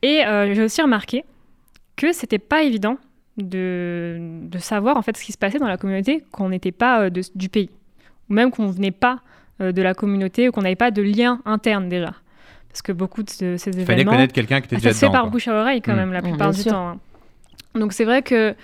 Et 0.04 0.24
euh, 0.26 0.54
j'ai 0.54 0.64
aussi 0.64 0.82
remarqué 0.82 1.24
que 1.96 2.14
c'était 2.14 2.40
pas 2.40 2.62
évident 2.62 2.98
de, 3.38 4.18
de, 4.44 4.58
savoir 4.60 4.98
en 4.98 5.02
fait 5.02 5.18
ce 5.18 5.24
qui 5.24 5.32
se 5.32 5.38
passait 5.38 5.58
dans 5.58 5.68
la 5.68 5.78
communauté 5.78 6.24
quand 6.32 6.46
on 6.46 6.50
n'était 6.50 6.72
pas 6.72 7.10
du 7.10 7.50
pays, 7.50 7.70
ou 8.30 8.34
même 8.34 8.52
qu'on 8.52 8.68
venait 8.68 8.92
pas 8.92 9.20
de 9.60 9.82
la 9.82 9.96
communauté 9.96 10.50
ou 10.50 10.52
qu'on 10.52 10.62
n'avait 10.62 10.76
pas 10.76 10.92
de 10.92 11.02
lien 11.02 11.42
interne 11.46 11.90
déjà. 11.90 12.14
Parce 12.70 12.84
que 12.84 12.92
beaucoup 12.92 13.24
de 13.24 13.30
ces 13.30 13.70
événements. 13.70 13.86
Fallait 13.86 14.06
connaître 14.06 14.34
quelqu'un 14.34 14.62
qui 14.62 14.68
était 14.68 14.76
déjà 14.76 14.90
Ça 14.90 15.00
se 15.00 15.06
fait 15.06 15.12
par 15.12 15.30
bouche 15.32 15.48
à 15.48 15.60
oreille 15.60 15.82
quand 15.82 15.94
mm. 15.94 15.98
même 15.98 16.14
la 16.14 16.22
plupart 16.22 16.52
du 16.52 16.64
temps. 16.64 16.90
Hein. 16.90 17.00
Donc 17.74 17.94
c'est 17.94 18.06
vrai 18.06 18.22
que 18.22 18.56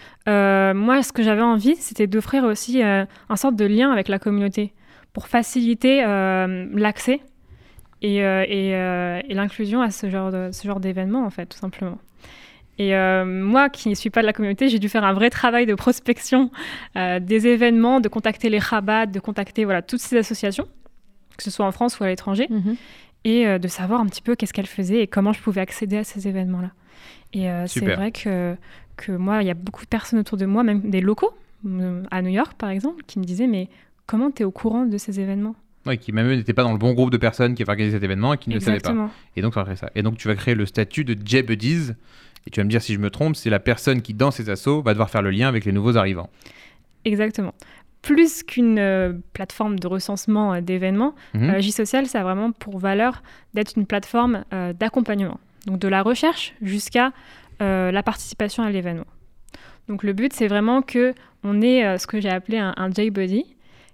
moi, 0.73 1.01
ce 1.01 1.11
que 1.11 1.23
j'avais 1.23 1.41
envie, 1.41 1.75
c'était 1.77 2.05
d'offrir 2.05 2.43
aussi 2.43 2.83
un 2.83 3.35
sorte 3.35 3.55
de 3.55 3.65
lien 3.65 3.91
avec 3.91 4.07
la 4.07 4.19
communauté 4.19 4.73
pour 5.13 5.27
faciliter 5.27 6.03
euh, 6.03 6.67
l'accès 6.73 7.21
et, 8.01 8.23
euh, 8.23 8.43
euh, 8.49 9.21
et, 9.27 9.33
l'inclusion 9.33 9.81
à 9.81 9.89
ce 9.91 10.09
genre, 10.09 10.31
de, 10.31 10.49
ce 10.51 10.67
genre 10.67 10.79
d'événement, 10.79 11.23
en 11.25 11.29
fait, 11.29 11.45
tout 11.45 11.57
simplement. 11.57 11.99
Et 12.79 12.95
euh, 12.95 13.23
moi, 13.23 13.69
qui 13.69 13.87
ne 13.87 13.93
suis 13.93 14.09
pas 14.09 14.21
de 14.21 14.25
la 14.25 14.33
communauté, 14.33 14.67
j'ai 14.67 14.79
dû 14.79 14.89
faire 14.89 15.03
un 15.03 15.13
vrai 15.13 15.29
travail 15.29 15.65
de 15.67 15.75
prospection 15.75 16.49
euh, 16.97 17.19
des 17.19 17.47
événements, 17.47 17.99
de 18.01 18.09
contacter 18.09 18.49
les 18.49 18.57
rabats, 18.59 19.05
de 19.05 19.19
contacter 19.19 19.63
voilà, 19.63 19.81
toutes 19.83 19.99
ces 20.01 20.17
associations, 20.17 20.67
que 21.37 21.43
ce 21.43 21.51
soit 21.51 21.65
en 21.65 21.71
France 21.71 21.99
ou 21.99 22.03
à 22.03 22.07
l'étranger, 22.07 22.47
Mhm. 22.49 22.75
et 23.25 23.47
euh, 23.47 23.59
de 23.59 23.67
savoir 23.67 24.01
un 24.01 24.07
petit 24.07 24.23
peu 24.23 24.35
qu'est-ce 24.35 24.53
qu'elles 24.53 24.65
faisaient 24.65 25.01
et 25.01 25.07
comment 25.07 25.33
je 25.33 25.41
pouvais 25.41 25.61
accéder 25.61 25.97
à 25.97 26.03
ces 26.03 26.27
événements-là. 26.27 26.71
Et 27.33 27.49
euh, 27.49 27.67
c'est 27.67 27.85
vrai 27.85 28.11
que, 28.11 28.55
que 28.97 29.11
moi, 29.11 29.43
il 29.43 29.47
y 29.47 29.51
a 29.51 29.55
beaucoup 29.55 29.83
de 29.83 29.89
personnes 29.89 30.19
autour 30.19 30.37
de 30.39 30.45
moi, 30.47 30.63
même 30.63 30.89
des 30.89 31.01
locaux, 31.01 31.31
à 32.11 32.21
New 32.21 32.29
York 32.29 32.55
par 32.57 32.69
exemple, 32.71 33.03
qui 33.07 33.19
me 33.19 33.23
disaient 33.23 33.47
Mais 33.47 33.69
comment 34.05 34.31
tu 34.31 34.41
es 34.43 34.45
au 34.45 34.51
courant 34.51 34.85
de 34.85 34.97
ces 34.97 35.19
événements? 35.19 35.55
Ouais, 35.85 35.97
qui 35.97 36.11
même 36.13 36.27
eux 36.29 36.35
n'étaient 36.35 36.53
pas 36.53 36.63
dans 36.63 36.71
le 36.71 36.77
bon 36.77 36.93
groupe 36.93 37.09
de 37.11 37.17
personnes 37.17 37.55
qui 37.55 37.61
avaient 37.63 37.71
organisé 37.71 37.97
cet 37.97 38.03
événement 38.03 38.33
et 38.33 38.37
qui 38.37 38.49
ne 38.49 38.55
le 38.55 38.61
savaient 38.61 38.79
pas. 38.79 39.09
Et 39.35 39.41
donc, 39.41 39.51
tu 39.53 39.59
vas 39.59 39.63
créer 39.65 39.75
ça. 39.75 39.89
Et 39.95 40.01
donc, 40.01 40.17
tu 40.17 40.27
vas 40.29 40.35
créer 40.35 40.55
le 40.55 40.65
statut 40.65 41.03
de 41.03 41.15
J-Buddies. 41.25 41.91
Et 42.47 42.49
tu 42.51 42.59
vas 42.59 42.63
me 42.63 42.69
dire 42.69 42.81
si 42.81 42.93
je 42.93 42.99
me 42.99 43.09
trompe, 43.09 43.35
c'est 43.35 43.49
la 43.49 43.59
personne 43.59 44.01
qui, 44.01 44.13
dans 44.13 44.31
ces 44.31 44.49
assos, 44.49 44.81
va 44.81 44.93
devoir 44.93 45.09
faire 45.09 45.21
le 45.21 45.29
lien 45.31 45.47
avec 45.49 45.65
les 45.65 45.71
nouveaux 45.73 45.97
arrivants. 45.97 46.29
Exactement. 47.05 47.53
Plus 48.01 48.43
qu'une 48.43 48.79
euh, 48.79 49.13
plateforme 49.33 49.79
de 49.79 49.87
recensement 49.87 50.53
euh, 50.53 50.61
d'événements, 50.61 51.15
Mhm. 51.33 51.49
euh, 51.49 51.59
J-Social, 51.61 52.05
ça 52.05 52.19
a 52.21 52.23
vraiment 52.23 52.51
pour 52.51 52.77
valeur 52.79 53.23
d'être 53.53 53.73
une 53.77 53.85
plateforme 53.85 54.43
euh, 54.53 54.73
d'accompagnement. 54.73 55.39
Donc 55.65 55.79
de 55.79 55.87
la 55.87 56.01
recherche 56.01 56.53
jusqu'à 56.61 57.11
la 57.61 58.03
participation 58.03 58.61
à 58.63 58.69
l'événement. 58.71 59.05
Donc 59.87 60.03
le 60.03 60.11
but, 60.11 60.33
c'est 60.33 60.47
vraiment 60.49 60.81
que 60.81 61.13
on 61.45 61.61
ait 61.61 61.97
ce 61.97 62.07
que 62.07 62.19
j'ai 62.19 62.29
appelé 62.29 62.57
un, 62.57 62.73
un 62.75 62.91
J-Buddy, 62.91 63.52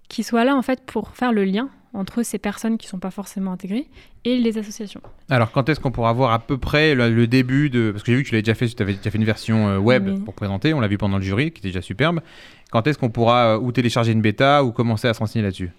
qui 0.10 0.24
soit 0.24 0.44
là 0.44 0.56
en 0.56 0.62
fait 0.62 0.82
pour 0.86 1.10
faire 1.12 1.32
le 1.32 1.46
lien 1.46 1.70
entre 1.94 2.22
ces 2.22 2.38
personnes 2.38 2.78
qui 2.78 2.86
ne 2.86 2.90
sont 2.92 3.00
pas 3.00 3.10
forcément 3.10 3.52
intégrées 3.52 3.88
et 4.24 4.38
les 4.38 4.60
associations. 4.60 5.02
Alors, 5.28 5.52
quand 5.52 5.70
est-ce 5.70 5.80
qu'on 5.80 5.90
pourra 5.90 6.14
voir 6.14 6.32
à 6.34 6.38
peu 6.40 6.58
près 6.60 6.94
le, 6.94 7.10
le 7.10 7.26
début 7.26 7.72
de. 7.72 7.90
Parce 7.92 8.04
que 8.04 8.12
j'ai 8.12 8.18
vu 8.18 8.24
que 8.24 8.28
tu 8.30 8.34
l'avais 8.36 8.44
déjà 8.44 8.54
fait, 8.54 8.68
tu 8.68 8.84
avais 8.84 8.94
déjà 8.94 9.10
fait 9.10 9.18
une 9.18 9.24
version 9.24 9.70
euh, 9.70 9.78
web 9.80 10.08
Oui. 10.08 10.20
pour 10.20 10.36
présenter, 10.36 10.74
on 10.76 10.82
l'a 10.82 10.88
vu 10.88 11.00
pendant 11.00 11.18
le 11.18 11.24
jury, 11.24 11.52
qui 11.52 11.60
était 11.60 11.70
déjà 11.70 11.82
superbe. 11.82 12.20
Quand 12.72 12.86
est-ce 12.86 13.00
qu'on 13.00 13.10
pourra 13.10 13.56
euh, 13.56 13.60
ou 13.60 13.72
télécharger 13.72 14.12
une 14.12 14.22
bêta 14.22 14.64
ou 14.64 14.72
commencer 14.72 15.08
à 15.08 15.16
se 15.16 15.20
renseigner 15.20 15.42
là-dessus? 15.44 15.72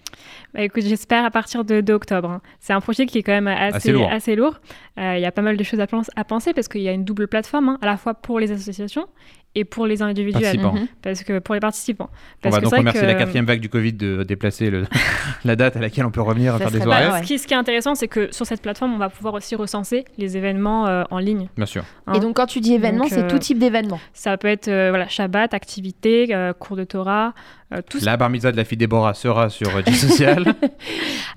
Bah, 0.53 0.61
écoute, 0.63 0.83
j'espère 0.83 1.23
à 1.23 1.31
partir 1.31 1.63
de, 1.63 1.79
de 1.79 1.93
octobre. 1.93 2.29
hein. 2.29 2.41
C'est 2.59 2.73
un 2.73 2.81
projet 2.81 3.05
qui 3.05 3.17
est 3.19 3.23
quand 3.23 3.31
même 3.31 3.47
assez, 3.47 3.91
Assez 4.11 4.35
lourd. 4.35 4.59
Euh, 4.97 5.15
Il 5.15 5.21
y 5.21 5.25
a 5.25 5.31
pas 5.31 5.41
mal 5.41 5.55
de 5.55 5.63
choses 5.63 5.79
à 5.79 6.23
penser 6.25 6.53
parce 6.53 6.67
qu'il 6.67 6.81
y 6.81 6.89
a 6.89 6.91
une 6.91 7.05
double 7.05 7.29
plateforme, 7.29 7.69
hein, 7.69 7.77
à 7.81 7.85
la 7.85 7.95
fois 7.95 8.15
pour 8.15 8.37
les 8.41 8.51
associations 8.51 9.07
et 9.53 9.65
pour 9.65 9.85
les 9.85 10.01
individuels. 10.01 10.59
Mhm. 10.59 10.87
Parce 11.01 11.23
que 11.23 11.39
pour 11.39 11.53
les 11.55 11.59
participants. 11.61 12.09
On 12.45 12.49
va 12.49 12.59
que 12.59 12.63
donc 12.63 12.73
remercier 12.73 13.01
que- 13.01 13.05
la 13.07 13.15
quatrième 13.15 13.45
vague 13.45 13.59
du 13.59 13.67
Covid 13.69 13.93
de 13.93 14.23
déplacer 14.23 14.69
le- 14.69 14.85
la 15.45 15.55
date 15.57 15.75
à 15.75 15.79
laquelle 15.79 16.05
on 16.05 16.11
peut 16.11 16.21
revenir 16.21 16.55
à 16.55 16.57
faire 16.57 16.71
des 16.71 16.85
horaires. 16.85 17.13
ouais. 17.13 17.21
ce, 17.21 17.27
qui, 17.27 17.37
ce 17.39 17.47
qui 17.47 17.53
est 17.53 17.57
intéressant, 17.57 17.93
c'est 17.95 18.07
que 18.07 18.31
sur 18.33 18.45
cette 18.45 18.61
plateforme, 18.61 18.93
on 18.93 18.97
va 18.97 19.09
pouvoir 19.09 19.33
aussi 19.33 19.55
recenser 19.55 20.05
les 20.17 20.37
événements 20.37 20.87
euh, 20.87 21.03
en 21.11 21.19
ligne. 21.19 21.49
Bien 21.57 21.65
sûr. 21.65 21.83
hein. 22.07 22.13
Et 22.15 22.19
donc, 22.21 22.37
quand 22.37 22.45
tu 22.45 22.61
dis 22.61 22.73
événement, 22.75 23.05
c'est 23.09 23.23
euh, 23.23 23.27
tout 23.29 23.39
type 23.39 23.59
d'événement. 23.59 23.99
Ça 24.13 24.37
peut 24.37 24.47
être 24.47 24.69
euh, 24.69 24.89
voilà, 24.89 25.07
Shabbat, 25.09 25.53
activités, 25.53 26.33
euh, 26.33 26.53
cours 26.53 26.77
de 26.77 26.83
Torah, 26.85 27.33
euh, 27.73 27.81
tout 27.89 27.99
La 28.03 28.15
bar 28.17 28.29
mitzvah 28.29 28.51
de 28.53 28.57
la 28.57 28.63
fille 28.63 28.77
Déborah 28.77 29.13
sera 29.13 29.49
sur 29.49 29.75
euh, 29.75 29.81
J-Social. 29.85 30.45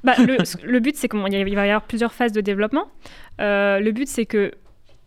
Bah, 0.04 0.12
le, 0.18 0.36
le 0.64 0.80
but, 0.80 0.96
c'est 0.96 1.08
qu'il 1.08 1.18
va 1.20 1.28
y 1.30 1.70
avoir 1.70 1.82
plusieurs 1.82 2.12
phases 2.12 2.32
de 2.32 2.40
développement. 2.40 2.88
Euh, 3.40 3.80
le 3.80 3.90
but, 3.92 4.06
c'est 4.06 4.26
que 4.26 4.52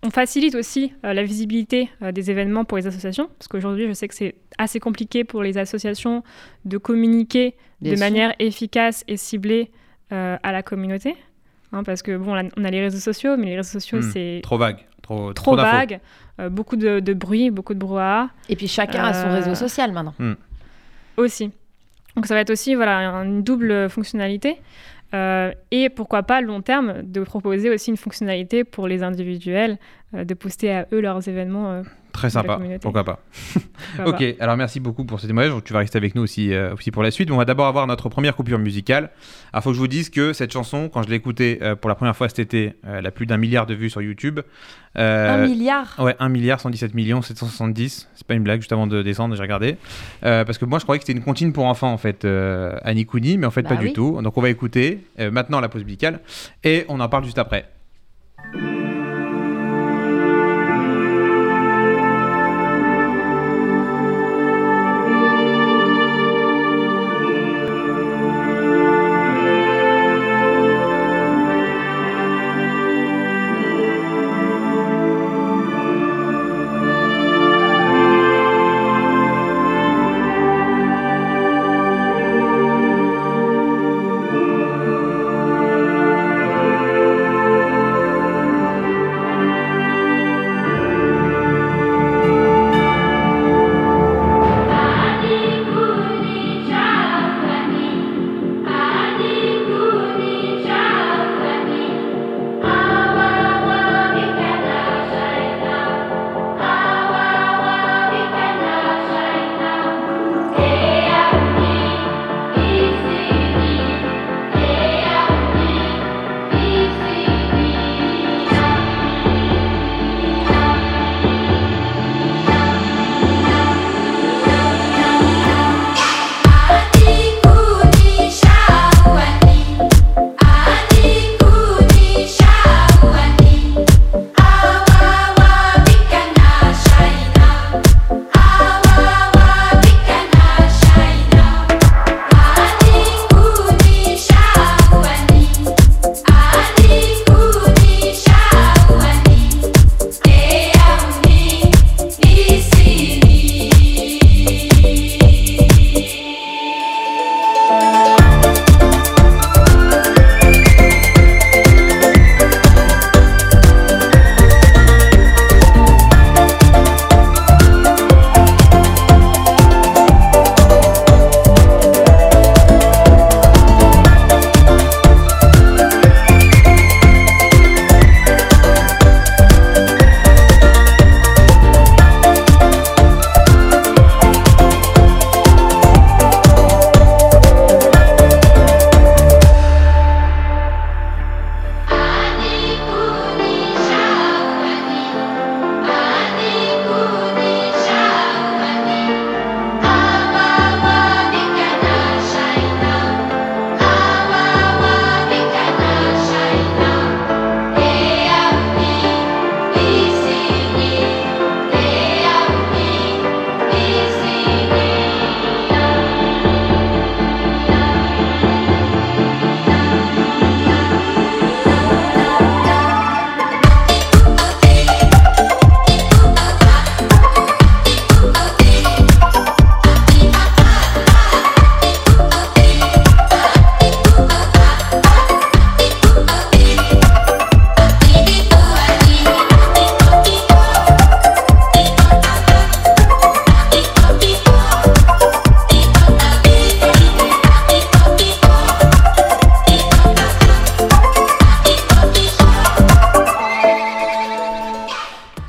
on 0.07 0.09
facilite 0.09 0.55
aussi 0.55 0.93
euh, 1.03 1.11
la 1.13 1.23
visibilité 1.23 1.89
euh, 2.01 2.13
des 2.13 2.31
événements 2.31 2.63
pour 2.63 2.77
les 2.77 2.87
associations, 2.87 3.27
parce 3.37 3.49
qu'aujourd'hui, 3.49 3.87
je 3.87 3.93
sais 3.93 4.07
que 4.07 4.15
c'est 4.15 4.35
assez 4.57 4.79
compliqué 4.79 5.25
pour 5.25 5.43
les 5.43 5.57
associations 5.57 6.23
de 6.63 6.77
communiquer 6.77 7.55
Bien 7.81 7.91
de 7.91 7.97
sûr. 7.97 8.05
manière 8.05 8.33
efficace 8.39 9.03
et 9.09 9.17
ciblée 9.17 9.69
euh, 10.13 10.37
à 10.41 10.51
la 10.53 10.63
communauté. 10.63 11.15
Hein, 11.73 11.83
parce 11.83 12.01
que 12.01 12.15
bon, 12.15 12.33
là, 12.35 12.43
on 12.55 12.63
a 12.63 12.71
les 12.71 12.79
réseaux 12.81 12.99
sociaux, 12.99 13.35
mais 13.35 13.47
les 13.47 13.57
réseaux 13.57 13.79
sociaux, 13.79 13.99
Hmm. 13.99 14.09
c'est 14.13 14.39
trop 14.43 14.57
vague. 14.57 14.77
Trop, 15.01 15.33
trop 15.33 15.55
d'infos. 15.57 15.71
vague, 15.71 15.99
euh, 16.39 16.49
beaucoup 16.49 16.77
de, 16.77 16.99
de 17.01 17.13
bruit, 17.13 17.49
beaucoup 17.51 17.73
de 17.73 17.79
brouhaha. 17.79 18.29
Et 18.47 18.55
puis, 18.55 18.67
chacun 18.69 19.03
a 19.03 19.13
son 19.13 19.29
réseau 19.31 19.55
social 19.55 19.91
maintenant. 19.91 20.13
Aussi. 21.17 21.51
Donc 22.15 22.25
ça 22.25 22.33
va 22.33 22.41
être 22.41 22.49
aussi 22.49 22.73
voilà, 22.75 23.09
une 23.25 23.43
double 23.43 23.89
fonctionnalité. 23.89 24.57
Euh, 25.13 25.51
et 25.71 25.89
pourquoi 25.89 26.23
pas, 26.23 26.41
long 26.41 26.61
terme, 26.61 27.01
de 27.03 27.21
proposer 27.21 27.69
aussi 27.69 27.91
une 27.91 27.97
fonctionnalité 27.97 28.63
pour 28.63 28.87
les 28.87 29.03
individuels, 29.03 29.77
euh, 30.13 30.23
de 30.25 30.33
poster 30.33 30.71
à 30.71 30.87
eux 30.91 30.99
leurs 30.99 31.27
événements. 31.27 31.83
Très 32.17 32.31
sympa. 32.31 32.59
Pourquoi 32.81 33.03
pas. 33.03 33.19
Ok, 34.05 34.23
alors 34.39 34.57
merci 34.57 34.79
beaucoup 34.79 35.05
pour 35.05 35.19
ce 35.19 35.27
témoignage. 35.27 35.53
Tu 35.63 35.73
vas 35.73 35.79
rester 35.79 35.97
avec 35.97 36.15
nous 36.15 36.23
aussi, 36.23 36.51
euh, 36.51 36.73
aussi 36.73 36.89
pour 36.89 37.03
la 37.03 37.11
suite. 37.11 37.29
On 37.29 37.37
va 37.37 37.45
d'abord 37.45 37.67
avoir 37.67 37.85
notre 37.85 38.09
première 38.09 38.35
coupure 38.35 38.57
musicale. 38.57 39.11
Alors, 39.53 39.63
faut 39.63 39.69
que 39.69 39.75
je 39.75 39.79
vous 39.79 39.87
dise 39.87 40.09
que 40.09 40.33
cette 40.33 40.51
chanson, 40.51 40.89
quand 40.91 41.03
je 41.03 41.09
l'ai 41.09 41.15
écoutée 41.15 41.59
euh, 41.61 41.75
pour 41.75 41.89
la 41.89 41.95
première 41.95 42.15
fois 42.15 42.27
cet 42.27 42.39
été, 42.39 42.73
euh, 42.85 42.97
elle 42.99 43.05
a 43.05 43.11
plus 43.11 43.27
d'un 43.27 43.37
milliard 43.37 43.67
de 43.67 43.75
vues 43.75 43.89
sur 43.89 44.01
YouTube. 44.01 44.39
Un 44.95 45.45
milliard? 45.45 45.95
Ouais, 45.99 46.15
1 46.17 46.29
milliard 46.29 46.59
117 46.59 46.95
millions 46.95 47.21
770. 47.21 48.09
C'est 48.15 48.25
pas 48.25 48.33
une 48.33 48.41
blague, 48.41 48.61
juste 48.61 48.71
avant 48.71 48.87
de 48.87 49.03
descendre, 49.03 49.35
j'ai 49.35 49.41
regardé. 49.43 49.77
Parce 50.21 50.57
que 50.57 50.65
moi, 50.65 50.79
je 50.79 50.85
croyais 50.85 50.97
que 50.97 51.05
c'était 51.05 51.17
une 51.17 51.23
comptine 51.23 51.53
pour 51.53 51.65
enfants, 51.65 51.93
en 51.93 51.99
fait, 51.99 52.25
Annie 52.81 53.05
Cooney, 53.05 53.37
mais 53.37 53.45
en 53.45 53.51
fait, 53.51 53.61
Bah 53.61 53.75
pas 53.75 53.75
du 53.75 53.93
tout. 53.93 54.19
Donc, 54.23 54.35
on 54.35 54.41
va 54.41 54.49
écouter 54.49 55.03
maintenant 55.19 55.59
la 55.59 55.69
pause 55.69 55.83
musicale 55.83 56.21
et 56.63 56.85
on 56.89 56.99
en 56.99 57.09
parle 57.09 57.25
juste 57.25 57.37
après. 57.37 57.69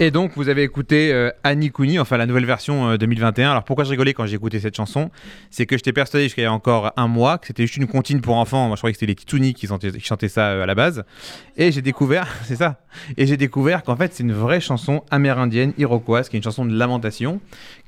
Et 0.00 0.12
donc, 0.12 0.30
vous 0.36 0.48
avez 0.48 0.62
écouté 0.62 1.12
euh, 1.12 1.32
Annie 1.42 1.72
Cooney, 1.72 1.98
enfin 1.98 2.16
la 2.18 2.26
nouvelle 2.26 2.46
version 2.46 2.94
2021. 2.94 3.48
Euh, 3.48 3.50
Alors, 3.50 3.64
pourquoi 3.64 3.84
je 3.84 3.90
rigolais 3.90 4.14
quand 4.14 4.26
j'ai 4.26 4.36
écouté 4.36 4.60
cette 4.60 4.76
chanson? 4.76 5.10
C'est 5.50 5.66
que 5.66 5.76
j'étais 5.76 5.92
persuadé 5.92 6.26
jusqu'à 6.26 6.42
il 6.42 6.44
y 6.44 6.46
a 6.46 6.52
encore 6.52 6.92
un 6.96 7.08
mois 7.08 7.38
que 7.38 7.48
c'était 7.48 7.64
juste 7.66 7.78
une 7.78 7.88
comptine 7.88 8.20
pour 8.20 8.36
enfants. 8.36 8.68
Moi, 8.68 8.76
je 8.76 8.80
croyais 8.80 8.92
que 8.92 9.00
c'était 9.00 9.10
les 9.10 9.16
Titsuni 9.16 9.54
qui, 9.54 9.66
qui 9.66 10.00
chantaient 10.00 10.28
ça 10.28 10.50
euh, 10.50 10.62
à 10.62 10.66
la 10.66 10.76
base. 10.76 11.02
Et 11.56 11.72
j'ai 11.72 11.82
découvert, 11.82 12.28
c'est 12.44 12.54
ça. 12.54 12.80
Et 13.16 13.26
j'ai 13.26 13.36
découvert 13.36 13.82
qu'en 13.82 13.96
fait, 13.96 14.14
c'est 14.14 14.22
une 14.22 14.32
vraie 14.32 14.60
chanson 14.60 15.02
amérindienne, 15.10 15.72
iroquoise, 15.78 16.28
qui 16.28 16.36
est 16.36 16.38
une 16.38 16.44
chanson 16.44 16.64
de 16.64 16.78
lamentation 16.78 17.40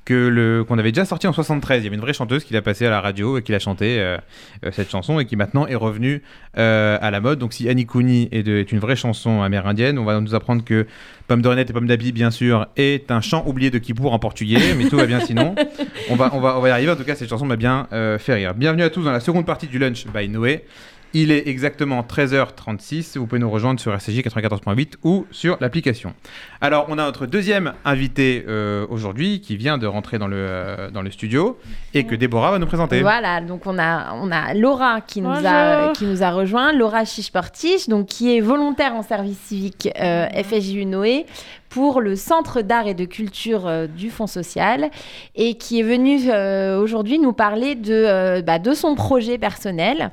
que 0.05 0.63
qu'on 0.63 0.79
avait 0.79 0.93
déjà 0.93 1.05
sorti 1.05 1.27
en 1.27 1.33
73. 1.33 1.83
Il 1.83 1.85
y 1.85 1.87
avait 1.87 1.97
une 1.97 2.03
vraie 2.03 2.13
chanteuse 2.13 2.45
qui 2.45 2.53
l'a 2.53 2.63
passée 2.63 2.87
à 2.87 2.91
la 2.91 3.01
radio 3.01 3.39
et 3.39 3.43
qui 3.43 3.53
l'a 3.53 3.59
chanté 3.59 4.01
euh, 4.01 4.19
euh, 4.65 4.71
cette 4.73 4.91
chanson 4.91 5.21
et 5.21 5.27
qui 5.27 5.37
maintenant 5.37 5.67
est 5.67 5.75
revenue 5.75 6.23
euh, 6.59 6.99
à 7.01 7.11
la 7.11 7.21
mode. 7.21 7.39
Donc 7.39 7.53
si 7.53 7.69
Annie 7.69 7.87
Cooney 7.87 8.29
est, 8.33 8.47
est, 8.47 8.73
une 8.73 8.79
vraie 8.79 8.97
chanson 8.97 9.43
amérindienne, 9.43 9.99
on 9.99 10.05
va 10.05 10.21
nous 10.21 10.35
apprendre 10.35 10.65
que 10.65 10.87
Pomme 11.29 11.43
d'Ornette 11.43 11.71
et 11.71 11.73
Pomme 11.73 11.87
d'Abi, 11.87 12.13
bien 12.13 12.31
sûr, 12.31 12.67
est 12.77 13.11
un 13.11 13.21
chant 13.21 13.45
oublié 13.47 13.71
de 13.71 13.79
Kippour 13.79 14.13
en 14.13 14.19
portugais, 14.19 14.75
mais 14.77 14.89
tout 14.89 14.97
va 14.97 15.07
bien 15.07 15.21
sinon. 15.21 15.55
On 16.11 16.17
va, 16.17 16.31
on 16.35 16.41
va, 16.41 16.59
on 16.59 16.61
va 16.61 16.69
y 16.69 16.73
arriver. 16.73 16.91
En 16.91 16.97
tout 16.97 17.05
cas, 17.05 17.15
cette 17.15 17.29
chanson 17.29 17.47
m'a 17.47 17.57
bien 17.57 17.87
fait 18.19 18.35
rire. 18.35 18.55
Bienvenue 18.55 18.83
à 18.83 18.91
tous 18.91 19.05
dans 19.05 19.13
la 19.13 19.21
seconde 19.21 19.47
partie 19.47 19.69
du 19.69 19.79
Lunch 19.79 20.07
by 20.13 20.29
Noé. 20.29 20.65
Il 21.13 21.33
est 21.33 21.49
exactement 21.49 22.03
13h36. 22.03 23.19
Vous 23.19 23.27
pouvez 23.27 23.41
nous 23.41 23.51
rejoindre 23.51 23.81
sur 23.81 23.93
RCJ 23.93 24.21
94.8 24.21 24.95
ou 25.03 25.27
sur 25.33 25.57
l'application. 25.61 26.15
Alors, 26.61 26.87
on 26.89 26.99
a 26.99 27.05
notre 27.05 27.27
deuxième 27.27 27.73
invité 27.85 28.45
euh, 28.47 28.87
aujourd'hui 28.91 29.41
qui 29.41 29.57
vient 29.57 29.77
de 29.77 29.89
rentrer 29.89 30.19
dans 30.19 30.29
le, 30.29 30.37
euh, 30.39 30.91
dans 30.91 31.03
le 31.03 31.11
studio 31.11 31.59
et 31.95 32.05
que 32.05 32.15
Déborah 32.15 32.53
va 32.53 32.59
nous 32.61 32.67
présenter. 32.67 33.01
Voilà, 33.01 33.41
donc 33.41 33.67
on 33.67 33.77
a, 33.79 34.15
on 34.15 34.31
a 34.31 34.55
Laura 34.55 35.01
qui 35.01 35.21
nous, 35.21 35.31
a, 35.31 35.93
qui 35.95 36.05
nous 36.05 36.23
a 36.23 36.31
rejoint, 36.31 36.73
Laura 36.73 37.05
Chichportiche, 37.05 37.89
donc 37.89 38.07
qui 38.07 38.37
est 38.37 38.41
volontaire 38.41 38.95
en 38.95 39.03
service 39.03 39.39
civique 39.39 39.89
euh, 40.01 40.29
FSJU 40.29 40.87
Noé 40.87 41.27
pour 41.71 42.01
le 42.01 42.17
Centre 42.17 42.63
d'art 42.63 42.89
et 42.89 42.95
de 42.95 43.05
culture 43.05 43.67
euh, 43.67 43.87
du 43.87 44.11
Fonds 44.11 44.27
social 44.27 44.91
et 45.37 45.55
qui 45.55 45.81
est 45.81 45.85
venu 45.85 46.19
euh, 46.29 46.79
aujourd'hui 46.79 47.19
nous 47.21 47.33
parler 47.33 47.77
de, 47.77 47.95
euh, 47.95 48.43
bah, 48.43 48.59
de 48.59 48.75
son 48.75 48.95
projet 48.95 49.39
personnel 49.39 50.11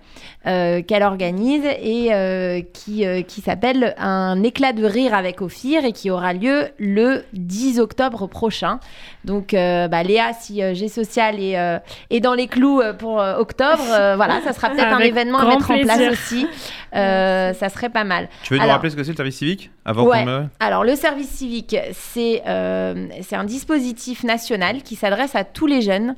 qu'elle 0.88 1.04
organise 1.04 1.66
et 1.66 2.66
qui, 2.72 3.06
qui 3.26 3.42
s'appelle 3.42 3.94
Un 3.98 4.44
éclat 4.44 4.72
de 4.72 4.86
rire 4.86 5.14
avec 5.14 5.42
Ophir 5.42 5.84
et 5.84 5.92
qui 5.92 6.10
aura 6.10 6.32
lieu 6.32 6.70
le 6.80 7.26
10 7.34 7.82
octobre 7.82 8.28
prochain. 8.28 8.80
Donc 9.26 9.52
bah, 9.52 10.04
Léa, 10.04 10.32
si 10.32 10.62
G 10.74 10.88
Social 10.88 11.42
est, 11.42 11.82
est 12.10 12.20
dans 12.22 12.34
les 12.34 12.48
clous 12.48 12.82
pour 12.98 13.18
octobre, 13.18 13.84
voilà, 14.16 14.40
ça 14.42 14.54
sera 14.54 14.70
peut-être 14.70 14.94
un 14.94 15.00
événement 15.00 15.40
à 15.40 15.48
mettre 15.48 15.70
en 15.70 15.80
place 15.80 16.14
aussi. 16.14 16.48
ça 16.94 17.70
serait 17.70 17.90
pas 17.90 18.06
mal. 18.06 18.30
Tu 18.44 18.54
veux 18.54 18.60
nous 18.62 18.68
rappeler 18.68 18.92
ce 18.92 18.96
que 18.96 19.04
c'est 19.04 19.12
le 19.12 19.18
service 19.18 19.36
civique? 19.36 19.70
Avant 19.88 20.06
ouais. 20.06 20.26
Alors 20.60 20.84
le 20.84 20.96
service 20.96 21.30
civique 21.30 21.76
euh, 22.18 23.08
c'est 23.22 23.36
un 23.36 23.44
dispositif 23.46 24.26
national 24.26 24.84
qui 24.84 24.96
s'adresse 24.96 25.34
à 25.34 25.46
tous 25.46 25.66
les 25.66 25.82
jeunes 25.82 26.16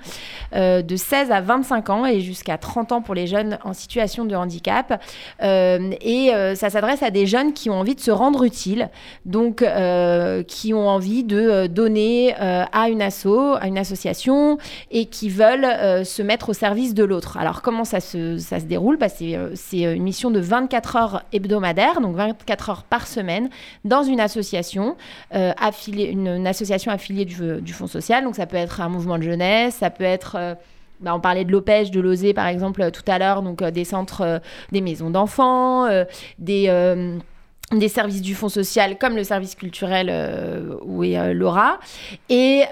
euh, 0.55 0.81
de 0.81 0.95
16 0.95 1.31
à 1.31 1.39
25 1.39 1.89
ans 1.91 2.05
et 2.05 2.19
jusqu'à 2.19 2.57
30 2.57 2.91
ans 2.91 3.01
pour 3.01 3.13
les 3.13 3.27
jeunes 3.27 3.59
en 3.63 3.73
situation 3.73 4.25
de 4.25 4.35
handicap. 4.35 5.01
Euh, 5.43 5.91
et 6.01 6.31
ça 6.55 6.71
s'adresse 6.71 7.03
à 7.03 7.11
des 7.11 7.27
jeunes 7.27 7.53
qui 7.53 7.69
ont 7.69 7.79
envie 7.79 7.93
de 7.93 7.99
se 7.99 8.09
rendre 8.09 8.43
utiles, 8.43 8.89
donc 9.25 9.63
qui 10.47 10.73
ont 10.73 10.87
envie 10.87 11.23
de 11.23 11.67
donner 11.67 12.33
à 12.35 12.89
une 12.89 13.01
asso, 13.01 13.55
à 13.59 13.67
une 13.67 13.77
association 13.77 14.57
et 14.89 15.05
qui 15.05 15.29
veulent 15.29 16.05
se 16.05 16.21
mettre 16.21 16.49
au 16.49 16.53
service 16.53 16.95
de 16.95 17.03
l'autre. 17.03 17.37
Alors 17.37 17.61
comment 17.61 17.83
ça 17.83 17.99
se, 17.99 18.37
ça 18.37 18.59
se 18.59 18.65
déroule? 18.65 18.97
Bah, 18.97 19.09
C'est 19.09 19.81
une 19.81 20.03
mission 20.03 20.31
de 20.31 20.39
24 20.39 20.95
heures 20.95 21.23
hebdomadaires, 21.31 22.01
donc 22.01 22.15
24 22.15 22.69
heures 22.69 22.83
par 22.83 23.05
semaine, 23.05 23.49
dans 23.85 24.03
une 24.03 24.19
association 24.19 24.95
euh, 25.35 25.53
une, 25.87 26.47
association 26.47 26.91
affiliée 26.91 27.25
du, 27.25 27.73
Fonds 27.73 27.87
social. 27.87 28.23
Donc 28.23 28.35
ça 28.35 28.45
peut 28.45 28.57
être 28.57 28.81
un 28.81 28.89
mouvement 28.89 29.17
de 29.17 29.23
jeunesse, 29.23 29.75
ça 29.75 29.89
peut 29.89 30.03
être... 30.03 30.35
Euh, 30.37 30.55
bah, 31.01 31.15
on 31.15 31.21
parlait 31.21 31.45
de 31.45 31.51
l'OPEJ, 31.51 31.91
de 31.91 32.01
l'OSE 32.01 32.33
par 32.33 32.47
exemple 32.47 32.91
tout 32.91 33.03
à 33.07 33.17
l'heure, 33.19 33.41
donc 33.41 33.61
euh, 33.61 33.71
des 33.71 33.85
centres, 33.85 34.41
des 34.73 34.81
maisons 34.81 35.09
d'enfants, 35.09 35.87
des 36.39 37.17
des 37.71 37.87
services 37.87 38.23
du 38.23 38.33
Fonds 38.33 38.49
social 38.49 38.97
comme 38.97 39.15
le 39.15 39.23
service 39.23 39.53
culturel 39.53 40.11
où 40.81 41.03
est 41.03 41.33
Laura. 41.33 41.79
Et, 42.27 42.63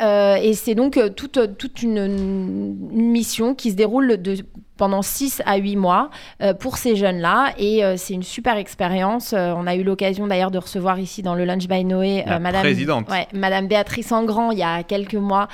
c'est 0.56 0.76
donc 0.76 1.00
toute, 1.16 1.56
toute 1.58 1.84
une, 1.84 1.98
une, 1.98 3.12
mission 3.12 3.54
qui 3.56 3.72
se 3.72 3.76
déroule 3.76 4.22
de, 4.22 4.38
pendant 4.78 5.02
6 5.02 5.42
à 5.46 5.58
8 5.58 5.76
mois 5.76 6.10
euh, 6.42 6.54
pour 6.54 6.78
ces 6.78 6.96
jeunes-là. 6.96 7.54
Et 7.58 7.84
euh, 7.84 7.96
c'est 7.98 8.14
une 8.14 8.24
super 8.24 8.58
expérience. 8.58 9.34
Euh, 9.34 9.54
on 9.56 9.68
a 9.68 9.76
eu 9.76 9.84
l'occasion 9.84 10.28
d'ailleurs 10.28 10.52
de 10.52 10.58
recevoir 10.58 11.00
ici 11.00 11.22
dans 11.22 11.36
le 11.36 11.46
Lunch 11.46 11.68
by 11.68 11.84
Noé 11.84 12.24
Madame, 12.40 12.62
présidente. 12.62 13.08
Madame 13.34 13.68
Béatrice 13.68 14.12
Engrand 14.12 14.52
il 14.52 14.60
y 14.60 14.64
a 14.64 14.84
quelques 14.84 15.16
mois, 15.16 15.48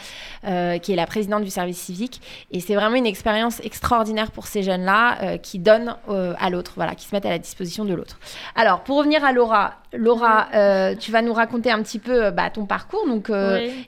qui 0.43 0.93
est 0.93 0.95
la 0.95 1.07
présidente 1.07 1.43
du 1.43 1.49
service 1.49 1.79
civique. 1.79 2.21
Et 2.51 2.59
c'est 2.59 2.75
vraiment 2.75 2.95
une 2.95 3.05
expérience 3.05 3.59
extraordinaire 3.62 4.31
pour 4.31 4.47
ces 4.47 4.63
jeunes-là 4.63 5.38
qui 5.38 5.59
donnent 5.59 5.95
à 6.07 6.49
l'autre, 6.49 6.73
voilà, 6.75 6.95
qui 6.95 7.05
se 7.05 7.15
mettent 7.15 7.25
à 7.25 7.29
la 7.29 7.39
disposition 7.39 7.86
de 7.86 7.93
l'autre. 7.93 8.19
Alors, 8.55 8.81
pour 8.81 8.97
revenir 8.97 9.23
à 9.23 9.31
Laura, 9.31 9.75
Laura, 9.93 10.47
tu 10.99 11.12
vas 11.12 11.21
nous 11.21 11.34
raconter 11.34 11.71
un 11.71 11.82
petit 11.82 11.99
peu 11.99 12.32
bah, 12.32 12.49
ton 12.49 12.65
parcours. 12.65 13.06
Donc, 13.08 13.32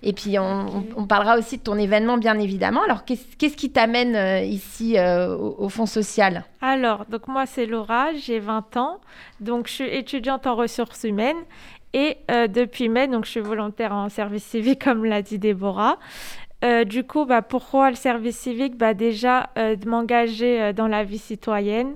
Et 0.04 0.14
puis, 0.14 0.38
on, 0.40 1.06
parlera 1.08 1.38
aussi 1.38 1.58
de 1.58 1.64
ton 1.64 1.78
événement, 1.78 2.18
bien 2.18 2.38
évidemment. 2.40 2.82
Alors, 2.84 3.06
qu'est-ce 3.06 3.58
qui 3.58 3.72
t'amène 3.72 4.46
ici 4.46 4.98
au, 5.00 5.70
Fonds 5.70 5.86
social? 5.86 6.46
Alors, 6.62 7.06
donc 7.06 7.28
moi, 7.28 7.46
c'est 7.46 7.66
Laura, 7.66 8.14
j'ai 8.14 8.40
20 8.40 8.78
ans. 8.78 9.00
Donc, 9.40 9.68
je 9.68 9.74
suis 9.74 9.90
étudiante 9.90 10.48
en 10.48 10.56
ressources 10.56 11.04
humaines. 11.04 11.38
Et 11.96 12.18
euh, 12.30 12.48
depuis 12.48 12.90
mai, 12.90 13.08
donc, 13.08 13.24
je 13.24 13.32
suis 13.32 13.40
volontaire 13.40 13.94
en 13.94 14.10
service 14.10 14.44
civique, 14.44 14.84
comme 14.84 15.06
l'a 15.06 15.22
dit 15.22 15.40
Déborah. 15.40 15.98
Euh, 16.66 16.84
du 16.84 17.06
coup, 17.06 17.26
bah, 17.26 17.42
pourquoi 17.42 17.90
le 17.90 17.96
service 17.96 18.38
civique? 18.38 18.78
Bah, 18.78 18.94
Déjà, 18.94 19.50
euh, 19.58 19.78
de 19.78 19.88
m'engager 19.88 20.74
dans 20.74 20.88
la 20.88 21.06
vie 21.06 21.18
citoyenne. 21.18 21.96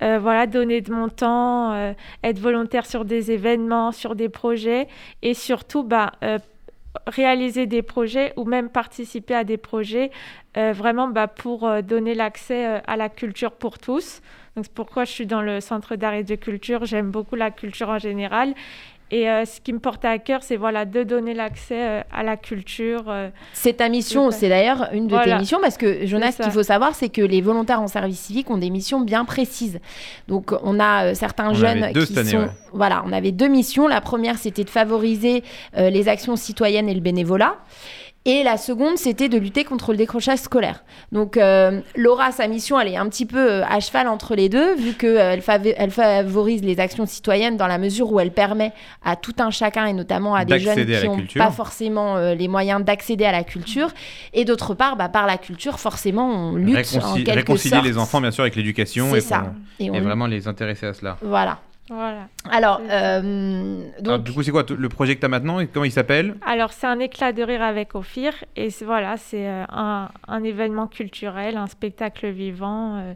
Voilà, 0.00 0.46
donner 0.46 0.80
de 0.80 0.92
mon 0.92 1.08
temps, 1.08 1.94
être 2.22 2.38
volontaire 2.38 2.86
sur 2.86 3.04
des 3.04 3.30
événements, 3.30 3.92
sur 3.92 4.14
des 4.14 4.28
projets 4.28 4.88
et 5.22 5.34
surtout 5.34 5.82
bah, 5.82 6.12
réaliser 7.06 7.66
des 7.66 7.82
projets 7.82 8.32
ou 8.36 8.44
même 8.44 8.68
participer 8.68 9.34
à 9.34 9.44
des 9.44 9.56
projets 9.56 10.10
euh, 10.56 10.72
vraiment 10.72 11.08
bah, 11.08 11.28
pour 11.28 11.66
euh, 11.66 11.82
donner 11.82 12.14
l'accès 12.14 12.66
euh, 12.66 12.78
à 12.86 12.96
la 12.96 13.08
culture 13.08 13.52
pour 13.52 13.78
tous. 13.78 14.22
Donc 14.54 14.64
c'est 14.64 14.74
pourquoi 14.74 15.04
je 15.04 15.10
suis 15.10 15.26
dans 15.26 15.42
le 15.42 15.60
centre 15.60 15.96
d'art 15.96 16.14
et 16.14 16.24
de 16.24 16.34
culture. 16.34 16.84
J'aime 16.86 17.10
beaucoup 17.10 17.36
la 17.36 17.50
culture 17.50 17.90
en 17.90 17.98
général 17.98 18.54
et 19.12 19.30
euh, 19.30 19.44
ce 19.44 19.60
qui 19.60 19.72
me 19.72 19.78
porte 19.78 20.04
à 20.04 20.18
cœur, 20.18 20.42
c'est 20.42 20.56
voilà, 20.56 20.84
de 20.84 21.04
donner 21.04 21.32
l'accès 21.32 21.80
euh, 21.80 22.00
à 22.12 22.24
la 22.24 22.36
culture. 22.36 23.04
Euh, 23.06 23.28
c'est 23.52 23.74
ta 23.74 23.88
mission, 23.88 24.32
c'est 24.32 24.48
d'ailleurs 24.48 24.88
une 24.92 25.06
de 25.06 25.16
tes 25.22 25.36
missions, 25.36 25.58
parce 25.60 25.76
que 25.76 26.06
Jonas, 26.06 26.32
ce 26.32 26.42
qu'il 26.42 26.50
faut 26.50 26.64
savoir, 26.64 26.94
c'est 26.96 27.08
que 27.08 27.22
les 27.22 27.40
volontaires 27.40 27.80
en 27.80 27.86
service 27.86 28.18
civique 28.18 28.50
ont 28.50 28.58
des 28.58 28.70
missions 28.70 29.00
bien 29.00 29.24
précises. 29.24 29.78
Donc, 30.26 30.52
on 30.64 30.80
a 30.80 31.14
certains 31.14 31.54
jeunes 31.54 31.92
qui 31.92 32.14
sont. 32.24 32.48
Voilà, 32.72 33.04
on 33.06 33.12
avait 33.12 33.32
deux 33.32 33.48
missions. 33.48 33.86
La 33.86 34.00
première, 34.00 34.38
c'était 34.38 34.64
de 34.64 34.70
favoriser 34.70 35.44
les 35.76 36.08
actions 36.08 36.36
citoyennes 36.36 36.88
et 36.88 36.94
le 36.94 37.00
bénévolat. 37.00 37.56
Et 38.28 38.42
la 38.42 38.56
seconde, 38.56 38.98
c'était 38.98 39.28
de 39.28 39.38
lutter 39.38 39.62
contre 39.62 39.92
le 39.92 39.98
décrochage 39.98 40.40
scolaire. 40.40 40.82
Donc, 41.12 41.36
euh, 41.36 41.80
Laura, 41.94 42.32
sa 42.32 42.48
mission, 42.48 42.78
elle 42.80 42.88
est 42.88 42.96
un 42.96 43.08
petit 43.08 43.24
peu 43.24 43.38
euh, 43.38 43.64
à 43.64 43.78
cheval 43.78 44.08
entre 44.08 44.34
les 44.34 44.48
deux, 44.48 44.74
vu 44.74 44.94
qu'elle 44.94 45.40
euh, 45.40 45.72
elle 45.76 45.90
favorise 45.92 46.64
les 46.64 46.80
actions 46.80 47.06
citoyennes 47.06 47.56
dans 47.56 47.68
la 47.68 47.78
mesure 47.78 48.10
où 48.12 48.18
elle 48.18 48.32
permet 48.32 48.72
à 49.04 49.14
tout 49.14 49.34
un 49.38 49.50
chacun, 49.50 49.86
et 49.86 49.92
notamment 49.92 50.34
à 50.34 50.44
des 50.44 50.58
jeunes 50.58 50.84
qui 50.84 51.06
n'ont 51.06 51.24
pas 51.36 51.52
forcément 51.52 52.18
les 52.18 52.48
moyens 52.48 52.84
d'accéder 52.84 53.24
à 53.24 53.32
la 53.32 53.44
culture. 53.44 53.90
Et 54.32 54.44
d'autre 54.44 54.74
part, 54.74 54.96
bah, 54.96 55.08
par 55.08 55.28
la 55.28 55.38
culture, 55.38 55.78
forcément, 55.78 56.28
on 56.28 56.56
lutte 56.56 56.98
en 57.00 57.14
quelque 57.14 57.30
réconcilier 57.30 57.80
les 57.82 57.96
enfants, 57.96 58.20
bien 58.20 58.32
sûr, 58.32 58.42
avec 58.42 58.56
l'éducation 58.56 59.14
et, 59.14 59.20
ça. 59.20 59.52
et, 59.78 59.86
et 59.86 60.00
vraiment 60.00 60.26
les 60.26 60.48
intéresser 60.48 60.86
à 60.86 60.94
cela. 60.94 61.16
Voilà. 61.22 61.60
Voilà. 61.88 62.28
Alors, 62.50 62.80
euh, 62.90 63.84
donc... 64.00 64.24
du 64.24 64.32
coup, 64.32 64.42
c'est 64.42 64.50
quoi 64.50 64.64
le 64.68 64.88
projet 64.88 65.14
que 65.14 65.20
tu 65.20 65.26
as 65.26 65.28
maintenant 65.28 65.60
et 65.60 65.68
comment 65.68 65.84
il 65.84 65.92
s'appelle? 65.92 66.36
Alors, 66.44 66.72
c'est 66.72 66.86
un 66.86 66.98
éclat 66.98 67.32
de 67.32 67.42
rire 67.42 67.62
avec 67.62 67.94
Ophir. 67.94 68.32
Et 68.56 68.68
voilà, 68.84 69.16
c'est 69.16 69.46
euh, 69.46 69.64
un, 69.68 70.08
un, 70.26 70.42
événement 70.42 70.88
culturel, 70.88 71.56
un 71.56 71.68
spectacle 71.68 72.28
vivant. 72.28 72.96
Euh, 72.96 73.14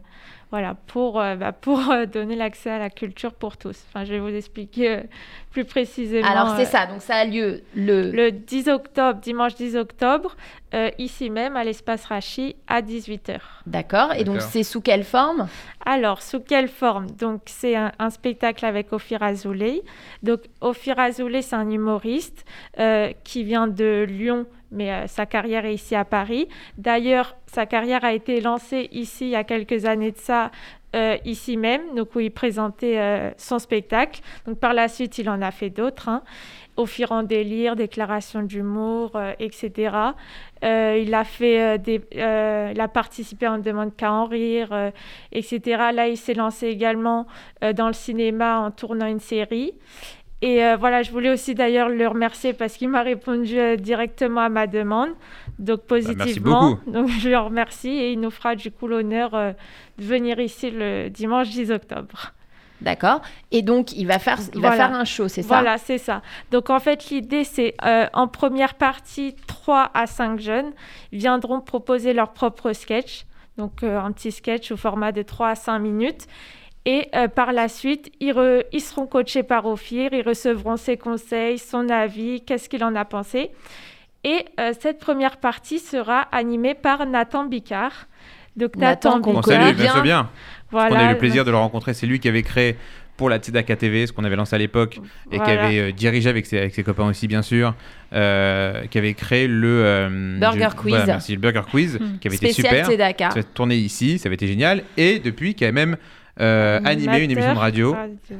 voilà, 0.51 0.75
pour, 0.87 1.19
euh, 1.21 1.35
bah, 1.35 1.53
pour 1.53 1.89
euh, 1.89 2.05
donner 2.05 2.35
l'accès 2.35 2.69
à 2.69 2.77
la 2.77 2.89
culture 2.89 3.33
pour 3.33 3.55
tous. 3.55 3.85
Enfin, 3.87 4.03
je 4.03 4.11
vais 4.11 4.19
vous 4.19 4.35
expliquer 4.35 4.89
euh, 4.89 5.01
plus 5.49 5.63
précisément. 5.63 6.27
Alors, 6.27 6.57
c'est 6.57 6.65
ça, 6.65 6.85
donc 6.85 7.01
ça 7.01 7.15
a 7.15 7.25
lieu 7.25 7.63
le... 7.73 8.11
Le 8.11 8.31
10 8.33 8.67
octobre, 8.67 9.21
dimanche 9.21 9.55
10 9.55 9.77
octobre, 9.77 10.35
ici 10.97 11.29
même, 11.29 11.57
à 11.57 11.63
l'espace 11.63 12.05
Rachi, 12.05 12.55
à 12.67 12.81
18h. 12.81 13.39
D'accord, 13.65 14.13
et 14.13 14.23
donc 14.23 14.41
c'est 14.41 14.63
sous 14.63 14.79
quelle 14.79 15.03
forme? 15.03 15.47
Alors, 15.85 16.21
sous 16.21 16.39
quelle 16.39 16.69
forme? 16.69 17.07
Donc, 17.11 17.41
c'est 17.45 17.75
un, 17.75 18.09
spectacle 18.09 18.65
avec 18.65 18.93
Ophir 18.93 19.21
Azoulay. 19.21 19.81
Donc, 20.23 20.41
Ophir 20.61 20.97
Azoulay, 20.97 21.41
c'est 21.41 21.57
un 21.57 21.69
humoriste 21.69 22.45
qui 23.25 23.43
vient 23.43 23.67
de 23.67 24.05
Lyon, 24.07 24.45
mais 24.71 24.91
euh, 24.91 25.07
sa 25.07 25.25
carrière 25.25 25.65
est 25.65 25.75
ici 25.75 25.95
à 25.95 26.05
Paris. 26.05 26.47
D'ailleurs, 26.77 27.35
sa 27.45 27.65
carrière 27.65 28.03
a 28.03 28.13
été 28.13 28.41
lancée 28.41 28.89
ici 28.91 29.25
il 29.25 29.31
y 29.31 29.35
a 29.35 29.43
quelques 29.43 29.85
années 29.85 30.11
de 30.11 30.17
ça 30.17 30.51
euh, 30.95 31.17
ici 31.23 31.55
même, 31.55 31.95
donc 31.95 32.15
où 32.15 32.19
il 32.19 32.31
présentait 32.31 32.97
euh, 32.97 33.31
son 33.37 33.59
spectacle. 33.59 34.21
Donc 34.45 34.59
par 34.59 34.73
la 34.73 34.87
suite, 34.87 35.17
il 35.17 35.29
en 35.29 35.41
a 35.41 35.51
fait 35.51 35.69
d'autres. 35.69 36.09
Hein. 36.09 36.23
Fur 36.83 37.11
en 37.11 37.21
délire, 37.21 37.75
déclaration 37.75 38.41
d'humour, 38.41 39.11
etc. 39.37 39.95
il 40.63 41.13
a 41.13 41.23
fait 41.23 41.77
des, 41.77 42.01
il 42.11 42.81
a 42.81 42.87
participé 42.87 43.47
en 43.47 43.59
demande 43.59 43.95
qu'à 43.95 44.11
en 44.11 44.25
rire, 44.25 44.91
etc. 45.31 45.61
Là, 45.93 46.07
il 46.07 46.17
s'est 46.17 46.33
lancé 46.33 46.69
également 46.69 47.27
dans 47.75 47.85
le 47.85 47.93
cinéma 47.93 48.57
en 48.57 48.71
tournant 48.71 49.05
une 49.05 49.19
série. 49.19 49.75
Et 50.41 50.63
euh, 50.63 50.75
voilà, 50.75 51.03
je 51.03 51.11
voulais 51.11 51.29
aussi 51.29 51.53
d'ailleurs 51.53 51.89
le 51.89 52.07
remercier 52.07 52.53
parce 52.53 52.73
qu'il 52.73 52.89
m'a 52.89 53.03
répondu 53.03 53.59
euh, 53.59 53.75
directement 53.75 54.41
à 54.41 54.49
ma 54.49 54.65
demande, 54.65 55.11
donc 55.59 55.81
bah, 55.81 55.85
positivement. 55.99 56.79
donc 56.87 57.09
je 57.09 57.29
le 57.29 57.37
remercie 57.37 57.89
et 57.89 58.11
il 58.11 58.19
nous 58.19 58.31
fera 58.31 58.55
du 58.55 58.71
coup 58.71 58.87
l'honneur 58.87 59.35
euh, 59.35 59.51
de 59.99 60.03
venir 60.03 60.39
ici 60.39 60.71
le 60.71 61.09
dimanche 61.09 61.49
10 61.49 61.71
octobre. 61.71 62.33
D'accord. 62.81 63.21
Et 63.51 63.61
donc, 63.61 63.91
il 63.91 64.07
va 64.07 64.17
faire, 64.17 64.39
il 64.55 64.59
va 64.59 64.71
faire 64.71 64.91
un 64.91 65.05
show, 65.05 65.27
c'est 65.27 65.43
ça? 65.43 65.49
Voilà, 65.49 65.77
c'est 65.77 65.99
ça. 65.99 66.23
Donc, 66.49 66.71
en 66.71 66.79
fait, 66.79 67.11
l'idée, 67.11 67.43
c'est 67.43 67.75
en 68.11 68.27
première 68.27 68.73
partie, 68.73 69.35
3 69.45 69.91
à 69.93 70.07
5 70.07 70.39
jeunes 70.39 70.71
viendront 71.11 71.61
proposer 71.61 72.13
leur 72.13 72.33
propre 72.33 72.73
sketch. 72.73 73.27
Donc, 73.57 73.83
un 73.83 74.11
petit 74.11 74.31
sketch 74.31 74.71
au 74.71 74.77
format 74.77 75.11
de 75.11 75.21
3 75.21 75.49
à 75.49 75.55
5 75.55 75.77
minutes. 75.77 76.25
Et 76.85 77.07
euh, 77.15 77.27
par 77.27 77.53
la 77.53 77.67
suite, 77.67 78.11
ils, 78.19 78.33
seront 78.81 79.05
coachés 79.05 79.43
par 79.43 79.65
Ophir, 79.67 80.13
ils 80.13 80.23
recevront 80.27 80.77
ses 80.77 80.97
conseils, 80.97 81.59
son 81.59 81.89
avis, 81.89 82.41
qu'est-ce 82.41 82.69
qu'il 82.69 82.83
en 82.83 82.95
a 82.95 83.05
pensé. 83.05 83.51
Et 84.23 84.45
euh, 84.59 84.73
cette 84.79 84.99
première 84.99 85.37
partie 85.37 85.79
sera 85.79 86.21
animée 86.31 86.73
par 86.73 87.05
Nathan 87.05 87.45
Bicard. 87.45 88.07
Donc 88.55 88.75
Nathan, 88.75 89.17
Nathan 89.17 89.21
qu'on 89.21 89.41
salue, 89.43 89.75
bien 89.75 90.01
bien. 90.01 90.29
Voilà. 90.71 90.95
On 90.95 90.99
a 90.99 91.05
eu 91.05 91.13
le 91.13 91.17
plaisir 91.17 91.45
de 91.45 91.51
le 91.51 91.57
rencontrer. 91.57 91.93
C'est 91.93 92.07
lui 92.07 92.19
qui 92.19 92.27
avait 92.27 92.41
créé 92.41 92.75
pour 93.15 93.29
la 93.29 93.37
Tzedaka 93.37 93.75
TV, 93.75 94.07
ce 94.07 94.13
qu'on 94.13 94.23
avait 94.23 94.35
lancé 94.35 94.55
à 94.55 94.59
l'époque, 94.59 94.99
et 95.31 95.37
qui 95.37 95.51
avait 95.51 95.79
euh, 95.79 95.91
dirigé 95.91 96.29
avec 96.29 96.47
ses, 96.47 96.57
avec 96.57 96.73
ses, 96.73 96.83
copains 96.83 97.05
aussi, 97.05 97.27
bien 97.27 97.43
sûr, 97.43 97.75
qui 98.11 98.17
avait 98.17 99.13
créé 99.13 99.47
le 99.47 100.37
Burger 100.39 100.69
Quiz. 100.75 101.03
merci, 101.05 101.33
le 101.33 101.39
Burger 101.39 101.61
Quiz, 101.69 101.99
qui 102.19 102.27
avait 102.27 102.37
été 102.37 102.51
super. 102.51 102.87
Tzedaka. 102.87 103.31
Ça 103.31 103.43
tourné 103.43 103.75
ici, 103.75 104.17
ça 104.17 104.27
avait 104.27 104.35
été 104.35 104.47
génial. 104.47 104.83
Et 104.97 105.19
depuis, 105.19 105.53
qui 105.53 105.65
a 105.65 105.71
même 105.71 105.97
euh, 106.39 106.79
animer 106.85 107.23
une 107.23 107.31
émission 107.31 107.53
de 107.53 107.59
radio 107.59 107.95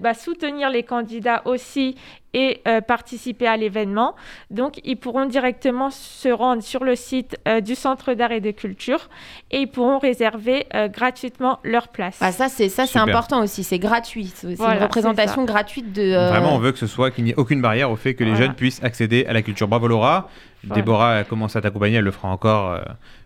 bah, 0.00 0.14
soutenir 0.14 0.70
les 0.70 0.84
candidats 0.84 1.42
aussi 1.44 1.96
et 2.38 2.60
euh, 2.68 2.80
participer 2.80 3.48
à 3.48 3.56
l'événement. 3.56 4.14
Donc, 4.50 4.80
ils 4.84 4.96
pourront 4.96 5.26
directement 5.26 5.90
se 5.90 6.28
rendre 6.28 6.62
sur 6.62 6.84
le 6.84 6.94
site 6.94 7.36
euh, 7.48 7.60
du 7.60 7.74
Centre 7.74 8.14
d'art 8.14 8.30
et 8.30 8.40
de 8.40 8.52
culture 8.52 9.08
et 9.50 9.58
ils 9.62 9.66
pourront 9.66 9.98
réserver 9.98 10.66
euh, 10.72 10.86
gratuitement 10.86 11.58
leur 11.64 11.88
place. 11.88 12.18
Ah, 12.20 12.30
ça, 12.30 12.48
c'est 12.48 12.68
ça, 12.68 12.86
c'est 12.86 13.00
important 13.00 13.42
aussi. 13.42 13.64
C'est 13.64 13.80
gratuit. 13.80 14.32
C'est 14.32 14.52
une 14.52 14.82
représentation 14.82 15.44
gratuite 15.44 15.92
de. 15.92 16.28
Vraiment, 16.28 16.54
on 16.54 16.58
veut 16.58 16.70
que 16.70 16.78
ce 16.78 16.86
soit 16.86 17.10
qu'il 17.10 17.24
n'y 17.24 17.30
ait 17.30 17.36
aucune 17.36 17.60
barrière 17.60 17.90
au 17.90 17.96
fait 17.96 18.14
que 18.14 18.22
les 18.22 18.36
jeunes 18.36 18.54
puissent 18.54 18.82
accéder 18.84 19.26
à 19.26 19.32
la 19.32 19.42
culture. 19.42 19.66
Bravo 19.66 19.88
Laura. 19.88 20.30
Déborah 20.62 21.16
a 21.18 21.24
commencé 21.24 21.58
à 21.58 21.60
t'accompagner. 21.60 21.96
Elle 21.96 22.04
le 22.04 22.10
fera 22.10 22.28
encore 22.28 22.80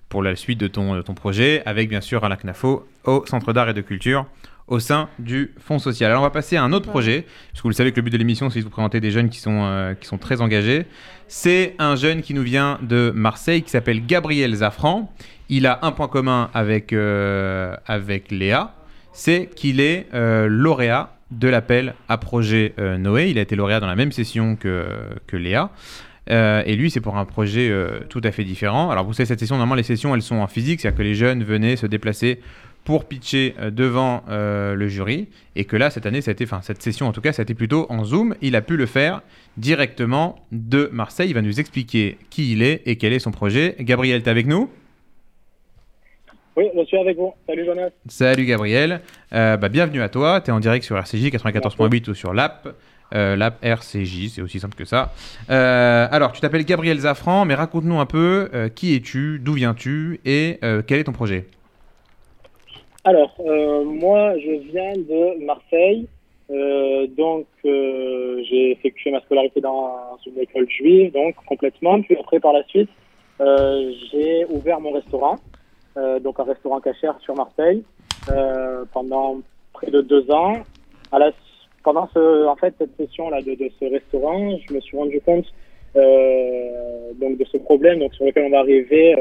pour 0.09 0.23
la 0.23 0.37
suite 0.37 0.59
de 0.59 0.69
ton, 0.69 1.03
ton 1.03 1.15
projet, 1.15 1.63
avec 1.67 1.89
bien 1.89 2.01
sûr 2.01 2.25
Alain 2.25 2.37
Knafo 2.37 2.87
au 3.05 3.25
Centre 3.27 3.53
d'art 3.53 3.69
et 3.69 3.75
de 3.75 3.81
culture 3.83 4.27
au 4.73 4.81
sein 4.81 5.11
du 5.19 5.51
Fonds 5.59 5.79
social. 5.79 6.11
Alors 6.11 6.23
on 6.23 6.25
va 6.25 6.31
passer 6.31 6.57
à 6.57 6.65
un 6.65 6.73
autre 6.73 6.89
projet, 6.89 7.27
parce 7.51 7.59
que 7.59 7.63
vous 7.65 7.69
le 7.69 7.75
savez 7.75 7.93
que 7.93 7.97
le 7.97 8.03
but 8.03 8.11
de 8.11 8.17
l'émission, 8.17 8.49
c'est 8.49 8.61
de 8.61 8.65
vous 8.65 8.71
présenter 8.71 9.01
des 9.01 9.11
jeunes 9.11 9.29
qui 9.29 9.39
sont, 9.39 9.65
euh, 9.65 9.93
qui 9.93 10.07
sont 10.07 10.17
très 10.17 10.41
engagés. 10.41 10.87
C'est 11.29 11.75
un 11.79 11.95
jeune 11.95 12.23
qui 12.23 12.33
nous 12.33 12.43
vient 12.43 12.79
de 12.81 13.13
Marseille, 13.15 13.63
qui 13.63 13.71
s'appelle 13.71 14.07
Gabriel 14.07 14.55
Zafran. 14.55 15.13
Il 15.51 15.67
a 15.67 15.81
un 15.83 15.93
point 15.93 16.09
commun 16.09 16.49
avec, 16.55 16.95
euh, 16.95 17.77
avec 17.87 18.31
Léa, 18.31 18.75
c'est 19.13 19.51
qu'il 19.55 19.79
est, 19.79 20.07
euh, 20.15 20.47
lauréat 20.49 21.17
de 21.31 21.49
l'appel 21.49 21.95
à 22.09 22.17
projet 22.17 22.75
Noé. 22.79 23.29
Il 23.29 23.39
a 23.39 23.43
été 23.43 23.57
lauréat 23.57 23.81
dans 23.81 23.87
la 23.87 23.97
même 23.97 24.13
session 24.13 24.57
que, 24.57 24.87
que 25.27 25.37
Léa. 25.37 25.71
et 26.29 26.77
lui, 26.77 26.91
c'est 26.91 27.01
pour 27.01 27.17
un 27.17 27.25
projet 27.25 27.75
tout 28.11 28.21
à 28.23 28.31
fait 28.33 28.45
différent. 28.45 28.91
Alors, 28.91 29.05
vous 29.05 29.15
savez, 29.15 29.27
cette 29.27 29.41
session, 29.41 29.57
normalement, 29.57 29.75
les 29.75 29.83
sessions, 29.83 30.15
elles 30.15 30.21
sont 30.21 30.37
en 30.37 30.47
physique, 30.47 30.81
c'est-à-dire 30.81 30.99
que 30.99 31.03
les 31.03 31.15
jeunes 31.15 31.43
venaient 31.43 31.77
se 31.77 31.87
déplacer 31.87 32.41
pour 32.85 33.05
pitcher 33.05 33.55
euh, 33.61 33.71
devant 33.71 34.23
euh, 34.29 34.75
le 34.75 34.89
jury 34.89 35.29
et 35.57 35.65
que 35.65 35.77
là 35.77 35.91
cette 35.91 36.07
année 36.07 36.21
ça 36.21 36.31
a 36.31 36.33
été, 36.33 36.45
enfin 36.45 36.61
cette 36.63 36.83
session 36.83 37.07
en 37.07 37.13
tout 37.13 37.21
cas 37.21 37.33
ça 37.33 37.43
a 37.43 37.45
été 37.45 37.55
plutôt 37.55 37.87
en 37.91 38.05
zoom 38.05 38.35
il 38.41 38.57
a 38.57 38.63
pu 38.63 38.77
le 38.77 38.87
faire 38.87 39.23
directement 39.57 40.37
de 40.51 40.89
Marseille 40.93 41.31
il 41.31 41.35
va 41.35 41.43
nous 41.43 41.61
expliquer 41.61 42.19
qui 42.31 42.53
il 42.53 42.63
est 42.63 42.83
et 42.87 42.97
quel 42.97 43.13
est 43.13 43.19
son 43.19 43.31
projet 43.31 43.77
Gabriel 43.81 44.23
t'es 44.23 44.31
avec 44.31 44.47
nous? 44.47 44.71
Oui, 46.55 46.67
je 46.77 46.85
suis 46.85 46.99
avec 46.99 47.17
vous. 47.17 47.33
Salut 47.47 47.65
Jonas. 47.65 47.89
Salut 48.09 48.45
Gabriel. 48.45 49.01
Euh, 49.33 49.57
bah, 49.57 49.71
bienvenue 49.71 50.03
à 50.03 50.11
toi. 50.11 50.43
Tu 50.43 50.51
es 50.51 50.53
en 50.53 50.61
direct 50.61 50.85
sur 50.85 50.99
RCJ 50.99 51.29
94.8 51.29 52.11
ou 52.11 52.15
sur 52.15 52.35
l'app. 52.35 52.69
l'app 53.11 53.65
RCJ, 53.65 54.29
c'est 54.29 54.43
aussi 54.43 54.61
simple 54.61 54.75
que 54.75 54.85
ça. 54.85 55.15
alors, 55.49 56.33
tu 56.33 56.43
t'appelles 56.43 56.67
Gabriel 56.67 56.99
Zafran, 56.99 57.47
mais 57.47 57.55
raconte-nous 57.55 57.99
un 57.99 58.05
peu 58.05 58.51
qui 58.75 58.95
es-tu, 58.95 59.39
d'où 59.39 59.55
viens-tu 59.55 60.21
et 60.27 60.59
quel 60.87 60.99
est 60.99 61.05
ton 61.05 61.13
projet? 61.13 61.47
Alors, 63.05 63.35
euh, 63.41 63.85
moi, 63.85 64.39
je 64.39 64.53
viens 64.71 64.93
de 64.93 65.45
Marseille. 65.45 66.07
Euh, 66.51 67.07
donc, 67.09 67.47
euh, 67.65 68.43
j'ai 68.49 68.73
effectué 68.73 69.11
ma 69.11 69.21
scolarité 69.23 69.61
dans 69.61 70.19
une 70.27 70.39
école 70.39 70.69
juive, 70.69 71.13
donc 71.13 71.35
complètement. 71.47 72.01
Puis 72.03 72.17
après, 72.17 72.39
par 72.39 72.53
la 72.53 72.63
suite, 72.65 72.91
j'ai 73.41 74.47
ouvert 74.51 74.79
mon 74.79 74.93
restaurant, 74.93 75.37
donc 75.97 76.39
un 76.39 76.45
restaurant 76.45 76.81
cachère 76.81 77.19
sur 77.23 77.35
Marseille, 77.35 77.83
pendant 78.93 79.41
près 79.73 79.91
de 79.91 80.01
deux 80.01 80.31
ans. 80.31 80.59
À 81.11 81.19
la, 81.19 81.33
pendant 81.83 82.09
ce, 82.15 82.47
en 82.47 82.55
fait, 82.55 82.73
cette 82.79 82.97
session-là 82.97 83.43
de, 83.43 83.57
de, 83.57 83.69
ce 83.81 83.87
restaurant, 83.87 84.57
je 84.59 84.75
me 84.75 84.81
suis 84.81 84.97
rendu 84.97 85.21
compte 85.23 85.47
donc 85.95 87.39
de 87.39 87.45
ce 87.51 87.59
problème 87.59 87.99
donc, 88.01 88.15
sur 88.15 88.25
lequel 88.25 88.45
on 88.45 88.51
va 88.51 88.61
arriver 88.61 89.17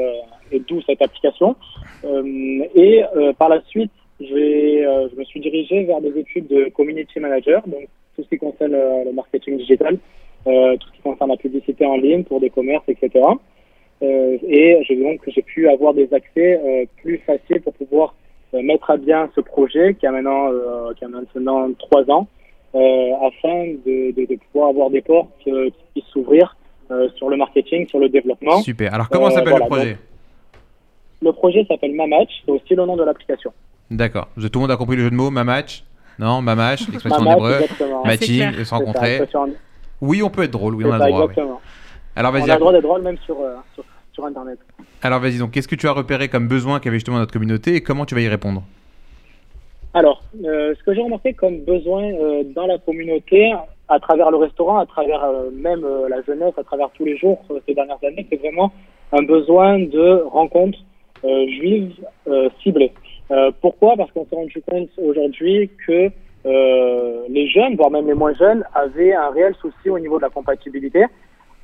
et 0.52 0.60
d'où 0.60 0.80
cette 0.82 1.02
application. 1.02 1.56
Euh, 2.04 2.64
et 2.74 3.02
euh, 3.16 3.32
par 3.32 3.48
la 3.48 3.60
suite, 3.62 3.90
euh, 4.20 5.08
je 5.12 5.18
me 5.18 5.24
suis 5.24 5.40
dirigé 5.40 5.84
vers 5.84 6.00
des 6.00 6.16
études 6.18 6.46
de 6.48 6.68
community 6.70 7.18
manager, 7.18 7.62
donc 7.66 7.88
tout 8.14 8.22
ce 8.22 8.28
qui 8.28 8.38
concerne 8.38 8.72
le 8.72 9.12
marketing 9.12 9.56
digital, 9.56 9.98
tout 10.44 10.50
ce 10.50 10.92
qui 10.96 11.02
concerne 11.02 11.30
la 11.30 11.36
publicité 11.36 11.84
en 11.86 11.96
ligne 11.96 12.24
pour 12.24 12.40
des 12.40 12.50
commerces, 12.50 12.84
etc. 12.88 13.10
euh, 14.02 14.38
et 14.46 14.84
je, 14.86 14.94
donc 14.94 15.20
j'ai 15.26 15.42
pu 15.42 15.68
avoir 15.68 15.94
des 15.94 16.12
accès 16.12 16.60
euh, 16.62 16.84
plus 17.00 17.18
faciles 17.18 17.62
pour 17.62 17.72
pouvoir 17.72 18.14
euh, 18.54 18.60
mettre 18.62 18.90
à 18.90 18.96
bien 18.96 19.30
ce 19.34 19.40
projet 19.40 19.94
qui 19.94 20.06
a 20.06 20.12
maintenant 20.12 20.50
qui 20.96 21.04
a 21.04 21.08
maintenant 21.08 21.72
trois 21.78 22.10
ans 22.10 22.26
afin 22.74 23.66
de, 23.86 24.12
de, 24.12 24.26
de, 24.26 24.38
pouvoir 24.50 24.70
avoir 24.70 24.90
des 24.90 25.02
portes 25.02 25.30
qui 25.40 25.50
puissent 25.92 26.04
s'ouvrir 26.12 26.56
sur 27.16 27.28
le 27.28 27.36
marketing, 27.36 27.88
sur 27.88 27.98
le 27.98 28.08
développement. 28.08 28.60
Super. 28.62 28.92
Alors 28.94 29.08
comment 29.08 29.30
s'appelle 29.30 29.54
le 29.54 29.66
projet? 29.66 29.98
Le 31.22 31.32
projet 31.32 31.64
s'appelle 31.68 31.94
Mamatch, 31.94 32.42
c'est 32.44 32.50
aussi 32.50 32.74
le 32.74 32.84
nom 32.84 32.96
de 32.96 33.04
l'application. 33.04 33.52
D'accord. 33.90 34.28
Tout 34.34 34.48
le 34.54 34.58
monde 34.60 34.70
a 34.70 34.76
compris 34.76 34.96
le 34.96 35.04
jeu 35.04 35.10
de 35.10 35.14
mots 35.14 35.30
Mamatch 35.30 35.84
Non, 36.18 36.42
Mamatch, 36.42 36.88
l'expression 36.88 37.22
en 37.22 37.32
hébreu. 37.32 37.60
Matching, 38.04 38.64
se 38.64 38.74
rencontrer. 38.74 39.22
Oui, 40.00 40.22
on 40.22 40.30
peut 40.30 40.42
être 40.42 40.50
drôle, 40.50 40.74
oui, 40.74 40.84
on 40.84 40.92
a 40.92 40.98
le 40.98 41.12
droit. 41.12 41.22
Exactement. 41.24 41.60
Alors, 42.16 42.32
on 42.32 42.36
a 42.36 42.40
le 42.40 42.58
droit 42.58 42.72
d'être 42.72 42.82
drôle 42.82 43.02
même 43.02 43.18
sur, 43.24 43.36
sur 43.74 43.84
sur 44.12 44.24
Internet. 44.26 44.58
Alors 45.02 45.20
vas-y, 45.20 45.38
donc 45.38 45.52
qu'est-ce 45.52 45.68
que 45.68 45.74
tu 45.74 45.88
as 45.88 45.92
repéré 45.92 46.28
comme 46.28 46.48
besoin 46.48 46.80
qu'avait 46.80 46.96
justement 46.96 47.18
notre 47.18 47.32
communauté 47.32 47.74
et 47.74 47.80
comment 47.80 48.04
tu 48.04 48.14
vas 48.14 48.20
y 48.20 48.28
répondre? 48.28 48.62
Alors, 49.94 50.22
euh, 50.44 50.74
ce 50.78 50.82
que 50.84 50.94
j'ai 50.94 51.02
remarqué 51.02 51.34
comme 51.34 51.60
besoin 51.60 52.04
euh, 52.04 52.44
dans 52.54 52.66
la 52.66 52.78
communauté, 52.78 53.52
à 53.92 54.00
travers 54.00 54.30
le 54.30 54.38
restaurant, 54.38 54.78
à 54.78 54.86
travers 54.86 55.22
euh, 55.24 55.50
même 55.52 55.86
la 56.08 56.22
jeunesse, 56.22 56.54
à 56.56 56.64
travers 56.64 56.90
tous 56.90 57.04
les 57.04 57.16
jours 57.16 57.42
ces 57.66 57.74
dernières 57.74 58.02
années, 58.04 58.26
c'est 58.30 58.40
vraiment 58.40 58.72
un 59.12 59.22
besoin 59.22 59.78
de 59.78 60.22
rencontres 60.30 60.78
juives 61.22 61.94
ciblées. 62.62 62.92
pourquoi? 63.60 63.94
Parce 63.96 64.10
qu'on 64.10 64.26
s'est 64.26 64.34
rendu 64.34 64.60
compte 64.68 64.88
aujourd'hui 64.98 65.70
que 65.86 66.10
les 67.28 67.48
jeunes, 67.48 67.76
voire 67.76 67.92
même 67.92 68.08
les 68.08 68.14
moins 68.14 68.34
jeunes, 68.34 68.64
avaient 68.74 69.12
un 69.12 69.30
réel 69.30 69.54
souci 69.60 69.88
au 69.88 70.00
niveau 70.00 70.16
de 70.16 70.22
la 70.22 70.30
compatibilité. 70.30 71.04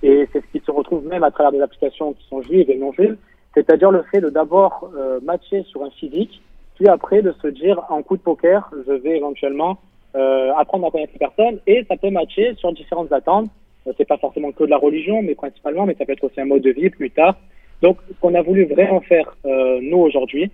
Et 0.03 0.29
c'est 0.33 0.41
ce 0.41 0.47
qui 0.53 0.64
se 0.64 0.70
retrouve 0.70 1.07
même 1.07 1.24
à 1.24 1.31
travers 1.31 1.53
des 1.53 1.61
applications 1.61 2.12
qui 2.12 2.24
sont 2.29 2.43
juives 2.43 2.70
et 2.70 2.76
non 2.76 2.93
juives, 2.93 3.16
c'est-à-dire 3.55 3.91
le 3.91 4.03
fait 4.11 4.20
de 4.20 4.31
d'abord 4.31 4.91
euh, 4.97 5.18
matcher 5.22 5.64
sur 5.64 5.83
un 5.83 5.91
physique, 5.91 6.41
puis 6.76 6.89
après 6.89 7.22
de 7.22 7.35
se 7.43 7.49
dire 7.49 7.83
en 7.89 8.03
coup 8.03 8.16
de 8.16 8.22
poker, 8.22 8.70
je 8.87 8.93
vais 8.93 9.16
éventuellement 9.16 9.79
euh, 10.19 10.53
apprendre 10.57 10.85
à 10.85 10.91
connaître 10.91 11.12
les 11.12 11.19
personnes, 11.21 11.61
et 11.69 11.85
ça 11.89 11.97
peut 11.97 12.11
matcher 12.11 12.55
sur 12.57 12.73
différentes 12.73 13.12
attentes. 13.12 13.51
Euh, 13.87 13.93
c'est 13.97 14.09
pas 14.09 14.16
forcément 14.16 14.51
que 14.51 14.64
de 14.64 14.71
la 14.71 14.77
religion, 14.77 15.23
mais 15.23 15.37
principalement, 15.37 15.87
mais 15.87 15.95
ça 15.95 16.05
peut 16.05 16.12
être 16.12 16.25
aussi 16.25 16.41
un 16.41 16.45
mode 16.45 16.62
de 16.62 16.71
vie 16.71 16.91
plus 16.91 17.12
tard. 17.12 17.37
Donc, 17.83 17.99
ce 18.09 18.19
qu'on 18.21 18.35
a 18.35 18.43
voulu 18.43 18.64
vraiment 18.64 19.01
faire 19.01 19.37
euh, 19.47 19.79
nous 19.81 19.99
aujourd'hui, 19.99 20.51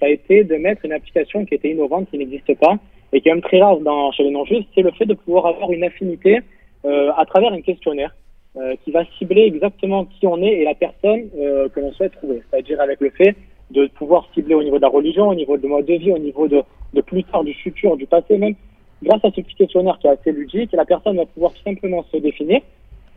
ça 0.00 0.06
a 0.06 0.08
été 0.08 0.44
de 0.44 0.56
mettre 0.56 0.86
une 0.86 0.94
application 0.94 1.44
qui 1.44 1.54
était 1.54 1.70
innovante, 1.70 2.08
qui 2.10 2.16
n'existe 2.16 2.58
pas, 2.58 2.76
et 3.12 3.20
qui 3.20 3.28
est 3.28 3.32
même 3.32 3.42
très 3.42 3.60
rare 3.60 3.80
dans, 3.80 4.12
chez 4.12 4.22
les 4.22 4.30
non-juifs, 4.30 4.64
c'est 4.74 4.80
le 4.80 4.92
fait 4.92 5.04
de 5.04 5.12
pouvoir 5.12 5.44
avoir 5.44 5.70
une 5.72 5.84
affinité 5.84 6.40
à 6.84 7.24
travers 7.26 7.52
un 7.52 7.60
questionnaire 7.60 8.12
qui 8.82 8.90
va 8.90 9.04
cibler 9.18 9.42
exactement 9.42 10.06
qui 10.06 10.26
on 10.26 10.42
est 10.42 10.54
et 10.54 10.64
la 10.64 10.74
personne 10.74 11.28
que 11.30 11.78
l'on 11.78 11.92
souhaite 11.92 12.12
trouver. 12.12 12.42
C'est-à-dire 12.50 12.80
avec 12.80 13.00
le 13.00 13.10
fait 13.10 13.36
de 13.70 13.86
pouvoir 13.88 14.26
cibler 14.34 14.54
au 14.54 14.64
niveau 14.64 14.78
de 14.78 14.82
la 14.82 14.88
religion, 14.88 15.28
au 15.28 15.34
niveau 15.34 15.58
de 15.58 15.68
mode 15.68 15.84
de 15.84 15.94
vie, 15.94 16.10
au 16.10 16.18
niveau 16.18 16.48
de 16.48 17.00
plus 17.02 17.22
tard, 17.24 17.44
du 17.44 17.54
futur, 17.54 17.96
du 17.96 18.06
passé 18.06 18.38
même. 18.38 18.56
Grâce 19.02 19.24
à 19.24 19.30
ce 19.30 19.40
petit 19.40 19.54
questionnaire 19.56 19.98
qui 19.98 20.06
est 20.06 20.10
assez 20.10 20.30
ludique, 20.30 20.70
la 20.72 20.84
personne 20.84 21.16
va 21.16 21.26
pouvoir 21.26 21.52
simplement 21.64 22.04
se 22.12 22.18
définir. 22.18 22.60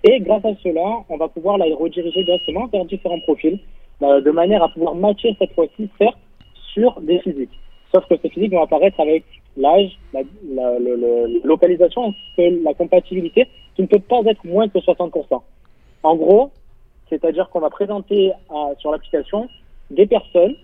Et 0.03 0.19
grâce 0.19 0.43
à 0.43 0.55
cela, 0.63 1.03
on 1.09 1.17
va 1.17 1.27
pouvoir 1.27 1.57
la 1.57 1.65
rediriger 1.75 2.23
directement 2.23 2.65
vers 2.67 2.85
différents 2.85 3.19
profils, 3.19 3.59
euh, 4.01 4.19
de 4.21 4.31
manière 4.31 4.63
à 4.63 4.69
pouvoir 4.69 4.95
matcher 4.95 5.35
cette 5.37 5.53
fois-ci, 5.53 5.89
certes, 5.99 6.17
sur 6.73 6.99
des 7.01 7.19
physiques. 7.19 7.57
Sauf 7.93 8.05
que 8.07 8.15
ces 8.21 8.29
physiques 8.29 8.51
vont 8.51 8.63
apparaître 8.63 8.99
avec 8.99 9.23
l'âge, 9.57 9.97
la, 10.13 10.21
localisation 11.43 12.13
la 12.37 12.73
compatibilité 12.73 13.47
qui 13.75 13.83
ne 13.83 13.87
peut 13.87 13.99
pas 13.99 14.21
être 14.25 14.43
moins 14.43 14.67
que 14.67 14.79
60%. 14.79 15.41
En 16.03 16.15
gros, 16.15 16.51
c'est-à-dire 17.09 17.49
qu'on 17.49 17.59
va 17.59 17.69
présenter 17.69 18.31
sur 18.79 18.91
l'application 18.91 19.47
des 19.91 20.07
personnes 20.07 20.55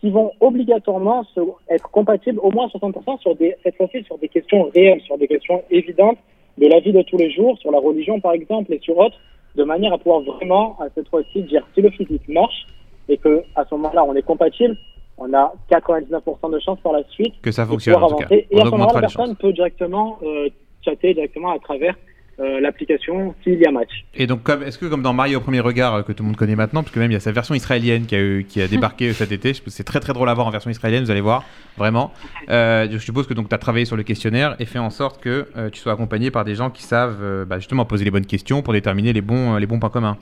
qui 0.00 0.10
vont 0.10 0.32
obligatoirement 0.40 1.24
se, 1.34 1.40
être 1.68 1.90
compatibles 1.90 2.38
au 2.42 2.50
moins 2.50 2.68
60% 2.68 3.20
sur 3.20 3.34
des, 3.34 3.56
cette 3.62 3.76
fois-ci 3.76 4.04
sur 4.04 4.18
des 4.18 4.28
questions 4.28 4.70
réelles, 4.74 5.00
sur 5.02 5.18
des 5.18 5.26
questions 5.26 5.62
évidentes 5.70 6.18
de 6.56 6.66
la 6.66 6.80
vie 6.80 6.92
de 6.92 7.02
tous 7.02 7.16
les 7.16 7.30
jours, 7.30 7.58
sur 7.58 7.70
la 7.70 7.78
religion 7.78 8.20
par 8.20 8.32
exemple 8.32 8.72
et 8.72 8.78
sur 8.80 8.96
autres, 8.98 9.16
de 9.56 9.64
manière 9.64 9.92
à 9.92 9.98
pouvoir 9.98 10.20
vraiment 10.20 10.76
à 10.80 10.86
cette 10.94 11.08
fois-ci 11.08 11.42
dire 11.42 11.66
si 11.74 11.82
le 11.82 11.90
physique 11.90 12.28
marche 12.28 12.66
et 13.08 13.16
que 13.16 13.42
à 13.56 13.64
ce 13.64 13.74
moment-là 13.74 14.04
on 14.04 14.14
est 14.14 14.22
compatible, 14.22 14.76
on 15.18 15.32
a 15.34 15.52
99% 15.70 16.52
de 16.52 16.58
chances 16.60 16.78
par 16.80 16.92
la 16.92 17.02
suite 17.10 17.34
que 17.42 17.50
ça 17.50 17.66
fonctionne. 17.66 17.96
En 17.96 18.08
tout 18.08 18.16
cas. 18.16 18.26
Et 18.30 18.46
à 18.60 18.64
ce 18.64 18.70
moment-là, 18.70 18.92
la 18.94 19.00
personne 19.00 19.34
peut 19.34 19.52
directement 19.52 20.18
euh, 20.22 20.48
chatter 20.82 21.14
directement 21.14 21.50
à 21.50 21.58
travers 21.58 21.96
euh, 22.40 22.60
l'application 22.60 23.34
s'il 23.42 23.58
y 23.58 23.66
a 23.66 23.72
match. 23.72 24.04
Et 24.14 24.28
donc, 24.28 24.48
est-ce 24.64 24.78
que 24.78 24.86
comme 24.86 25.02
dans 25.02 25.12
Mario 25.12 25.38
au 25.38 25.40
premier 25.40 25.58
regard, 25.58 25.94
euh, 25.96 26.02
que 26.02 26.12
tout 26.12 26.22
le 26.22 26.28
monde 26.28 26.36
connaît 26.36 26.54
maintenant, 26.54 26.84
parce 26.84 26.94
que 26.94 27.00
même 27.00 27.10
il 27.10 27.14
y 27.14 27.16
a 27.16 27.20
sa 27.20 27.32
version 27.32 27.52
israélienne 27.52 28.06
qui 28.06 28.14
a, 28.14 28.42
qui 28.44 28.62
a 28.62 28.68
débarqué 28.68 29.12
cet 29.12 29.32
été, 29.32 29.54
c'est 29.66 29.82
très 29.82 29.98
très 29.98 30.12
drôle 30.12 30.28
à 30.28 30.34
voir 30.34 30.46
en 30.46 30.50
version 30.50 30.70
israélienne, 30.70 31.02
vous 31.02 31.10
allez 31.10 31.20
voir, 31.20 31.42
vraiment. 31.76 32.12
Euh, 32.48 32.86
je 32.88 32.98
suppose 32.98 33.26
que 33.26 33.34
tu 33.34 33.40
as 33.50 33.58
travaillé 33.58 33.86
sur 33.86 33.96
le 33.96 34.04
questionnaire 34.04 34.54
et 34.60 34.66
fait 34.66 34.78
en 34.78 34.90
sorte 34.90 35.20
que 35.20 35.48
tu 35.72 35.80
sois 35.80 35.92
accompagné 35.92 36.30
par 36.30 36.44
des 36.44 36.54
gens 36.54 36.70
qui 36.70 36.84
savent 36.84 37.44
bah, 37.44 37.58
justement 37.58 37.84
poser 37.84 38.04
les 38.04 38.12
bonnes 38.12 38.26
questions 38.26 38.62
pour 38.62 38.72
déterminer 38.72 39.12
les 39.12 39.20
bons, 39.20 39.56
les 39.56 39.66
bons 39.66 39.80
points 39.80 39.90
communs. 39.90 40.16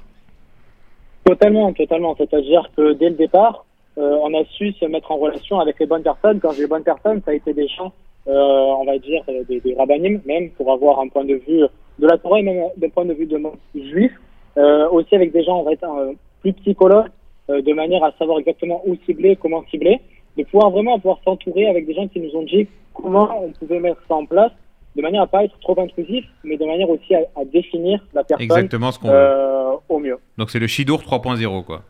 Totalement, 1.26 1.70
totalement. 1.74 2.16
C'est-à-dire 2.16 2.70
que 2.74 2.94
dès 2.94 3.10
le 3.10 3.16
départ, 3.16 3.66
on 3.98 4.32
a 4.32 4.42
su 4.56 4.72
se 4.72 4.86
mettre 4.86 5.12
en 5.12 5.18
relation 5.18 5.60
avec 5.60 5.78
les 5.78 5.86
bonnes 5.86 6.02
personnes. 6.02 6.40
Quand 6.40 6.52
j'ai 6.52 6.62
les 6.62 6.66
bonnes 6.66 6.82
personnes, 6.82 7.20
ça 7.26 7.32
a 7.32 7.34
été 7.34 7.52
des 7.52 7.68
gens, 7.68 7.92
on 8.24 8.84
va 8.86 8.96
dire, 8.98 9.22
des, 9.48 9.60
des 9.60 9.76
même 10.24 10.50
pour 10.52 10.72
avoir 10.72 11.00
un 11.00 11.08
point 11.08 11.26
de 11.26 11.34
vue 11.46 11.64
de 11.98 12.06
la 12.06 12.18
Torah 12.18 12.40
et 12.40 12.42
même 12.42 12.68
d'un 12.76 12.88
point 12.88 13.04
de 13.04 13.14
vue 13.14 13.26
de 13.26 13.40
juif, 13.74 14.12
euh, 14.56 14.88
aussi 14.90 15.14
avec 15.14 15.32
des 15.32 15.44
gens, 15.44 15.60
on 15.60 15.64
va 15.64 15.72
être 15.72 15.84
euh, 15.84 16.12
plus 16.40 16.52
psychologues, 16.54 17.08
euh, 17.50 17.62
de 17.62 17.72
manière 17.72 18.02
à 18.04 18.12
savoir 18.18 18.38
exactement 18.38 18.82
où 18.86 18.96
cibler, 19.06 19.36
comment 19.36 19.64
cibler, 19.70 20.00
de 20.36 20.44
pouvoir 20.44 20.70
vraiment 20.70 20.98
pouvoir 20.98 21.18
s'entourer 21.24 21.68
avec 21.68 21.86
des 21.86 21.94
gens 21.94 22.08
qui 22.08 22.20
nous 22.20 22.34
ont 22.34 22.42
dit 22.42 22.66
comment 22.94 23.42
on 23.42 23.50
pouvait 23.52 23.80
mettre 23.80 24.00
ça 24.08 24.14
en 24.14 24.26
place, 24.26 24.52
de 24.96 25.02
manière 25.02 25.22
à 25.22 25.26
pas 25.26 25.44
être 25.44 25.58
trop 25.60 25.78
intrusif, 25.80 26.24
mais 26.44 26.56
de 26.56 26.64
manière 26.64 26.88
aussi 26.88 27.14
à, 27.14 27.20
à 27.36 27.44
définir 27.44 28.04
la 28.14 28.24
personne 28.24 28.44
exactement 28.44 28.90
ce 28.90 28.98
qu'on 28.98 29.08
euh, 29.10 29.72
au 29.88 29.98
mieux. 29.98 30.18
Donc 30.38 30.50
c'est 30.50 30.58
le 30.58 30.66
Shidour 30.66 31.00
3.0 31.02 31.64
quoi. 31.64 31.82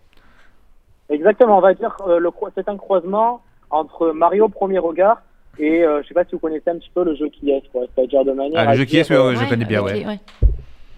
Exactement, 1.09 1.59
on 1.59 1.61
va 1.61 1.75
dire 1.75 1.97
euh, 2.07 2.19
le 2.19 2.31
c'est 2.55 2.69
un 2.69 2.77
croisement 2.77 3.41
entre 3.71 4.11
Mario 4.11 4.49
premier 4.49 4.79
regard 4.79 5.23
et 5.59 5.83
euh, 5.83 6.03
je 6.03 6.09
sais 6.09 6.15
pas 6.15 6.25
si 6.25 6.33
vous 6.33 6.39
connaissez 6.39 6.69
un 6.69 6.79
petit 6.79 6.91
peu 6.95 7.05
le 7.05 7.15
jeu 7.15 7.29
qui 7.29 7.51
est, 7.51 7.63
c'est-à-dire 7.73 8.25
de 8.25 8.33
manière. 8.33 8.61
Ah, 8.61 8.73
le 8.73 8.79
jeu 8.79 8.85
qui 8.85 8.99
est, 8.99 9.11
euh, 9.11 9.35
je 9.35 9.49
connais 9.49 9.65
bien, 9.65 9.83
ouais. 9.83 10.05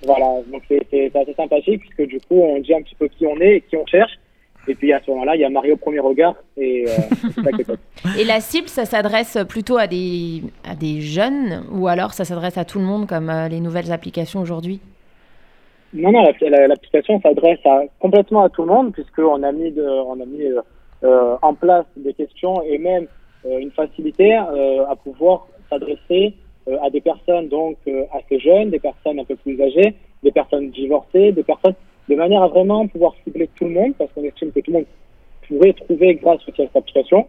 Voilà, 0.04 0.26
donc 0.50 0.62
c'est 0.68 1.16
assez 1.16 1.34
sympathique 1.34 1.80
puisque 1.80 2.08
du 2.08 2.20
coup 2.20 2.40
on 2.40 2.60
dit 2.60 2.72
un 2.72 2.82
petit 2.82 2.94
peu 2.94 3.08
qui 3.08 3.26
on 3.26 3.36
est 3.40 3.56
et 3.56 3.60
qui 3.62 3.76
on 3.76 3.86
cherche. 3.86 4.12
Et 4.68 4.74
puis 4.74 4.92
à 4.92 5.00
ce 5.00 5.10
moment-là, 5.10 5.34
il 5.34 5.40
y 5.40 5.44
a 5.44 5.48
Mario 5.48 5.76
premier 5.76 5.98
regard 5.98 6.34
et 6.56 6.84
euh, 6.86 6.92
c'est 7.34 7.42
ça 7.42 7.52
qui 7.52 7.62
est 7.62 7.64
top. 7.64 7.78
Et 8.18 8.24
la 8.24 8.40
cible, 8.40 8.68
ça 8.68 8.84
s'adresse 8.84 9.38
plutôt 9.48 9.78
à 9.78 9.86
des, 9.86 10.42
à 10.64 10.74
des 10.74 11.00
jeunes 11.00 11.64
ou 11.72 11.88
alors 11.88 12.12
ça 12.12 12.24
s'adresse 12.24 12.58
à 12.58 12.64
tout 12.64 12.78
le 12.78 12.84
monde 12.84 13.08
comme 13.08 13.30
euh, 13.30 13.48
les 13.48 13.60
nouvelles 13.60 13.90
applications 13.90 14.40
aujourd'hui? 14.40 14.80
Non, 15.94 16.12
non, 16.12 16.22
l'application 16.22 17.18
s'adresse 17.22 17.60
à, 17.64 17.84
complètement 17.98 18.42
à 18.42 18.50
tout 18.50 18.62
le 18.62 18.68
monde 18.68 18.92
puisqu'on 18.92 19.42
a 19.42 19.52
mis, 19.52 19.72
de, 19.72 19.82
on 19.82 20.20
a 20.20 20.26
mis 20.26 20.42
euh, 21.02 21.36
en 21.40 21.54
place 21.54 21.86
des 21.96 22.12
questions 22.12 22.62
et 22.62 22.76
même 22.76 23.06
une 23.44 23.70
facilité 23.70 24.34
euh, 24.36 24.86
à 24.88 24.96
pouvoir 24.96 25.46
s'adresser 25.70 26.34
euh, 26.68 26.76
à 26.82 26.90
des 26.90 27.00
personnes 27.00 27.48
donc 27.48 27.76
assez 28.12 28.38
jeunes, 28.38 28.70
des 28.70 28.78
personnes 28.78 29.18
un 29.18 29.24
peu 29.24 29.36
plus 29.36 29.60
âgées, 29.60 29.94
des 30.22 30.32
personnes 30.32 30.70
divorcées, 30.70 31.32
des 31.32 31.42
personnes 31.42 31.74
de 32.08 32.14
manière 32.14 32.42
à 32.42 32.48
vraiment 32.48 32.86
pouvoir 32.86 33.14
cibler 33.24 33.48
tout 33.56 33.64
le 33.64 33.70
monde 33.70 33.94
parce 33.98 34.10
qu'on 34.12 34.24
estime 34.24 34.50
que 34.52 34.60
tout 34.60 34.70
le 34.70 34.78
monde 34.78 34.86
pourrait 35.46 35.72
trouver 35.72 36.14
grâce 36.14 36.40
à 36.48 36.52
cette 36.56 36.74
application. 36.74 37.26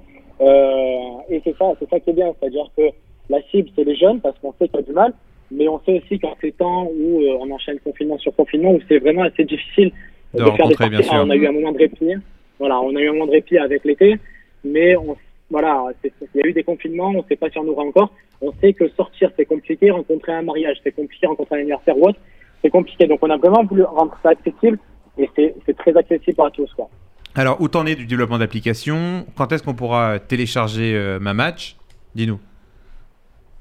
et 1.30 1.42
c'est 1.44 1.56
ça, 1.58 1.74
c'est 1.80 1.90
ça 1.90 2.00
qui 2.00 2.10
est 2.10 2.14
bien, 2.14 2.34
c'est-à-dire 2.40 2.70
que 2.76 2.84
la 3.30 3.42
cible 3.52 3.70
c'est 3.76 3.84
les 3.84 3.96
jeunes 3.96 4.20
parce 4.20 4.38
qu'on 4.40 4.54
sait 4.54 4.68
qu'il 4.68 4.80
y 4.80 4.84
a 4.84 4.86
du 4.86 4.94
mal, 4.94 5.14
mais 5.52 5.68
on 5.68 5.80
sait 5.82 6.02
aussi 6.02 6.20
qu'en 6.20 6.36
ces 6.42 6.52
temps 6.54 6.86
où 6.86 7.22
on 7.40 7.52
enchaîne 7.52 7.80
confinement 7.80 8.18
sur 8.18 8.36
confinement, 8.36 8.72
où 8.72 8.80
c'est 8.88 9.00
vraiment 9.00 9.24
assez 9.24 9.44
difficile 9.44 9.92
de, 10.34 10.44
de 10.44 10.52
faire 10.52 10.68
des 10.68 10.90
bien 10.90 11.02
sûr. 11.02 11.14
On 11.14 11.30
a 11.30 11.36
eu 11.36 11.48
un 11.48 11.52
moment 11.52 11.72
de 11.72 11.78
répit, 11.78 12.14
voilà, 12.58 12.80
on 12.82 12.96
a 12.96 13.00
eu 13.00 13.10
un 13.10 13.14
moment 13.14 13.28
de 13.28 13.32
répit 13.32 13.58
avec 13.58 13.84
l'été, 13.86 14.16
mais 14.64 14.96
on 14.96 15.16
voilà, 15.50 15.86
il 16.04 16.12
y 16.36 16.44
a 16.44 16.48
eu 16.48 16.54
des 16.54 16.64
confinements, 16.64 17.10
on 17.10 17.20
ne 17.20 17.28
sait 17.28 17.36
pas 17.36 17.50
si 17.50 17.58
on 17.58 17.68
aura 17.68 17.84
encore. 17.84 18.12
On 18.42 18.54
sait 18.62 18.74
que 18.74 18.88
sortir, 18.90 19.32
c'est 19.36 19.46
compliqué, 19.46 19.92
rencontrer 19.92 20.32
un 20.32 20.44
mariage, 20.44 20.78
c'est 20.84 20.92
compliqué, 20.92 21.28
rencontrer 21.28 21.58
un 21.58 21.60
anniversaire 21.60 21.98
ou 21.98 22.08
autre, 22.08 22.20
c'est 22.64 22.70
compliqué. 22.70 23.08
Donc 23.08 23.20
on 23.22 23.30
a 23.30 23.38
vraiment 23.38 23.64
voulu 23.64 23.84
rendre 23.84 24.16
ça 24.22 24.30
accessible 24.30 24.78
et 25.18 25.30
c'est 25.36 25.78
très 25.78 25.98
accessible 25.98 26.42
à 26.42 26.50
tous. 26.52 26.72
Quoi. 26.74 26.90
Alors, 27.36 27.60
où 27.62 27.68
t'en 27.68 27.86
es 27.86 27.96
du 27.96 28.06
développement 28.06 28.38
d'application 28.38 29.26
Quand 29.36 29.52
est-ce 29.52 29.64
qu'on 29.64 29.74
pourra 29.74 30.20
télécharger 30.20 30.96
euh, 30.96 31.20
ma 31.20 31.34
match? 31.34 31.76
Dis-nous. 32.16 32.40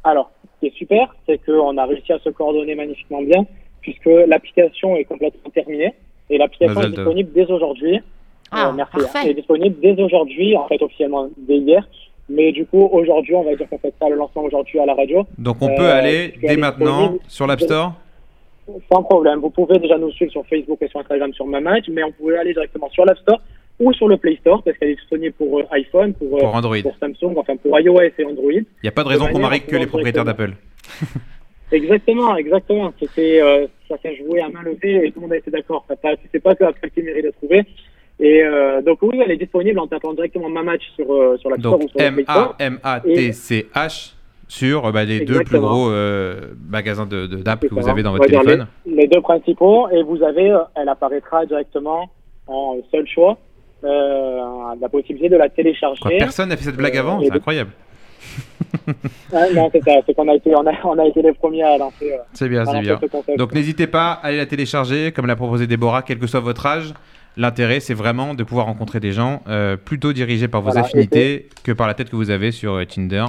Alors, 0.04 0.30
ce 0.42 0.60
qui 0.60 0.66
est 0.66 0.76
super, 0.76 1.14
c'est 1.26 1.38
qu'on 1.44 1.76
a 1.76 1.84
réussi 1.84 2.12
à 2.12 2.18
se 2.18 2.30
coordonner 2.30 2.74
magnifiquement 2.74 3.22
bien, 3.22 3.46
puisque 3.80 4.06
l'application 4.06 4.96
est 4.96 5.04
complètement 5.04 5.50
terminée 5.50 5.94
et 6.30 6.38
l'application 6.38 6.80
est 6.80 6.90
disponible 6.90 7.30
dès 7.32 7.50
aujourd'hui. 7.50 8.00
Ah, 8.50 8.68
euh, 8.68 8.72
merci. 8.72 8.96
Parfait. 8.96 9.30
est 9.30 9.34
disponible 9.34 9.76
dès 9.80 10.00
aujourd'hui, 10.02 10.56
en 10.56 10.66
fait 10.66 10.80
officiellement 10.82 11.28
dès 11.36 11.58
hier. 11.58 11.86
Mais 12.30 12.52
du 12.52 12.66
coup, 12.66 12.88
aujourd'hui, 12.92 13.34
on 13.34 13.42
va 13.42 13.54
dire 13.54 13.68
qu'on 13.68 13.78
fait 13.78 13.94
ça 13.98 14.08
le 14.08 14.16
lancement 14.16 14.42
aujourd'hui 14.42 14.78
à 14.78 14.86
la 14.86 14.94
radio. 14.94 15.26
Donc 15.38 15.56
on 15.62 15.68
peut 15.74 15.82
euh, 15.82 15.98
aller 15.98 16.34
dès 16.42 16.56
maintenant 16.56 17.16
sur 17.26 17.46
l'App 17.46 17.60
Store? 17.60 17.94
Sans 18.92 19.02
problème. 19.02 19.40
Vous 19.40 19.48
pouvez 19.48 19.78
déjà 19.78 19.96
nous 19.96 20.10
suivre 20.10 20.30
sur 20.32 20.46
Facebook 20.46 20.78
et 20.82 20.88
sur 20.88 21.00
Instagram 21.00 21.32
sur 21.32 21.46
Mamatch, 21.46 21.88
mais 21.88 22.04
on 22.04 22.12
pouvait 22.12 22.36
aller 22.36 22.52
directement 22.52 22.90
sur 22.90 23.06
l'App 23.06 23.18
Store 23.18 23.40
ou 23.80 23.92
sur 23.94 24.08
le 24.08 24.16
Play 24.18 24.36
Store 24.40 24.62
parce 24.62 24.76
qu'elle 24.76 24.90
est 24.90 24.96
disponible 24.96 25.32
pour 25.34 25.58
euh, 25.60 25.64
iPhone, 25.70 26.12
pour, 26.14 26.36
euh, 26.36 26.40
Pour 26.40 26.54
Android. 26.54 26.82
pour 26.82 26.96
Samsung, 27.00 27.34
enfin 27.36 27.56
pour 27.56 27.78
iOS 27.80 28.00
et 28.18 28.24
Android. 28.24 28.52
Il 28.52 28.64
n'y 28.82 28.88
a 28.88 28.92
pas 28.92 29.04
de 29.04 29.08
raison 29.08 29.26
De 29.26 29.32
qu'on 29.32 29.38
marie 29.38 29.60
que 29.62 29.76
les 29.76 29.86
propriétaires 29.86 30.24
d'Apple. 30.24 30.52
Exactement, 31.72 32.34
exactement. 32.36 32.92
C'était, 32.98 33.42
euh, 33.42 33.66
ça 33.88 33.96
s'est 34.02 34.16
joué 34.16 34.40
à 34.40 34.48
main 34.48 34.62
levée 34.62 35.06
et 35.06 35.12
tout 35.12 35.20
le 35.20 35.26
monde 35.26 35.32
a 35.34 35.36
été 35.36 35.50
d'accord. 35.50 35.86
C'est 36.32 36.40
pas 36.42 36.54
que 36.54 36.64
Apple 36.64 36.90
qui 36.90 37.02
mérite 37.02 37.26
de 37.26 37.30
trouver. 37.30 37.64
Et 38.20 38.42
euh, 38.42 38.82
donc 38.82 38.98
oui, 39.02 39.20
elle 39.24 39.30
est 39.30 39.36
disponible 39.36 39.78
en 39.78 39.86
tapant 39.86 40.12
directement 40.12 40.48
Mamatch 40.48 40.82
sur 40.96 41.12
euh, 41.12 41.36
sur 41.38 41.50
Store 41.58 41.78
Donc 41.78 41.84
ou 41.84 41.88
sur 41.88 41.98
le 42.00 42.14
Play 42.14 42.24
Store. 42.24 42.56
M-A-M-A-T-C-H 42.58 44.12
sur 44.48 44.86
euh, 44.86 44.92
bah, 44.92 45.04
les 45.04 45.20
deux 45.20 45.40
plus 45.44 45.60
gros 45.60 45.88
euh, 45.90 46.40
magasins 46.68 47.06
de- 47.06 47.26
d'app 47.26 47.60
que 47.60 47.74
vous 47.74 47.88
avez 47.88 48.02
dans 48.02 48.12
votre 48.12 48.26
téléphone. 48.26 48.66
Les, 48.86 48.94
les 49.02 49.06
deux 49.06 49.20
principaux, 49.20 49.88
et 49.90 50.02
vous 50.02 50.22
avez, 50.22 50.56
elle 50.74 50.88
apparaîtra 50.88 51.44
directement 51.46 52.10
en 52.46 52.76
seul 52.90 53.06
choix, 53.06 53.36
la 53.82 54.88
possibilité 54.90 55.28
de 55.28 55.36
la 55.36 55.48
télécharger. 55.48 56.00
Quoi, 56.00 56.10
personne 56.18 56.48
n'a 56.48 56.56
fait 56.56 56.64
cette 56.64 56.76
blague 56.76 56.96
avant? 56.96 57.20
C'est 57.20 57.30
de- 57.30 57.36
incroyable. 57.36 57.70
Ah, 59.32 59.44
non, 59.54 59.68
c'est 59.72 59.82
ça, 59.84 59.92
c'est 60.06 60.14
qu'on 60.14 60.28
a 60.28 60.34
été, 60.34 60.54
on 60.56 60.66
a, 60.66 60.72
on 60.84 60.98
a 60.98 61.06
été 61.06 61.22
les 61.22 61.32
premiers 61.32 61.62
à 61.62 61.76
lancer, 61.78 62.12
C'est 62.32 62.48
bien, 62.48 62.64
c'est 62.64 62.80
bien. 62.80 62.98
ce. 63.00 63.36
Donc 63.36 63.54
n'hésitez 63.54 63.86
pas 63.86 64.12
à 64.12 64.26
aller 64.28 64.38
la 64.38 64.46
télécharger, 64.46 65.12
comme 65.12 65.26
l'a 65.26 65.36
proposé 65.36 65.66
Déborah, 65.66 66.02
quel 66.02 66.18
que 66.18 66.26
soit 66.26 66.40
votre 66.40 66.64
âge. 66.66 66.92
L'intérêt, 67.38 67.78
c'est 67.80 67.94
vraiment 67.94 68.34
de 68.34 68.42
pouvoir 68.42 68.66
rencontrer 68.66 68.98
des 69.00 69.12
gens 69.12 69.42
euh, 69.48 69.76
plutôt 69.76 70.12
dirigés 70.12 70.48
par 70.48 70.60
vos 70.60 70.72
Voilà, 70.72 70.80
affinités 70.86 71.48
que 71.62 71.70
par 71.72 71.86
la 71.86 71.94
tête 71.94 72.10
que 72.10 72.16
vous 72.16 72.30
avez 72.30 72.50
sur 72.50 72.74
euh, 72.74 72.84
Tinder 72.84 73.24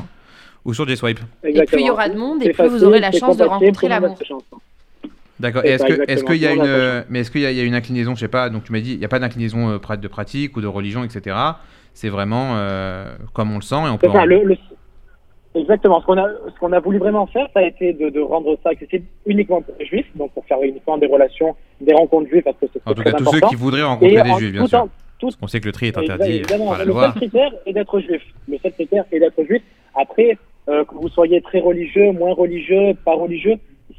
ou 0.65 0.73
sur 0.73 0.87
J-Swipe. 0.87 1.19
Et 1.43 1.63
plus 1.63 1.79
il 1.81 1.85
y 1.85 1.89
aura 1.91 2.09
de 2.09 2.17
monde, 2.17 2.43
et 2.43 2.49
plus 2.51 2.67
vous 2.67 2.83
aurez 2.83 2.99
la 2.99 3.11
chance 3.11 3.37
de 3.37 3.43
rencontrer 3.43 3.87
l'amour. 3.87 4.17
D'accord. 5.39 5.63
Et 5.63 5.69
est-ce 5.69 5.85
que, 5.85 6.11
est-ce 6.11 6.23
qu'il 6.25 6.35
y 6.37 6.47
a 6.47 6.51
une, 6.53 7.05
mais 7.09 7.19
est-ce 7.19 7.31
qu'il 7.31 7.41
y, 7.41 7.45
a- 7.45 7.51
il 7.51 7.57
y 7.57 7.61
a 7.61 7.63
une 7.63 7.75
inclinaison, 7.75 8.13
je 8.15 8.19
sais 8.19 8.27
pas. 8.27 8.49
Donc 8.49 8.63
tu 8.65 8.71
m'as 8.73 8.81
dit, 8.81 8.93
il 8.93 8.99
n'y 8.99 9.05
a 9.05 9.09
pas 9.09 9.19
d'inclinaison 9.19 9.69
euh, 9.79 9.95
de 9.95 10.07
pratique 10.09 10.57
ou 10.57 10.61
de 10.61 10.67
religion, 10.67 11.03
etc. 11.03 11.35
C'est 11.93 12.09
vraiment 12.09 12.53
euh, 12.57 13.15
comme 13.33 13.51
on 13.51 13.55
le 13.55 13.61
sent 13.61 13.75
et 13.75 13.89
on 13.89 13.97
peut. 13.97 14.07
C'est 14.07 14.13
ça, 14.13 14.23
en- 14.23 14.25
le, 14.25 14.43
le- 14.43 14.57
Exactement. 15.55 15.99
Ce 16.01 16.05
qu'on 16.05 16.17
a, 16.17 16.27
ce 16.53 16.59
qu'on 16.59 16.71
a 16.73 16.79
voulu 16.79 16.99
vraiment 16.99 17.25
faire, 17.27 17.47
ça 17.53 17.61
a 17.61 17.63
été 17.63 17.93
de, 17.93 18.09
de 18.09 18.19
rendre 18.19 18.57
ça 18.63 18.69
accessible 18.69 19.05
uniquement 19.25 19.61
pour 19.61 19.73
les 19.79 19.85
juifs, 19.85 20.05
donc 20.15 20.31
pour 20.33 20.45
faire 20.45 20.61
uniquement 20.61 20.97
des 20.97 21.07
relations, 21.07 21.55
des 21.81 21.93
rencontres 21.93 22.29
juives, 22.29 22.43
parce 22.43 22.57
que 22.57 22.67
c'est 22.71 22.81
En 22.85 22.93
tout 22.93 23.01
cas, 23.01 23.13
tous 23.13 23.25
ceux 23.31 23.39
qui 23.41 23.55
voudraient 23.55 23.81
rencontrer 23.83 24.15
Et 24.17 24.21
des 24.21 24.33
juifs, 24.33 24.51
bien 24.51 24.67
sûr. 24.67 24.87
tout- 25.19 25.27
Parce 25.27 25.35
qu'on 25.37 25.47
sait 25.47 25.59
que 25.59 25.65
le 25.65 25.71
tri 25.71 25.87
est 25.87 25.97
interdit 25.97 26.41
par 26.41 26.77
la 26.77 26.85
le 26.85 26.91
loi. 26.91 27.03
seul 27.05 27.13
critère 27.15 27.51
est 27.65 27.73
d'être 27.73 27.99
juif. 27.99 28.21
Le 28.47 28.57
seul 28.59 28.71
critère 28.73 29.05
est 29.11 29.19
d'être 29.19 29.43
juif. 29.43 29.63
Après, 29.95 30.37
euh, 30.69 30.85
que 30.85 30.93
vous 30.95 31.09
soyez 31.09 31.41
très 31.41 31.59
religieux, 31.59 32.11
moins 32.11 32.33
religieux, 32.33 32.93
pas 33.03 33.13
religieux, 33.15 33.55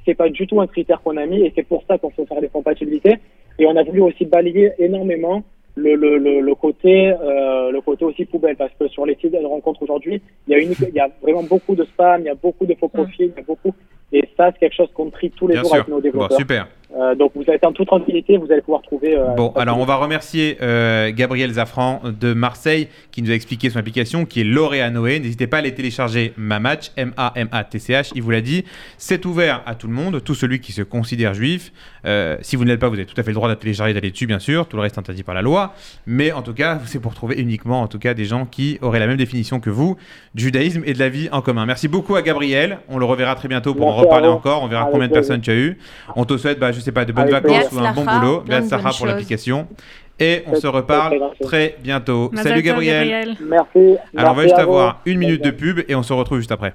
c'est 0.07 0.14
pas 0.14 0.28
du 0.28 0.46
tout 0.46 0.61
un 0.61 0.66
critère 0.68 1.03
qu'on 1.03 1.16
a 1.16 1.26
mis 1.26 1.42
et 1.42 1.53
c'est 1.57 1.66
pour 1.66 1.82
ça 1.88 1.98
qu'on 1.98 2.11
faut 2.11 2.24
faire 2.26 2.40
des 2.40 2.48
compatibilités. 2.48 3.16
Et 3.59 3.66
on 3.66 3.76
a 3.76 3.82
voulu 3.82 4.03
aussi 4.03 4.24
balayer 4.24 4.70
énormément 4.78 5.42
le, 5.84 5.94
le, 5.94 6.18
le, 6.18 6.40
le 6.40 6.54
côté 6.54 6.94
euh, 7.12 7.70
le 7.76 7.80
côté 7.80 8.04
aussi 8.04 8.24
poubelle 8.24 8.56
parce 8.56 8.72
que 8.78 8.86
sur 8.88 9.04
les 9.06 9.16
sites 9.20 9.32
de 9.32 9.38
rencontres 9.44 9.82
aujourd'hui, 9.82 10.20
il 10.46 10.50
y 10.52 10.54
a 10.54 10.58
une, 10.58 10.72
il 10.90 10.94
y 10.94 11.00
a 11.00 11.08
vraiment 11.22 11.42
beaucoup 11.42 11.74
de 11.74 11.84
spam, 11.84 12.20
il 12.22 12.26
y 12.26 12.28
a 12.28 12.34
beaucoup 12.34 12.66
de 12.66 12.74
faux 12.80 12.88
profils, 12.88 13.30
il 13.34 13.38
y 13.40 13.44
a 13.44 13.46
beaucoup 13.52 13.72
et 14.12 14.22
ça 14.36 14.50
c'est 14.52 14.58
quelque 14.60 14.74
chose 14.80 14.90
qu'on 14.94 15.10
trie 15.10 15.30
tous 15.30 15.46
les 15.48 15.54
Bien 15.54 15.62
jours 15.62 15.70
sûr. 15.70 15.76
avec 15.80 15.88
nos 15.88 15.96
Bon, 15.96 16.00
développeurs. 16.02 16.38
super. 16.38 16.66
Euh, 16.99 17.14
donc 17.14 17.30
vous 17.36 17.43
allez 17.47 17.55
être 17.55 17.66
en 17.66 17.72
toute 17.72 17.86
tranquillité, 17.86 18.36
vous 18.36 18.51
allez 18.51 18.62
pouvoir 18.62 18.82
trouver. 18.82 19.16
euh, 19.16 19.34
Bon, 19.36 19.53
alors 19.55 19.78
on 19.78 19.84
va 19.84 19.95
remercier 19.97 20.59
euh, 20.61 21.12
Gabriel 21.14 21.53
Zafran 21.53 22.03
de 22.05 22.32
Marseille 22.32 22.88
qui 23.12 23.22
nous 23.22 23.30
a 23.30 23.34
expliqué 23.34 23.70
son 23.70 23.78
application 23.78 24.24
qui 24.24 24.41
est 24.41 24.45
Lauréat 24.45 24.91
Noé. 24.91 25.20
N'hésitez 25.20 25.47
pas 25.47 25.59
à 25.59 25.61
aller 25.61 25.72
télécharger 25.72 26.32
Mamatch, 26.36 26.91
M-A-M-A-T-C-H. 26.97 28.12
Il 28.14 28.22
vous 28.22 28.30
l'a 28.30 28.41
dit, 28.41 28.64
c'est 28.99 29.24
ouvert 29.24 29.62
à 29.66 29.74
tout 29.74 29.86
le 29.86 29.93
monde, 29.93 30.22
tout 30.24 30.34
celui 30.34 30.61
qui 30.61 30.72
se 30.72 30.82
considère 30.82 31.34
juif. 31.34 31.72
Si 32.41 32.57
vous 32.57 32.64
ne 32.64 32.70
l'êtes 32.70 32.80
pas, 32.80 32.88
vous 32.88 32.95
avez 32.95 33.07
tout 33.07 33.14
à 33.18 33.22
fait 33.22 33.30
le 33.30 33.34
droit 33.34 33.49
de 33.49 33.53
la 33.53 33.57
télécharger 33.57 33.91
et 33.93 33.95
d'aller 33.95 34.11
dessus, 34.11 34.26
bien 34.26 34.38
sûr. 34.38 34.66
Tout 34.66 34.76
le 34.76 34.82
reste 34.82 34.97
est 34.97 35.01
interdit 35.01 35.22
par 35.22 35.34
la 35.34 35.43
loi. 35.43 35.74
Mais 36.07 36.32
en 36.32 36.43
tout 36.43 36.55
cas, 36.55 36.78
c'est 36.86 37.01
pour 37.01 37.14
trouver 37.14 37.38
uniquement, 37.41 37.82
en 37.82 37.88
tout 37.88 37.99
cas, 37.99 38.14
des 38.14 38.24
gens 38.24 38.47
qui 38.47 38.78
auraient 38.82 38.99
la 39.01 39.07
même 39.07 39.16
définition 39.16 39.61
que 39.61 39.70
vous 39.70 39.97
du 40.34 40.45
judaïsme 40.45 40.82
et 40.86 40.93
de 40.95 40.99
la 40.99 41.09
vie 41.09 41.28
en 41.32 41.41
commun. 41.43 41.66
Merci 41.66 41.88
beaucoup 41.88 42.16
à 42.16 42.22
Gabriel. 42.22 42.78
On 42.88 42.99
le 42.99 43.05
reverra 43.05 43.34
très 43.34 43.49
bientôt 43.49 43.74
pour 43.74 43.86
en 43.86 43.91
Merci 43.91 44.05
reparler 44.07 44.28
encore. 44.28 44.62
On 44.62 44.66
verra 44.68 44.82
Avec 44.82 44.93
combien 44.93 45.07
de 45.09 45.12
plaisir. 45.12 45.28
personnes 45.28 45.41
tu 45.43 45.51
as 45.51 45.55
eu. 45.57 45.78
On 46.16 46.24
te 46.24 46.36
souhaite, 46.36 46.59
bah, 46.59 46.72
je 46.80 46.84
sais 46.84 46.92
pas, 46.92 47.04
de 47.04 47.12
bonnes 47.12 47.32
Avec 47.32 47.44
vacances 47.44 47.72
ou 47.72 47.78
un 47.78 47.92
bon 47.92 48.04
boulot. 48.04 48.44
Sahara 48.68 48.92
bonnes 48.92 48.92
pour 48.92 49.06
l'application. 49.06 49.68
Et 50.18 50.44
on 50.46 50.54
se 50.54 50.66
reparle 50.66 51.18
très, 51.42 51.76
bientôt. 51.82 52.30
Salut 52.34 52.62
Gabriel. 52.62 53.36
Merci. 53.40 53.96
Alors 54.16 54.32
on 54.32 54.36
va 54.36 54.42
Merci 54.42 54.42
juste 54.42 54.58
avoir 54.58 55.00
une 55.06 55.18
minute 55.18 55.42
de 55.42 55.50
pub 55.50 55.80
et 55.88 55.94
on 55.94 56.02
se 56.02 56.12
retrouve 56.12 56.38
juste 56.38 56.52
après. 56.52 56.74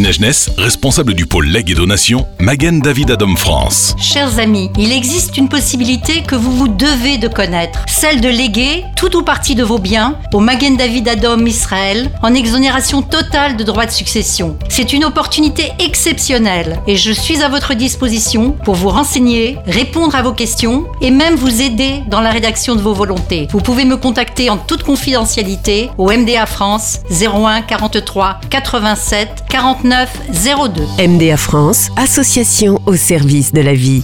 Martine 0.00 0.52
responsable 0.58 1.14
du 1.14 1.26
pôle 1.26 1.46
legs 1.46 1.70
et 1.70 1.74
donations, 1.74 2.26
Magen 2.38 2.80
David 2.80 3.12
Adom 3.12 3.34
France. 3.36 3.94
Chers 3.98 4.38
amis, 4.38 4.70
il 4.76 4.92
existe 4.92 5.38
une 5.38 5.48
possibilité 5.48 6.22
que 6.22 6.34
vous 6.34 6.52
vous 6.52 6.68
devez 6.68 7.16
de 7.16 7.28
connaître, 7.28 7.80
celle 7.88 8.20
de 8.20 8.28
léguer 8.28 8.84
tout 8.96 9.16
ou 9.16 9.22
partie 9.22 9.54
de 9.54 9.64
vos 9.64 9.78
biens 9.78 10.18
au 10.34 10.40
Magen 10.40 10.76
David 10.76 11.08
Adom 11.08 11.46
Israël 11.46 12.10
en 12.22 12.34
exonération 12.34 13.00
totale 13.00 13.56
de 13.56 13.64
droits 13.64 13.86
de 13.86 13.90
succession. 13.90 14.58
C'est 14.68 14.92
une 14.92 15.04
opportunité 15.04 15.70
exceptionnelle 15.78 16.78
et 16.86 16.96
je 16.96 17.12
suis 17.12 17.42
à 17.42 17.48
votre 17.48 17.72
disposition 17.74 18.50
pour 18.50 18.74
vous 18.74 18.90
renseigner, 18.90 19.56
répondre 19.66 20.14
à 20.14 20.22
vos 20.22 20.32
questions 20.32 20.86
et 21.00 21.10
même 21.10 21.36
vous 21.36 21.62
aider 21.62 22.02
dans 22.08 22.20
la 22.20 22.32
rédaction 22.32 22.76
de 22.76 22.82
vos 22.82 22.94
volontés. 22.94 23.48
Vous 23.50 23.60
pouvez 23.60 23.84
me 23.84 23.96
contacter 23.96 24.50
en 24.50 24.58
toute 24.58 24.82
confidentialité 24.82 25.90
au 25.96 26.10
MDA 26.10 26.44
France 26.44 27.00
01 27.10 27.62
43 27.62 28.40
87 28.50 29.44
49 29.48 29.85
02. 29.88 30.82
MDA 30.98 31.36
France, 31.36 31.90
association 31.96 32.80
au 32.86 32.96
service 32.96 33.52
de 33.52 33.60
la 33.60 33.74
vie. 33.74 34.02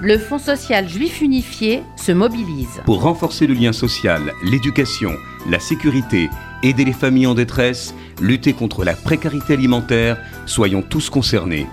Le 0.00 0.16
Fonds 0.16 0.38
social 0.38 0.88
juif 0.88 1.20
unifié 1.20 1.82
se 1.96 2.12
mobilise. 2.12 2.80
Pour 2.86 3.02
renforcer 3.02 3.46
le 3.46 3.52
lien 3.52 3.74
social, 3.74 4.32
l'éducation, 4.42 5.12
la 5.50 5.60
sécurité, 5.60 6.30
aider 6.62 6.86
les 6.86 6.94
familles 6.94 7.26
en 7.26 7.34
détresse, 7.34 7.94
lutter 8.22 8.54
contre 8.54 8.82
la 8.82 8.94
précarité 8.94 9.52
alimentaire, 9.52 10.16
soyons 10.46 10.80
tous 10.80 11.10
concernés. 11.10 11.66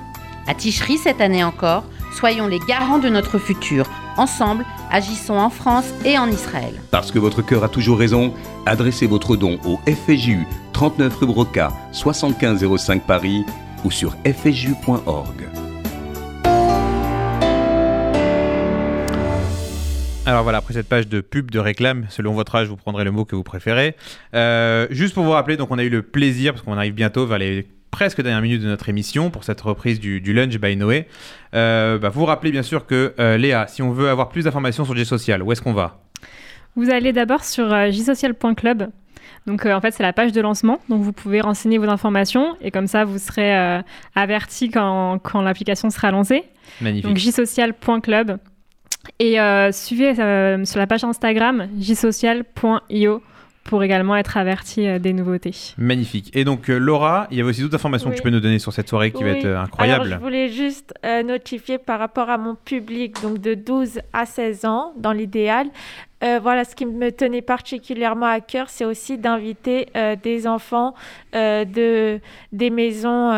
À 0.46 0.54
Ticherie 0.54 0.98
cette 0.98 1.22
année 1.22 1.46
encore, 1.46 1.86
soyons 2.14 2.48
les 2.48 2.60
garants 2.68 3.00
de 3.00 3.08
notre 3.08 3.40
futur. 3.40 3.86
Ensemble, 4.18 4.66
agissons 4.92 5.38
en 5.38 5.50
France 5.50 5.86
et 6.04 6.18
en 6.18 6.30
Israël. 6.30 6.74
Parce 6.92 7.12
que 7.14 7.20
votre 7.20 7.42
cœur 7.42 7.64
a 7.64 7.70
toujours 7.70 8.00
raison, 8.00 8.34
adressez 8.66 9.08
votre 9.08 9.38
don 9.38 9.60
au 9.64 9.80
FSJU 9.90 10.46
39 10.78 11.16
rue 11.16 11.26
Broca 11.26 11.74
7505 11.92 13.08
Paris 13.08 13.44
ou 13.84 13.90
sur 13.90 14.16
fsju.org. 14.24 15.48
Alors 20.28 20.44
voilà, 20.44 20.60
après 20.60 20.76
cette 20.76 20.88
page 20.88 21.08
de 21.08 21.20
pub, 21.22 21.50
de 21.50 21.58
réclame, 21.58 22.06
selon 22.10 22.34
votre 22.34 22.54
âge, 22.54 22.68
vous 22.68 22.76
prendrez 22.76 23.06
le 23.06 23.10
mot 23.10 23.26
que 23.26 23.36
vous 23.36 23.42
préférez. 23.42 23.96
Euh, 24.36 24.86
juste 24.92 25.16
pour 25.16 25.24
vous 25.24 25.32
rappeler, 25.32 25.58
donc 25.58 25.72
on 25.72 25.80
a 25.80 25.84
eu 25.84 25.90
le 25.90 26.04
plaisir, 26.04 26.54
parce 26.54 26.64
qu'on 26.64 26.78
arrive 26.78 26.94
bientôt 26.94 27.26
vers 27.26 27.40
les 27.40 27.68
presque 27.90 28.22
dernières 28.22 28.44
minutes 28.44 28.62
de 28.62 28.68
notre 28.68 28.88
émission 28.88 29.32
pour 29.32 29.46
cette 29.46 29.62
reprise 29.62 30.00
du, 30.00 30.22
du 30.22 30.32
Lunch 30.32 30.60
by 30.60 30.76
Noé. 30.76 31.08
Euh, 31.56 31.98
bah, 31.98 32.10
vous 32.10 32.20
vous 32.20 32.28
rappelez 32.28 32.52
bien 32.52 32.62
sûr 32.62 32.86
que 32.86 33.16
euh, 33.20 33.36
Léa, 33.38 33.66
si 33.66 33.82
on 33.82 33.90
veut 33.90 34.10
avoir 34.10 34.30
plus 34.30 34.44
d'informations 34.44 34.86
sur 34.86 34.96
G-Social, 34.96 35.42
où 35.42 35.52
est-ce 35.52 35.64
qu'on 35.64 35.74
va? 35.74 36.04
Vous 36.76 36.92
allez 36.92 37.14
d'abord 37.14 37.44
sur 37.44 37.74
euh, 37.74 37.90
jsocial.club. 37.90 38.92
Donc 39.48 39.66
euh, 39.66 39.74
en 39.74 39.82
fait 39.82 39.92
c'est 39.92 40.04
la 40.04 40.14
page 40.14 40.34
de 40.34 40.42
lancement, 40.42 40.80
donc 40.90 41.02
vous 41.02 41.14
pouvez 41.14 41.40
renseigner 41.42 41.78
vos 41.78 41.90
informations 41.90 42.58
et 42.62 42.70
comme 42.70 42.88
ça 42.88 43.06
vous 43.06 43.18
serez 43.18 43.58
euh, 43.58 43.82
averti 44.14 44.70
quand, 44.70 45.20
quand 45.24 45.42
l'application 45.42 45.90
sera 45.90 46.12
lancée. 46.12 46.44
Magnifique. 46.82 47.08
Donc 47.08 47.18
jsocial.club 47.18 48.38
et 49.20 49.40
euh, 49.40 49.72
suivez 49.72 50.20
euh, 50.20 50.66
sur 50.66 50.80
la 50.80 50.86
page 50.88 51.06
Instagram 51.06 51.70
jsocial.io 51.80 53.22
pour 53.64 53.84
également 53.84 54.16
être 54.16 54.38
averti 54.38 54.88
euh, 54.88 54.98
des 54.98 55.14
nouveautés. 55.14 55.54
Magnifique. 55.78 56.32
Et 56.34 56.46
donc 56.46 56.70
euh, 56.70 56.78
Laura, 56.78 57.28
il 57.32 57.38
y 57.38 57.42
avait 57.42 57.50
aussi 57.50 57.62
d'autres 57.62 57.76
informations 57.76 58.10
que 58.10 58.16
tu 58.16 58.22
peux 58.24 58.30
nous 58.30 58.40
donner 58.40 58.60
sur 58.60 58.74
cette 58.74 58.88
soirée 58.90 59.12
qui 59.12 59.24
va 59.24 59.32
être 59.32 59.46
euh, 59.46 59.60
incroyable. 59.62 60.06
Alors, 60.08 60.20
je 60.20 60.24
voulais 60.24 60.50
juste 60.50 60.94
euh, 61.06 61.22
notifier 61.22 61.78
par 61.78 62.00
rapport 62.00 62.30
à 62.30 62.38
mon 62.38 62.56
public, 62.56 63.22
donc 63.22 63.40
de 63.40 63.54
12 63.54 64.00
à 64.14 64.26
16 64.26 64.66
ans, 64.66 64.94
dans 64.98 65.12
l'idéal. 65.12 65.68
Euh, 66.24 66.40
voilà, 66.42 66.64
ce 66.66 66.76
qui 66.76 66.86
me 66.86 67.12
tenait 67.12 67.44
particulièrement 67.44 68.26
à 68.26 68.40
cœur, 68.40 68.70
c'est 68.70 68.86
aussi 68.86 69.18
d'inviter 69.20 69.88
euh, 69.96 70.16
des 70.16 70.48
enfants 70.48 70.96
euh, 71.36 71.64
de, 71.64 72.20
des 72.52 72.70
maisons, 72.72 73.32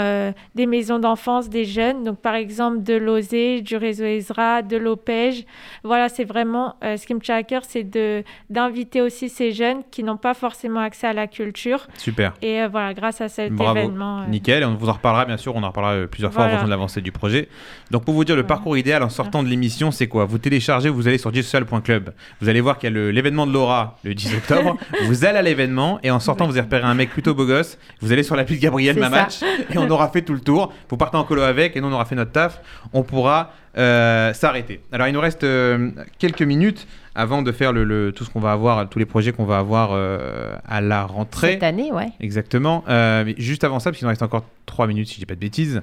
des 0.56 0.66
maisons 0.66 1.00
d'enfance, 1.00 1.50
des 1.50 1.66
jeunes. 1.66 2.04
Donc, 2.06 2.20
par 2.20 2.36
exemple, 2.36 2.82
de 2.84 2.94
l'OSE, 2.96 3.62
du 3.64 3.76
réseau 3.76 4.06
Ezra, 4.06 4.62
de 4.62 4.78
l'OPEJ. 4.78 5.46
Voilà, 5.84 6.08
c'est 6.08 6.24
vraiment 6.24 6.76
ce 6.82 7.06
qui 7.06 7.14
me 7.14 7.20
tient 7.20 7.36
à 7.36 7.44
cœur, 7.44 7.64
c'est 7.68 7.84
de 7.84 8.24
d'inviter 8.50 9.02
aussi 9.02 9.28
ces 9.30 9.52
jeunes 9.52 9.82
qui 9.92 10.04
n'ont 10.04 10.18
pas 10.18 10.34
forcément 10.34 10.80
accès 10.80 11.08
à 11.08 11.14
la 11.14 11.28
culture. 11.28 11.88
Super. 11.98 12.34
Et 12.42 12.66
voilà, 12.68 12.94
grâce 12.94 13.20
à 13.22 13.28
cet 13.28 13.52
Bravo. 13.54 13.78
événement. 13.78 14.26
Nickel, 14.28 14.64
on 14.64 14.76
vous 14.76 14.90
en 14.90 14.94
reparlera 14.94 15.26
bien 15.26 15.38
sûr, 15.38 15.56
on 15.56 15.64
en 15.64 15.68
reparlera 15.68 16.08
plusieurs 16.08 16.32
fois 16.32 16.44
en 16.44 16.46
Voilà. 16.46 16.52
fonction 16.60 16.68
de 16.68 16.72
l'avancée 16.72 17.02
du 17.02 17.12
projet. 17.12 17.50
Donc 17.92 18.06
pour 18.06 18.14
vous 18.14 18.24
dire 18.24 18.36
le 18.36 18.42
Voilà. 18.42 18.48
parcours 18.56 18.78
idéal 18.78 19.04
en 19.04 19.10
sortant 19.10 19.44
de 19.44 19.48
l'émission, 19.50 19.92
c'est 19.92 20.08
quoi? 20.08 20.26
Vous 20.26 20.38
téléchargez, 20.38 20.90
vous 20.90 21.08
allez 21.08 21.18
sur 21.18 21.34
jsocial.club. 21.34 22.14
Vous 22.42 22.48
allez 22.50 22.62
voir 22.62 22.69
voir 22.70 22.78
qu'il 22.80 22.94
y 22.94 22.98
a 22.98 23.12
l'événement 23.12 23.46
de 23.48 23.52
Laura 23.54 23.98
le 24.04 24.14
10 24.14 24.36
octobre. 24.36 24.78
vous 25.06 25.26
allez 25.26 25.38
à 25.38 25.42
l'événement 25.42 26.00
et 26.04 26.12
en 26.12 26.20
sortant, 26.20 26.46
vous 26.46 26.52
avez 26.52 26.62
repéré 26.62 26.84
un 26.84 26.94
mec 26.94 27.10
plutôt 27.10 27.34
beau 27.34 27.46
gosse. 27.46 27.78
Vous 28.02 28.12
allez 28.12 28.24
sur 28.24 28.36
l'appli 28.36 28.56
de 28.58 28.62
Gabriel 28.62 28.98
Mamatch 29.00 29.42
et 29.44 29.78
on 29.78 29.90
aura 29.90 30.10
fait 30.10 30.22
tout 30.22 30.34
le 30.34 30.40
tour. 30.40 30.72
Vous 30.90 30.98
partez 30.98 31.18
en 31.18 31.24
colo 31.24 31.42
avec 31.42 31.76
et 31.76 31.82
nous, 31.82 31.88
on 31.88 31.94
aura 31.94 32.06
fait 32.06 32.16
notre 32.16 32.32
taf. 32.32 32.62
On 32.94 33.04
pourra 33.04 33.52
euh, 33.78 34.34
s'arrêter. 34.34 34.82
Alors, 34.92 35.08
il 35.08 35.14
nous 35.14 35.20
reste 35.20 35.44
euh, 35.44 35.92
quelques 36.18 36.42
minutes 36.42 36.88
avant 37.16 37.42
de 37.42 37.52
faire 37.52 37.74
le, 37.74 37.84
le- 37.84 38.12
tout 38.12 38.24
ce 38.24 38.30
qu'on 38.30 38.40
va 38.40 38.52
avoir, 38.52 38.88
tous 38.88 39.00
les 39.00 39.06
projets 39.06 39.32
qu'on 39.32 39.46
va 39.46 39.58
avoir 39.58 39.90
euh, 39.94 40.54
à 40.68 40.80
la 40.82 41.04
rentrée. 41.06 41.54
Cette 41.54 41.64
année, 41.64 41.92
ouais. 41.92 42.10
Exactement. 42.20 42.84
Mais 42.88 43.36
juste 43.38 43.64
avant 43.64 43.80
ça, 43.80 43.90
parce 43.90 43.98
qu'il 43.98 44.06
nous 44.06 44.10
reste 44.10 44.22
encore 44.24 44.46
3 44.68 44.88
minutes 44.88 45.08
si 45.08 45.16
je 45.16 45.20
dis 45.20 45.26
pas 45.26 45.36
de 45.36 45.40
bêtises, 45.40 45.82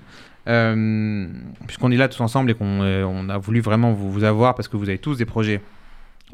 puisqu'on 1.66 1.90
est 1.90 1.96
là 1.96 2.08
tous 2.08 2.20
ensemble 2.20 2.50
et 2.50 2.54
qu'on 2.54 2.80
on 2.80 3.28
a 3.28 3.38
voulu 3.38 3.60
vraiment 3.60 3.92
vous, 3.92 4.10
vous 4.10 4.24
avoir 4.24 4.54
parce 4.54 4.68
que 4.68 4.76
vous 4.76 4.88
avez 4.88 4.98
tous 4.98 5.16
des 5.18 5.24
projets 5.26 5.60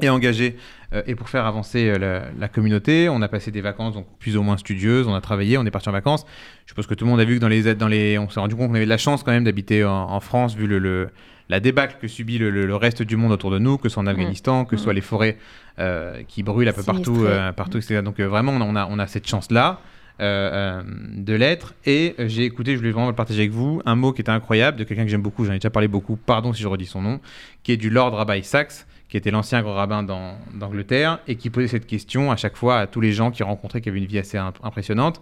et 0.01 0.09
engagés 0.09 0.57
euh, 0.93 1.03
et 1.05 1.13
pour 1.15 1.29
faire 1.29 1.45
avancer 1.45 1.87
euh, 1.89 1.97
la, 1.99 2.23
la 2.39 2.47
communauté, 2.47 3.09
on 3.09 3.21
a 3.21 3.27
passé 3.27 3.51
des 3.51 3.61
vacances 3.61 3.93
donc 3.93 4.07
plus 4.19 4.35
ou 4.37 4.41
moins 4.43 4.57
studieuses, 4.57 5.07
on 5.07 5.13
a 5.13 5.21
travaillé, 5.21 5.57
on 5.57 5.65
est 5.65 5.71
parti 5.71 5.89
en 5.89 5.91
vacances. 5.91 6.25
Je 6.65 6.73
pense 6.73 6.87
que 6.87 6.93
tout 6.95 7.05
le 7.05 7.11
monde 7.11 7.19
a 7.19 7.25
vu 7.25 7.35
que 7.35 7.39
dans 7.41 7.47
les, 7.47 7.75
dans 7.75 7.87
les 7.87 8.17
on 8.17 8.29
s'est 8.29 8.39
rendu 8.39 8.55
compte 8.55 8.69
qu'on 8.69 8.75
avait 8.75 8.85
de 8.85 8.89
la 8.89 8.97
chance 8.97 9.21
quand 9.23 9.31
même 9.31 9.43
d'habiter 9.43 9.85
en, 9.85 9.91
en 9.91 10.19
France 10.19 10.55
vu 10.55 10.65
le, 10.67 10.79
le- 10.79 11.09
la 11.49 11.59
débâcle 11.59 11.97
que 12.01 12.07
subit 12.07 12.37
le, 12.39 12.49
le- 12.49 12.75
reste 12.75 13.03
du 13.03 13.17
monde 13.17 13.31
autour 13.33 13.51
de 13.51 13.59
nous, 13.59 13.77
que 13.77 13.89
ce 13.89 13.93
soit 13.93 14.03
en 14.03 14.07
Afghanistan, 14.07 14.65
que 14.65 14.77
ce 14.77 14.83
soit 14.85 14.93
les 14.93 15.01
forêts 15.01 15.37
euh, 15.77 16.23
qui 16.27 16.41
brûlent 16.41 16.69
un 16.69 16.73
peu 16.73 16.81
partout, 16.93 17.25
partout, 17.55 17.77
etc. 17.77 18.01
Donc 18.01 18.19
vraiment, 18.19 18.53
on 18.53 18.75
a, 18.75 18.87
on 18.89 18.97
a 18.97 19.07
cette 19.07 19.27
chance-là. 19.27 19.79
euh, 20.21 20.81
euh, 20.81 20.83
de 21.17 21.33
l'être 21.33 21.73
et 21.85 22.15
j'ai 22.19 22.43
écouté, 22.45 22.73
je 22.73 22.77
voulais 22.77 22.91
vraiment 22.91 23.09
le 23.09 23.15
partager 23.15 23.39
avec 23.41 23.51
vous, 23.51 23.81
un 23.85 23.95
mot 23.95 24.13
qui 24.13 24.21
était 24.21 24.29
incroyable 24.31 24.77
de 24.77 24.83
quelqu'un 24.83 25.03
que 25.05 25.09
j'aime 25.09 25.23
beaucoup, 25.23 25.43
j'en 25.43 25.53
ai 25.53 25.55
déjà 25.57 25.71
parlé 25.71 25.87
beaucoup, 25.87 26.15
pardon 26.17 26.53
si 26.53 26.61
je 26.61 26.67
redis 26.67 26.85
son 26.85 27.01
nom, 27.01 27.19
qui 27.63 27.71
est 27.71 27.77
du 27.77 27.89
Lord 27.89 28.13
Rabbi 28.15 28.43
Sachs, 28.43 28.85
qui 29.13 29.17
était 29.17 29.29
l'ancien 29.29 29.61
grand 29.61 29.75
rabbin 29.75 30.01
d'Angleterre 30.01 31.19
et 31.27 31.35
qui 31.35 31.51
posait 31.51 31.67
cette 31.67 31.85
question 31.85 32.31
à 32.31 32.35
chaque 32.35 32.57
fois 32.57 32.79
à 32.79 32.87
tous 32.87 32.99
les 32.99 33.11
gens 33.11 33.29
qui 33.29 33.43
rencontraient 33.43 33.79
qui 33.79 33.89
avaient 33.89 33.99
une 33.99 34.07
vie 34.07 34.17
assez 34.17 34.39
imp- 34.39 34.57
impressionnante. 34.63 35.21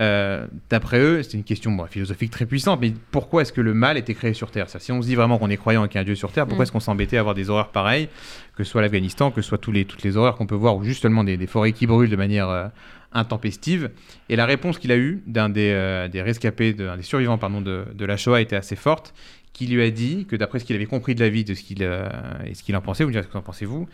Euh, 0.00 0.46
D'après 0.68 1.00
eux, 1.00 1.22
c'est 1.22 1.38
une 1.38 1.42
question 1.44 1.72
bon, 1.72 1.86
philosophique 1.86 2.30
très 2.30 2.44
puissante, 2.44 2.78
mais 2.82 2.92
pourquoi 3.10 3.40
est-ce 3.40 3.54
que 3.54 3.62
le 3.62 3.72
mal 3.72 3.96
était 3.96 4.12
créé 4.12 4.34
sur 4.34 4.50
Terre? 4.50 4.68
Ça, 4.68 4.78
Si 4.80 4.92
on 4.92 5.00
se 5.00 5.06
dit 5.06 5.14
vraiment 5.14 5.38
qu'on 5.38 5.48
est 5.48 5.56
croyant 5.56 5.82
et 5.86 5.88
qu'il 5.88 5.94
y 5.94 5.98
a 5.98 6.02
un 6.02 6.04
Dieu 6.04 6.14
sur 6.14 6.30
Terre, 6.30 6.44
pourquoi 6.46 6.62
Mm. 6.62 6.64
est-ce 6.64 6.72
qu'on 6.72 6.80
s'embêtait 6.80 7.16
à 7.16 7.20
avoir 7.20 7.34
des 7.34 7.48
horreurs 7.48 7.68
pareilles, 7.70 8.10
que 8.54 8.64
ce 8.64 8.70
soit 8.70 8.82
l'Afghanistan, 8.82 9.30
que 9.30 9.40
ce 9.40 9.48
soit 9.48 9.56
tous 9.56 9.72
les, 9.72 9.86
toutes 9.86 10.02
les 10.02 10.18
horreurs 10.18 10.36
qu'on 10.36 10.46
peut 10.46 10.54
voir, 10.54 10.76
ou 10.76 10.84
juste 10.84 11.00
seulement 11.00 11.24
des, 11.24 11.38
des 11.38 11.46
forêts 11.46 11.72
qui 11.72 11.86
brûlent 11.86 12.10
de 12.10 12.16
manière 12.16 12.50
euh, 12.50 12.66
intempestive? 13.12 13.90
Et 14.28 14.36
la 14.36 14.44
réponse 14.44 14.78
qu'il 14.78 14.92
a 14.92 14.96
eue 14.98 15.22
d'un 15.26 15.48
des, 15.48 15.70
euh, 15.72 16.08
des 16.08 16.20
rescapés, 16.20 16.74
d'un 16.74 16.96
des 16.98 17.02
survivants 17.02 17.38
pardon, 17.38 17.62
de, 17.62 17.84
de 17.94 18.04
la 18.04 18.18
Shoah 18.18 18.42
était 18.42 18.56
assez 18.56 18.76
forte, 18.76 19.14
qui 19.52 19.66
lui 19.66 19.82
a 19.82 19.90
dit 19.90 20.26
que 20.26 20.36
d'après 20.36 20.58
ce 20.58 20.64
qu'il 20.64 20.76
avait 20.76 20.86
compris 20.86 21.14
de 21.14 21.20
la 21.20 21.28
vie 21.28 21.44
de 21.44 21.54
ce 21.54 21.62
qu'il, 21.62 21.82
euh, 21.82 22.08
et 22.46 22.54
ce 22.54 22.62
qu'il 22.62 22.76
en 22.76 22.80
pensait, 22.80 23.04
vous 23.04 23.08
me 23.08 23.12
direz 23.12 23.22
ce 23.22 23.28
que 23.28 23.32
vous 23.32 23.38
en 23.38 23.42
pensez 23.42 23.66
vous, 23.66 23.88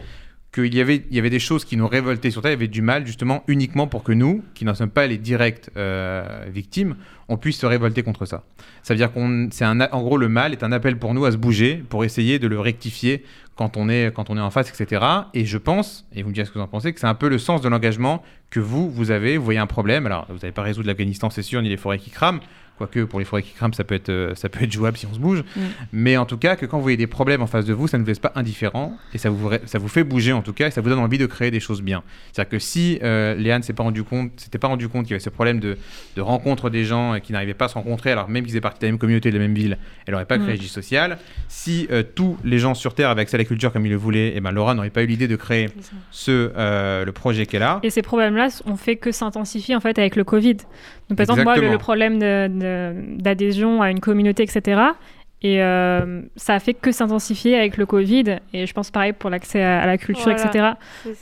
qu'il 0.52 0.74
y 0.74 0.80
avait, 0.80 1.04
il 1.10 1.16
y 1.16 1.18
avait 1.18 1.30
des 1.30 1.38
choses 1.38 1.64
qui 1.64 1.76
nous 1.76 1.86
révoltaient 1.86 2.30
sur 2.30 2.40
Terre, 2.40 2.52
il 2.52 2.54
y 2.54 2.56
avait 2.56 2.68
du 2.68 2.80
mal 2.80 3.06
justement 3.06 3.44
uniquement 3.48 3.86
pour 3.86 4.02
que 4.02 4.12
nous, 4.12 4.42
qui 4.54 4.64
n'en 4.64 4.74
sommes 4.74 4.90
pas 4.90 5.06
les 5.06 5.18
directes 5.18 5.70
euh, 5.76 6.46
victimes, 6.48 6.96
on 7.28 7.36
puisse 7.36 7.58
se 7.58 7.66
révolter 7.66 8.02
contre 8.02 8.24
ça. 8.24 8.44
Ça 8.82 8.94
veut 8.94 8.98
dire 8.98 9.12
qu'on, 9.12 9.48
c'est 9.50 9.64
un, 9.64 9.80
en 9.80 10.02
gros, 10.02 10.16
le 10.16 10.28
mal 10.28 10.52
est 10.52 10.62
un 10.62 10.72
appel 10.72 10.98
pour 10.98 11.12
nous 11.12 11.26
à 11.26 11.32
se 11.32 11.36
bouger, 11.36 11.76
pour 11.88 12.04
essayer 12.04 12.38
de 12.38 12.48
le 12.48 12.58
rectifier 12.58 13.24
quand 13.56 13.76
on 13.76 13.88
est, 13.88 14.14
quand 14.14 14.30
on 14.30 14.36
est 14.38 14.40
en 14.40 14.50
face, 14.50 14.70
etc. 14.70 15.04
Et 15.34 15.44
je 15.44 15.58
pense, 15.58 16.06
et 16.14 16.22
vous 16.22 16.30
me 16.30 16.34
direz 16.34 16.46
ce 16.46 16.52
que 16.52 16.58
vous 16.58 16.64
en 16.64 16.68
pensez, 16.68 16.94
que 16.94 17.00
c'est 17.00 17.06
un 17.06 17.14
peu 17.14 17.28
le 17.28 17.38
sens 17.38 17.60
de 17.60 17.68
l'engagement 17.68 18.22
que 18.50 18.60
vous, 18.60 18.88
vous 18.88 19.10
avez. 19.10 19.36
Vous 19.36 19.44
voyez 19.44 19.58
un 19.58 19.66
problème, 19.66 20.06
alors 20.06 20.26
vous 20.30 20.36
n'allez 20.36 20.52
pas 20.52 20.62
résoudre 20.62 20.86
l'Afghanistan, 20.86 21.28
c'est 21.28 21.42
sûr, 21.42 21.60
ni 21.60 21.68
les 21.68 21.76
forêts 21.76 21.98
qui 21.98 22.10
crament. 22.10 22.40
Quoique 22.78 23.00
pour 23.00 23.18
les 23.18 23.24
forêts 23.24 23.42
qui 23.42 23.52
crament, 23.52 23.74
ça 23.74 23.84
peut 23.84 23.94
être, 23.94 24.08
euh, 24.08 24.34
ça 24.34 24.48
peut 24.48 24.64
être 24.64 24.72
jouable 24.72 24.96
si 24.96 25.06
on 25.06 25.12
se 25.12 25.18
bouge. 25.18 25.42
Mm. 25.56 25.60
Mais 25.92 26.16
en 26.16 26.24
tout 26.24 26.38
cas, 26.38 26.56
que 26.56 26.64
quand 26.64 26.76
vous 26.78 26.82
voyez 26.84 26.96
des 26.96 27.06
problèmes 27.06 27.42
en 27.42 27.46
face 27.46 27.64
de 27.66 27.72
vous, 27.74 27.88
ça 27.88 27.98
ne 27.98 28.02
vous 28.04 28.08
laisse 28.08 28.18
pas 28.18 28.32
indifférent 28.36 28.96
et 29.12 29.18
ça 29.18 29.28
vous, 29.30 29.50
ça 29.66 29.78
vous 29.78 29.88
fait 29.88 30.04
bouger 30.04 30.32
en 30.32 30.42
tout 30.42 30.52
cas 30.52 30.68
et 30.68 30.70
ça 30.70 30.80
vous 30.80 30.88
donne 30.88 30.98
envie 31.00 31.18
de 31.18 31.26
créer 31.26 31.50
des 31.50 31.60
choses 31.60 31.82
bien. 31.82 32.02
C'est-à-dire 32.32 32.50
que 32.50 32.58
si 32.58 32.98
euh, 33.02 33.34
Léane 33.34 33.62
s'est 33.62 33.72
pas 33.72 33.82
rendu 33.82 34.04
compte, 34.04 34.30
s'était 34.36 34.58
pas 34.58 34.68
rendu 34.68 34.88
compte 34.88 35.02
qu'il 35.04 35.10
y 35.10 35.14
avait 35.14 35.20
ce 35.20 35.30
problème 35.30 35.58
de, 35.60 35.76
de 36.16 36.20
rencontre 36.22 36.70
des 36.70 36.84
gens 36.84 37.14
et 37.14 37.20
qui 37.20 37.32
n'arrivaient 37.32 37.54
pas 37.54 37.64
à 37.66 37.68
se 37.68 37.74
rencontrer, 37.74 38.12
alors 38.12 38.28
même 38.28 38.44
qu'ils 38.44 38.52
faisaient 38.52 38.60
partie 38.60 38.78
de 38.80 38.86
la 38.86 38.92
même 38.92 38.98
communauté, 38.98 39.30
de 39.30 39.36
la 39.38 39.42
même 39.42 39.54
ville, 39.54 39.76
elle 40.06 40.12
n'aurait 40.12 40.24
pas 40.24 40.38
créé 40.38 40.54
Mm. 40.54 40.60
J 40.60 40.68
social. 40.68 41.18
Si 41.48 41.88
euh, 41.90 42.02
tous 42.02 42.36
les 42.44 42.58
gens 42.58 42.74
sur 42.74 42.94
Terre 42.94 43.10
avaient 43.10 43.22
accès 43.22 43.36
à 43.36 43.38
la 43.38 43.44
culture 43.44 43.72
comme 43.72 43.84
ils 43.86 43.90
le 43.90 43.96
voulaient, 43.96 44.36
et 44.36 44.40
ben 44.40 44.52
Laura 44.52 44.74
n'aurait 44.74 44.90
pas 44.90 45.02
eu 45.02 45.06
l'idée 45.06 45.28
de 45.28 45.36
créer 45.36 45.68
ce, 46.10 46.52
euh, 46.56 47.04
le 47.04 47.12
projet 47.12 47.46
qu'elle 47.46 47.62
a. 47.62 47.80
Et 47.82 47.90
ces 47.90 48.02
problèmes-là 48.02 48.48
ont 48.66 48.76
fait 48.76 48.96
que 48.96 49.12
s'intensifier 49.12 49.74
en 49.76 49.80
fait 49.80 49.98
avec 49.98 50.16
le 50.16 50.24
Covid. 50.24 50.56
Donc, 51.08 51.16
par 51.16 51.20
exemple, 51.24 51.42
moi, 51.42 51.56
le 51.56 51.78
problème 51.78 52.18
de- 52.18 52.48
de- 52.48 52.58
d'adhésion 53.18 53.82
à 53.82 53.90
une 53.90 54.00
communauté, 54.00 54.42
etc. 54.42 54.80
Et 55.40 55.62
euh, 55.62 56.22
ça 56.34 56.54
a 56.54 56.58
fait 56.58 56.74
que 56.74 56.90
s'intensifier 56.90 57.56
avec 57.56 57.76
le 57.76 57.86
Covid. 57.86 58.38
Et 58.52 58.66
je 58.66 58.72
pense 58.74 58.90
pareil 58.90 59.12
pour 59.12 59.30
l'accès 59.30 59.62
à, 59.62 59.82
à 59.82 59.86
la 59.86 59.96
culture, 59.96 60.24
Voilà, 60.34 60.44
etc. 60.44 60.64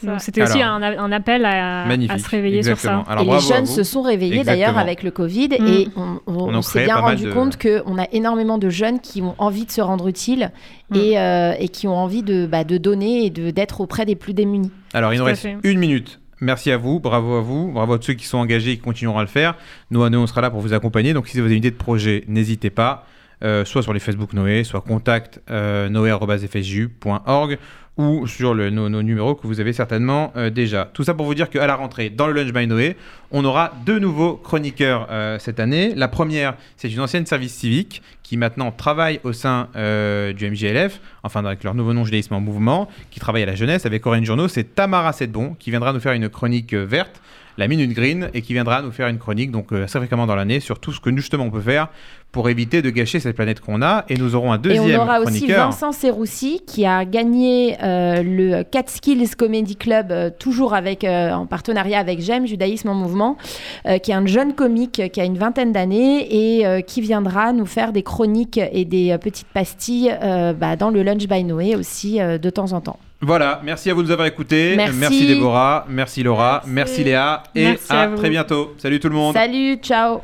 Donc 0.04 0.20
c'était 0.22 0.42
aussi 0.42 0.62
un, 0.62 0.80
appel 1.12 1.44
à, 1.44 1.84
se 2.16 2.28
réveiller 2.30 2.56
Exactement. 2.58 3.00
sur 3.00 3.06
ça. 3.06 3.12
Alors, 3.12 3.24
et 3.24 3.26
les 3.26 3.30
bravo 3.32 3.46
jeunes 3.52 3.66
se 3.66 3.82
sont 3.82 4.00
réveillés 4.00 4.42
d'ailleurs 4.42 4.78
avec 4.78 5.02
le 5.02 5.10
Covid 5.10 5.48
Mm. 5.60 5.66
et 5.66 5.88
on, 5.96 6.18
on- 6.26 6.34
On 6.34 6.48
on 6.48 6.54
en 6.54 6.62
s'est 6.62 6.84
bien 6.86 6.96
rendu 6.96 7.24
de- 7.24 7.32
compte 7.32 7.58
qu'on 7.60 7.98
a 7.98 8.06
énormément 8.12 8.56
de 8.56 8.70
jeunes 8.70 9.00
qui 9.00 9.20
ont 9.20 9.34
envie 9.36 9.66
de 9.66 9.70
se 9.70 9.82
rendre 9.82 10.08
utiles 10.08 10.50
Mm. 10.88 10.96
et, 10.96 11.18
euh, 11.18 11.52
et 11.58 11.68
qui 11.68 11.86
ont 11.86 11.96
envie 11.96 12.22
de, 12.22 12.46
bah, 12.46 12.64
de 12.64 12.78
donner 12.78 13.26
et 13.26 13.30
de- 13.30 13.50
d'être 13.50 13.82
auprès 13.82 14.06
des 14.06 14.16
plus 14.16 14.32
démunis. 14.32 14.70
Alors, 14.94 15.12
il 15.12 15.18
nous 15.18 15.24
reste 15.26 15.42
fait. 15.42 15.56
une 15.62 15.78
minute. 15.78 16.20
Merci 16.40 16.70
à 16.70 16.76
vous, 16.76 17.00
bravo 17.00 17.36
à 17.36 17.40
vous, 17.40 17.72
bravo 17.72 17.94
à 17.94 17.98
tous 17.98 18.06
ceux 18.06 18.14
qui 18.14 18.26
sont 18.26 18.38
engagés 18.38 18.72
et 18.72 18.76
qui 18.76 18.82
continueront 18.82 19.18
à 19.18 19.22
le 19.22 19.28
faire. 19.28 19.54
Nous, 19.90 20.02
à 20.02 20.10
nous, 20.10 20.18
on 20.18 20.26
sera 20.26 20.40
là 20.42 20.50
pour 20.50 20.60
vous 20.60 20.74
accompagner. 20.74 21.14
Donc, 21.14 21.28
si 21.28 21.38
vous 21.38 21.44
avez 21.46 21.54
une 21.54 21.58
idée 21.58 21.70
de 21.70 21.76
projet, 21.76 22.24
n'hésitez 22.28 22.70
pas. 22.70 23.06
euh, 23.44 23.64
soit 23.66 23.82
sur 23.82 23.92
les 23.92 24.00
Facebook 24.00 24.32
Noé, 24.32 24.64
soit 24.64 24.80
contact 24.80 25.42
euh, 25.50 25.88
noé.fsju.org 25.90 27.58
ou 27.96 28.26
sur 28.26 28.52
le- 28.54 28.70
nos, 28.70 28.88
numéros 29.02 29.34
que 29.34 29.46
vous 29.46 29.60
avez 29.60 29.72
certainement 29.72 30.32
euh, 30.36 30.50
déjà. 30.50 30.90
Tout 30.92 31.02
ça 31.02 31.14
pour 31.14 31.24
vous 31.26 31.34
dire 31.34 31.48
qu'à 31.48 31.66
la 31.66 31.74
rentrée, 31.76 32.10
dans 32.10 32.26
le 32.26 32.34
Lunch 32.34 32.52
by 32.52 32.66
Noé, 32.66 32.96
on 33.30 33.44
aura 33.44 33.72
deux 33.86 33.98
nouveaux 33.98 34.34
chroniqueurs 34.34 35.08
euh, 35.10 35.38
cette 35.38 35.60
année. 35.60 35.94
La 35.94 36.08
première, 36.08 36.54
c'est 36.76 36.92
une 36.92 37.00
ancienne 37.00 37.24
service 37.26 37.54
civique 37.54 38.02
qui 38.22 38.36
maintenant 38.36 38.70
travaille 38.70 39.20
au 39.24 39.32
sein 39.32 39.68
euh, 39.76 40.32
du 40.32 40.50
MJLF, 40.50 41.00
enfin 41.22 41.44
avec 41.44 41.64
leur 41.64 41.74
nouveau 41.74 41.94
nom 41.94 42.04
Judaïsme 42.04 42.34
en 42.34 42.40
mouvement, 42.40 42.88
qui 43.10 43.18
travaille 43.20 43.44
à 43.44 43.46
la 43.46 43.54
jeunesse 43.54 43.86
avec 43.86 44.02
Corinne 44.02 44.24
Journeau. 44.24 44.48
C'est 44.48 44.74
Tamara 44.74 45.12
Sedbon 45.12 45.56
qui 45.58 45.70
viendra 45.70 45.92
nous 45.92 46.00
faire 46.00 46.12
une 46.12 46.28
chronique 46.28 46.74
verte, 46.74 47.22
la 47.56 47.68
Minute 47.68 47.94
Green, 47.94 48.28
et 48.34 48.42
qui 48.42 48.52
viendra 48.52 48.82
nous 48.82 48.90
faire 48.90 49.08
une 49.08 49.18
chronique 49.18 49.50
donc 49.50 49.72
assez 49.72 49.98
fréquemment 49.98 50.26
dans 50.26 50.36
l'année 50.36 50.60
sur 50.60 50.78
tout 50.78 50.92
ce 50.92 51.00
que 51.00 51.08
nous, 51.08 51.18
justement 51.18 51.44
on 51.44 51.50
peut 51.50 51.62
faire 51.62 51.88
pour 52.36 52.50
éviter 52.50 52.82
de 52.82 52.90
gâcher 52.90 53.18
cette 53.18 53.34
planète 53.34 53.60
qu'on 53.60 53.80
a. 53.80 54.04
Et 54.10 54.18
nous 54.18 54.34
aurons 54.34 54.52
un 54.52 54.56
Et 54.56 54.60
deuxième 54.60 55.00
on 55.00 55.04
aura 55.04 55.20
aussi. 55.20 55.46
Vincent 55.46 55.92
Serroussi 55.92 56.60
qui 56.66 56.84
a 56.84 57.06
gagné 57.06 57.78
euh, 57.82 58.22
le 58.22 58.62
Catskills 58.62 59.34
Comedy 59.36 59.74
Club, 59.74 60.12
euh, 60.12 60.28
toujours 60.38 60.74
avec, 60.74 61.02
euh, 61.02 61.32
en 61.32 61.46
partenariat 61.46 61.98
avec 61.98 62.20
J'aime, 62.20 62.46
Judaïsme 62.46 62.90
en 62.90 62.94
mouvement, 62.94 63.38
euh, 63.86 63.96
qui 63.96 64.10
est 64.10 64.14
un 64.14 64.26
jeune 64.26 64.52
comique 64.52 65.00
qui 65.10 65.18
a 65.18 65.24
une 65.24 65.38
vingtaine 65.38 65.72
d'années 65.72 66.58
et 66.58 66.66
euh, 66.66 66.82
qui 66.82 67.00
viendra 67.00 67.54
nous 67.54 67.64
faire 67.64 67.90
des 67.92 68.02
chroniques 68.02 68.60
et 68.70 68.84
des 68.84 69.12
euh, 69.12 69.16
petites 69.16 69.48
pastilles 69.48 70.14
euh, 70.22 70.52
bah, 70.52 70.76
dans 70.76 70.90
le 70.90 71.02
Lunch 71.02 71.26
by 71.26 71.42
Noé 71.42 71.74
aussi 71.74 72.20
euh, 72.20 72.36
de 72.36 72.50
temps 72.50 72.74
en 72.74 72.82
temps. 72.82 72.98
Voilà, 73.22 73.62
merci 73.64 73.88
à 73.88 73.94
vous 73.94 74.02
de 74.02 74.08
nous 74.08 74.12
avoir 74.12 74.28
écoutés. 74.28 74.74
Merci. 74.76 75.26
Déborah, 75.26 75.86
merci 75.88 76.22
Laura, 76.22 76.62
merci, 76.66 77.00
Merci. 77.00 77.04
Léa, 77.04 77.42
et 77.54 77.64
Merci 77.64 77.92
à, 77.94 78.00
à 78.02 78.08
très 78.08 78.28
bientôt. 78.28 78.74
Salut 78.76 79.00
tout 79.00 79.08
le 79.08 79.14
monde. 79.14 79.32
Salut, 79.32 79.76
ciao 79.76 80.20